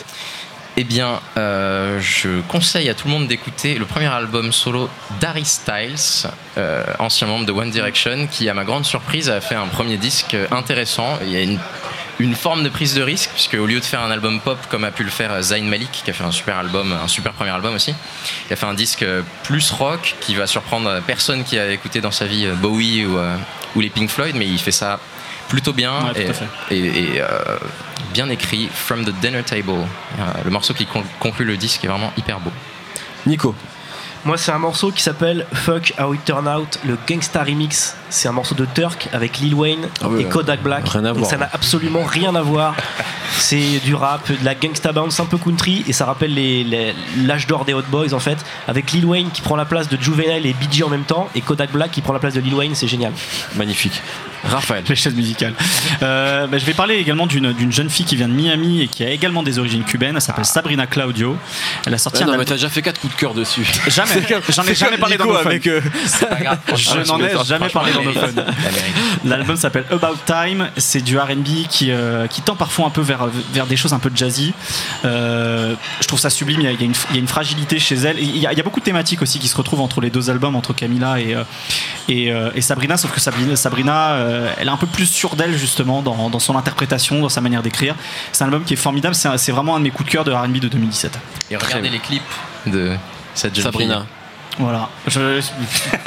Eh 0.80 0.84
bien, 0.84 1.20
euh, 1.38 2.00
je 2.00 2.40
conseille 2.42 2.88
à 2.88 2.94
tout 2.94 3.08
le 3.08 3.14
monde 3.14 3.28
d'écouter 3.28 3.80
le 3.80 3.86
premier 3.86 4.06
album 4.06 4.54
solo 4.54 4.92
d'Harry 5.20 5.44
Styles, 5.44 6.30
euh, 6.60 6.84
ancien 7.00 7.26
membre 7.26 7.48
de 7.48 7.52
One 7.52 7.72
Direction, 7.72 8.28
qui, 8.30 8.48
à 8.48 8.54
ma 8.54 8.64
grande 8.64 8.86
surprise, 8.86 9.28
a 9.28 9.42
fait 9.42 9.56
un 9.56 9.66
premier 9.66 9.98
disque 9.98 10.38
intéressant. 10.52 11.18
Il 11.24 11.32
y 11.32 11.36
a 11.36 11.42
une, 11.42 12.36
forme 12.36 12.62
de 12.62 12.70
prise 12.70 12.94
de 12.94 13.02
risque, 13.02 13.32
puisque 13.34 13.56
au 13.56 13.66
lieu 13.66 13.80
de 13.80 13.86
faire 13.86 14.02
un 14.02 14.12
album 14.12 14.40
pop 14.40 14.60
comme 14.70 14.84
a 14.84 14.92
pu 14.92 15.04
le 15.04 15.10
faire 15.10 15.42
Zayn 15.42 15.68
Malik, 15.68 15.90
qui 15.92 16.12
a 16.12 16.14
fait 16.14 16.24
un 16.24 16.32
super 16.32 16.58
album, 16.58 16.94
un 16.94 17.08
super 17.08 17.34
premier 17.34 17.50
album 17.50 17.74
aussi, 17.74 17.96
il 18.48 18.54
a 18.54 18.56
fait 18.56 18.68
un 18.68 18.76
disque 18.76 19.04
plus 19.46 19.72
rock 19.72 20.16
qui 20.20 20.36
va 20.36 20.46
surprendre 20.46 21.02
personne 21.08 21.44
qui 21.44 21.58
a 21.58 21.72
écouté 21.72 22.02
dans 22.02 22.12
sa 22.12 22.26
vie 22.26 22.46
euh, 22.46 22.54
Bowie 22.54 23.04
ou, 23.04 23.18
ou 23.76 23.82
les 23.82 23.90
Pink 23.90 24.12
Floyd, 24.12 24.36
mais 24.36 24.46
il 24.46 24.60
fait 24.60 24.72
ça 24.72 25.00
plutôt 25.50 25.74
bien 25.74 25.92
Ouais, 26.14 26.30
et, 26.72 27.22
euh, 27.22 27.28
bien 28.14 28.30
écrit. 28.30 28.70
From 28.74 29.04
the 29.06 29.12
Dinner 29.22 29.44
Table, 29.44 29.72
Euh, 29.72 30.24
le 30.46 30.50
morceau 30.52 30.74
qui 30.74 30.86
con- 30.86 31.04
conclut 31.20 31.46
le 31.46 31.58
disque 31.58 31.84
est 31.84 31.88
vraiment 31.88 32.12
hyper 32.18 32.40
beau. 32.40 32.52
Nico. 33.26 33.54
Moi, 34.26 34.38
c'est 34.38 34.52
un 34.52 34.58
morceau 34.58 34.92
qui 34.92 35.02
s'appelle 35.02 35.46
Fuck 35.54 35.94
How 36.00 36.14
It 36.16 36.26
Turn 36.26 36.48
Out, 36.50 36.80
le 36.86 36.98
Gangsta 37.08 37.44
Remix. 37.44 37.96
C'est 38.10 38.28
un 38.28 38.32
morceau 38.34 38.56
de 38.56 38.66
Turk 38.66 39.08
avec 39.14 39.38
Lil 39.38 39.54
Wayne 39.54 39.88
Ah 40.02 40.08
et 40.20 40.26
Kodak 40.26 40.62
Black. 40.62 40.88
rien 40.90 41.06
à 41.06 41.10
Donc 41.10 41.20
voir. 41.20 41.30
ça 41.30 41.38
n'a 41.38 41.50
absolument 41.54 42.04
rien 42.04 42.36
à 42.36 42.42
voir. 42.42 42.76
C'est 43.38 43.80
du 43.86 43.94
rap, 43.96 44.30
de 44.30 44.44
la 44.44 44.56
gangsta 44.56 44.92
bounce 44.92 45.20
un 45.20 45.26
peu 45.26 45.38
country 45.38 45.86
et 45.88 45.94
ça 45.94 46.06
rappelle 46.06 46.34
les- 46.34 46.64
les- 46.64 46.94
l'âge 47.26 47.48
d'or 47.48 47.64
des 47.64 47.74
Hot 47.74 47.84
Boys 47.90 48.14
en 48.14 48.20
fait. 48.20 48.38
Avec 48.68 48.92
Lil 48.92 49.06
Wayne 49.06 49.30
qui 49.32 49.42
prend 49.42 49.56
la 49.56 49.66
place 49.66 49.88
de 49.88 49.98
Juvenile 50.02 50.46
et 50.46 50.54
BG 50.54 50.84
en 50.84 50.90
même 50.90 51.04
temps 51.06 51.30
et 51.36 51.42
Kodak 51.42 51.72
Black 51.72 51.92
qui 51.92 52.02
prend 52.02 52.14
la 52.14 52.20
place 52.20 52.34
de 52.34 52.42
Lil 52.42 52.56
Wayne, 52.56 52.76
c'est 52.76 52.88
génial. 52.88 53.14
Magnifique. 53.56 54.02
Raphaël. 54.44 54.84
Les 54.88 54.96
chaises 54.96 55.16
musicales. 55.16 55.54
Euh, 56.04 56.48
bah, 56.48 56.58
je 56.58 56.66
vais 56.66 56.74
parler 56.74 56.96
également 56.96 57.28
d'une 57.28 57.72
jeune 57.72 57.90
fille 57.90 58.06
qui 58.06 58.16
vient 58.16 58.28
de 58.28 58.34
Miami 58.34 58.82
et 58.84 58.88
qui 58.88 59.04
a 59.04 59.10
également 59.10 59.44
des 59.44 59.60
origines 59.60 59.84
cubaines. 59.84 60.16
Elle 60.16 60.22
s'appelle 60.22 60.46
Sabrina 60.46 60.88
Claudio. 60.88 61.38
Elle 61.86 61.94
a 61.94 61.98
sorti 61.98 62.20
Ouais, 62.20 62.24
un 62.24 62.26
non, 62.28 62.32
mais 62.34 62.40
album. 62.40 62.48
t'as 62.50 62.56
déjà 62.56 62.70
fait 62.70 62.82
4 62.82 63.00
coups 63.00 63.14
de 63.16 63.20
cœur 63.20 63.34
dessus. 63.34 63.66
Jamais. 63.88 64.22
J'en 64.50 64.64
ai 64.64 64.76
jamais 64.76 64.98
parlé 64.98 65.18
dans 65.18 65.26
nos 65.26 65.36
avec. 65.38 65.68
euh, 65.68 65.82
C'est 66.06 66.30
pas 66.30 66.36
grave. 66.36 66.60
Je 66.76 67.08
n'en 67.08 67.20
ai 67.20 67.32
jamais 67.46 67.70
parlé 67.70 67.92
dans 67.94 68.04
nos 68.04 68.14
fun. 68.14 68.28
L'album 69.26 69.56
s'appelle 69.58 69.86
About 69.92 70.18
Time. 70.26 70.70
C'est 70.78 71.02
du 71.02 71.18
R&B 71.18 71.68
qui, 71.70 71.92
euh, 71.92 72.28
qui 72.28 72.42
tend 72.42 72.56
parfois 72.56 72.88
un 72.88 72.92
peu 72.92 73.02
vers, 73.02 73.28
vers 73.54 73.66
des 73.68 73.76
choses 73.78 73.94
un 73.94 74.00
peu 74.00 74.12
jazzy. 74.14 74.54
Je 75.04 76.08
trouve 76.08 76.20
ça 76.20 76.30
sublime. 76.30 76.62
Il 76.62 76.66
y 76.66 76.68
a, 76.68 76.72
il 76.72 76.80
y 76.80 76.84
a 76.84 76.86
une, 76.86 76.94
il 77.12 77.16
y 77.16 77.18
a 77.18 77.22
une 77.22 77.28
fragilité 77.28 77.80
chez 77.80 77.96
elle. 77.96 78.20
Il, 78.20 78.38
y 78.38 78.48
a, 78.48 78.52
il 78.52 78.58
y 78.58 78.62
a 78.62 78.64
beaucoup 78.64 78.80
de 78.80 78.86
thématiques 78.86 79.22
aussi 79.22 79.40
qui 79.40 79.48
se 79.48 79.58
retrouvent 79.58 79.82
entre 79.82 80.02
les 80.02 80.10
deux 80.10 80.30
albums, 80.30 80.56
entre 80.56 80.74
Camila 80.74 81.20
et, 81.20 81.36
et, 82.10 82.34
et 82.56 82.62
Sabrina. 82.62 82.98
Sauf 82.98 83.12
que 83.12 83.20
Sabrina, 83.20 83.56
Sabrina 83.56 84.18
euh, 84.28 84.52
elle 84.60 84.68
est 84.68 84.72
un 84.72 84.78
peu 84.78 84.88
plus 84.88 85.06
sûre 85.06 85.36
d'elle 85.36 85.58
justement 85.58 86.02
dans, 86.02 86.30
dans 86.30 86.40
son 86.40 86.58
interprétation, 86.58 87.22
dans 87.22 87.30
sa 87.30 87.42
manière 87.42 87.62
d'écrire. 87.64 87.96
C'est 88.32 88.44
un 88.44 88.48
album 88.48 88.64
qui 88.64 88.74
est 88.74 88.78
formidable. 88.78 89.16
C'est 89.16 89.52
vraiment 89.52 89.76
un 89.76 89.80
de 89.80 89.84
mes 89.86 89.92
coups 89.92 90.08
de 90.08 90.12
cœur 90.14 90.24
de 90.24 90.32
R&B 90.32 90.58
de 90.60 90.68
2017. 90.68 91.18
Et 91.52 91.56
regardez 91.56 91.90
les 91.90 92.00
clips 92.00 92.22
de 92.66 92.92
cette 93.34 93.56
jeune 93.56 93.64
Sabrina. 93.64 93.96
fille. 93.96 94.04
Voilà. 94.60 94.90
Je- 95.06 95.40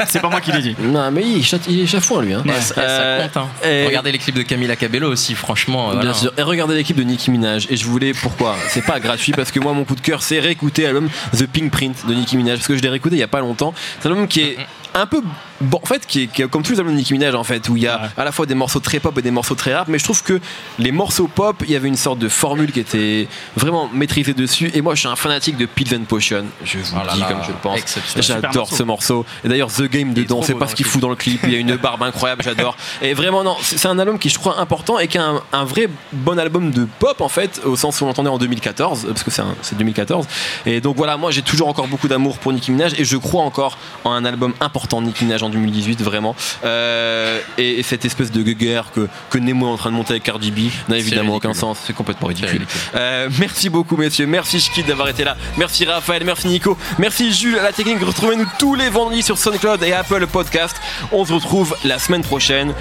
C'est 0.09 0.19
pas 0.21 0.29
moi 0.29 0.41
qui 0.41 0.51
l'ai 0.51 0.61
dit. 0.61 0.75
Non, 0.81 1.09
mais 1.13 1.23
il, 1.23 1.45
il 1.69 1.81
est 1.83 1.87
chafouin 1.87 2.21
lui. 2.23 2.35
Hein. 2.35 2.43
Ouais, 2.45 2.61
ça, 2.61 2.75
ça 2.75 3.19
compte. 3.23 3.37
hein. 3.37 3.47
et- 3.65 3.87
Regardez 3.87 4.11
les 4.11 4.19
clips 4.19 4.35
de 4.35 4.43
Camila 4.43 4.75
Cabello 4.75 5.09
aussi, 5.13 5.37
franchement. 5.37 5.91
euh, 5.91 5.93
Bien 5.93 6.01
voilà. 6.01 6.15
sûr. 6.15 6.33
Et 6.37 6.43
regardez 6.43 6.75
l'équipe 6.75 6.97
de 6.97 7.05
Nicki 7.05 7.31
Minaj. 7.31 7.69
Et 7.71 7.77
je 7.77 7.85
voulais 7.85 8.13
pourquoi? 8.13 8.57
C'est 8.69 8.85
pas 8.85 8.99
gratuit 8.99 9.31
parce 9.33 9.53
que 9.53 9.61
moi 9.61 9.73
mon 9.73 9.85
coup 9.85 9.95
de 9.95 10.01
cœur 10.01 10.23
c'est 10.23 10.41
réécouter 10.41 10.83
l'album 10.83 11.09
The 11.37 11.47
Pink 11.47 11.71
Print 11.71 12.07
de 12.09 12.15
Nicki 12.15 12.37
Minaj 12.37 12.57
parce 12.59 12.67
que 12.67 12.77
je 12.77 12.83
l'ai 12.83 12.89
réécouté 12.89 13.15
il 13.15 13.21
y 13.21 13.23
a 13.23 13.29
pas 13.29 13.39
longtemps. 13.41 13.73
C'est 14.01 14.09
un 14.09 14.11
album 14.13 14.27
qui 14.27 14.41
est 14.41 14.57
un 14.95 15.07
peu 15.07 15.23
bon, 15.61 15.79
en 15.83 15.87
fait, 15.87 16.07
qui 16.07 16.23
est, 16.23 16.27
qui 16.27 16.43
est 16.43 16.49
comme 16.49 16.63
tous 16.63 16.73
les 16.73 16.79
albums 16.79 16.95
de 16.95 16.99
Nicki 16.99 17.13
Minaj, 17.13 17.35
en 17.35 17.45
fait, 17.45 17.69
où 17.69 17.77
il 17.77 17.83
y 17.83 17.87
a 17.87 17.91
Ouais. 18.01 18.09
à 18.17 18.25
la 18.25 18.33
fois 18.33 18.47
des 18.47 18.55
morceaux 18.55 18.81
très 18.81 19.01
pop 19.01 19.17
et 19.19 19.23
des 19.23 19.31
morceaux 19.31 19.55
très 19.55 19.75
rap, 19.75 19.89
mais 19.89 19.99
je 19.99 20.05
trouve 20.05 20.23
que 20.23 20.41
les 20.79 20.93
morceaux 20.93 21.27
pop, 21.29 21.57
il 21.67 21.71
y 21.73 21.77
avait 21.77 21.89
une 21.89 21.97
sorte 21.97 22.19
de 22.19 22.29
formule 22.29 22.73
qui 22.73 22.81
était 22.81 23.29
vraiment 23.57 23.89
maîtrisée 23.93 24.33
dessus. 24.35 24.71
Et 24.75 24.81
moi, 24.81 24.95
je 24.95 25.01
suis 25.01 25.09
un 25.09 25.17
fanatique 25.17 25.57
de 25.57 25.67
Pills 25.67 25.95
and 25.95 26.05
Potion. 26.05 26.45
Je 26.65 26.79
vous 26.79 26.85
Oh 26.95 27.05
là 27.07 27.13
dis 27.15 27.21
là, 27.21 27.27
comme 27.27 27.43
je 27.43 27.49
le 27.49 27.55
pense. 27.63 27.81
J'adore 28.17 28.69
ce 28.73 28.83
morceau. 28.83 29.25
Et 29.45 29.49
d'ailleurs, 29.49 29.71
The 29.73 29.83
Game 29.83 30.13
dedans, 30.15 30.43
c'est 30.43 30.53
beau 30.55 30.61
pas 30.61 30.69
ce 30.69 30.75
qu'il 30.75 30.87
fout 30.87 31.01
dans 31.01 31.09
le 31.11 31.17
clip. 31.17 31.41
Il 31.45 31.53
y 31.53 31.57
a 31.57 31.59
une 31.59 31.77
barbe 31.77 32.03
incroyable, 32.03 32.43
j'adore. 32.43 32.77
Et 33.03 33.15
vraiment, 33.15 33.43
non, 33.45 33.57
c'est 33.63 33.87
un 33.89 33.99
album 33.99 34.19
qui 34.19 34.29
je 34.29 34.39
crois 34.39 34.59
important 34.61 34.99
et 34.99 35.09
qui 35.09 35.17
est 35.17 35.21
un, 35.21 35.41
un 35.53 35.65
vrai 35.65 35.89
bon 36.13 36.39
album 36.39 36.71
de 36.71 36.87
pop 36.99 37.21
en 37.21 37.29
fait, 37.29 37.61
au 37.65 37.77
sens 37.77 38.01
où 38.01 38.05
on 38.05 38.07
l'entendait 38.09 38.31
en 38.31 38.39
2014, 38.39 39.07
parce 39.09 39.23
que 39.23 39.31
c'est 39.31 39.77
2014. 39.77 40.27
Et 40.67 40.81
donc 40.81 40.97
voilà, 40.97 41.17
moi 41.17 41.31
j'ai 41.31 41.43
toujours 41.43 41.69
encore 41.69 41.89
beaucoup 41.89 42.09
d'amour 42.09 42.39
pour 42.39 42.53
Nicki 42.53 42.71
Minaj 42.71 42.93
et 42.99 43.05
je 43.05 43.17
crois 43.17 43.43
encore 43.43 43.77
en 44.05 44.13
un 44.13 44.25
album 44.25 44.55
important 44.61 45.01
de 45.03 45.07
Nicki 45.07 45.25
Minaj 45.25 45.43
en 45.43 45.50
2018, 45.51 46.03
vraiment. 46.03 46.35
Euh, 46.65 47.41
et, 47.59 47.79
et 47.79 47.83
cette 47.83 48.05
espèce 48.05 48.31
de 48.31 48.43
guerre 48.53 48.93
que, 48.93 49.09
que 49.31 49.39
Nemo 49.39 49.67
est 49.67 49.73
en 49.73 49.77
train 49.77 49.91
de 49.91 49.97
monter 49.97 50.13
avec 50.13 50.23
Cardi 50.23 50.51
B 50.51 50.71
n'a 50.89 50.99
évidemment 50.99 51.37
aucun 51.37 51.55
sens, 51.55 51.79
c'est 51.85 51.93
complètement 51.93 52.29
ridicule. 52.29 52.67
Euh, 52.95 53.29
merci 53.39 53.71
beaucoup 53.71 53.97
messieurs, 53.97 54.27
merci 54.27 54.61
Shkid 54.61 54.87
d'avoir 54.87 55.09
été 55.09 55.25
là, 55.25 55.37
merci 55.57 55.85
Raphaël, 55.85 56.25
merci 56.25 56.49
Nico, 56.49 56.77
merci 56.99 57.33
Jules 57.33 57.59
à 57.59 57.63
la 57.63 57.73
technique, 57.73 58.03
retrouvez-nous 58.03 58.47
tous 58.59 58.75
les 58.75 58.89
vendredis 58.89 59.23
sur 59.23 59.39
SoundCloud 59.39 59.83
et 59.83 59.93
Apple 59.93 60.27
Podcast. 60.27 60.77
On 61.13 61.25
se 61.25 61.33
retrouve 61.33 61.77
la 61.85 61.99
semaine 61.99 62.23
prochaine. 62.23 62.75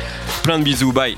Plein 0.43 0.59
de 0.59 0.63
bisous, 0.63 0.91
bye. 0.91 1.17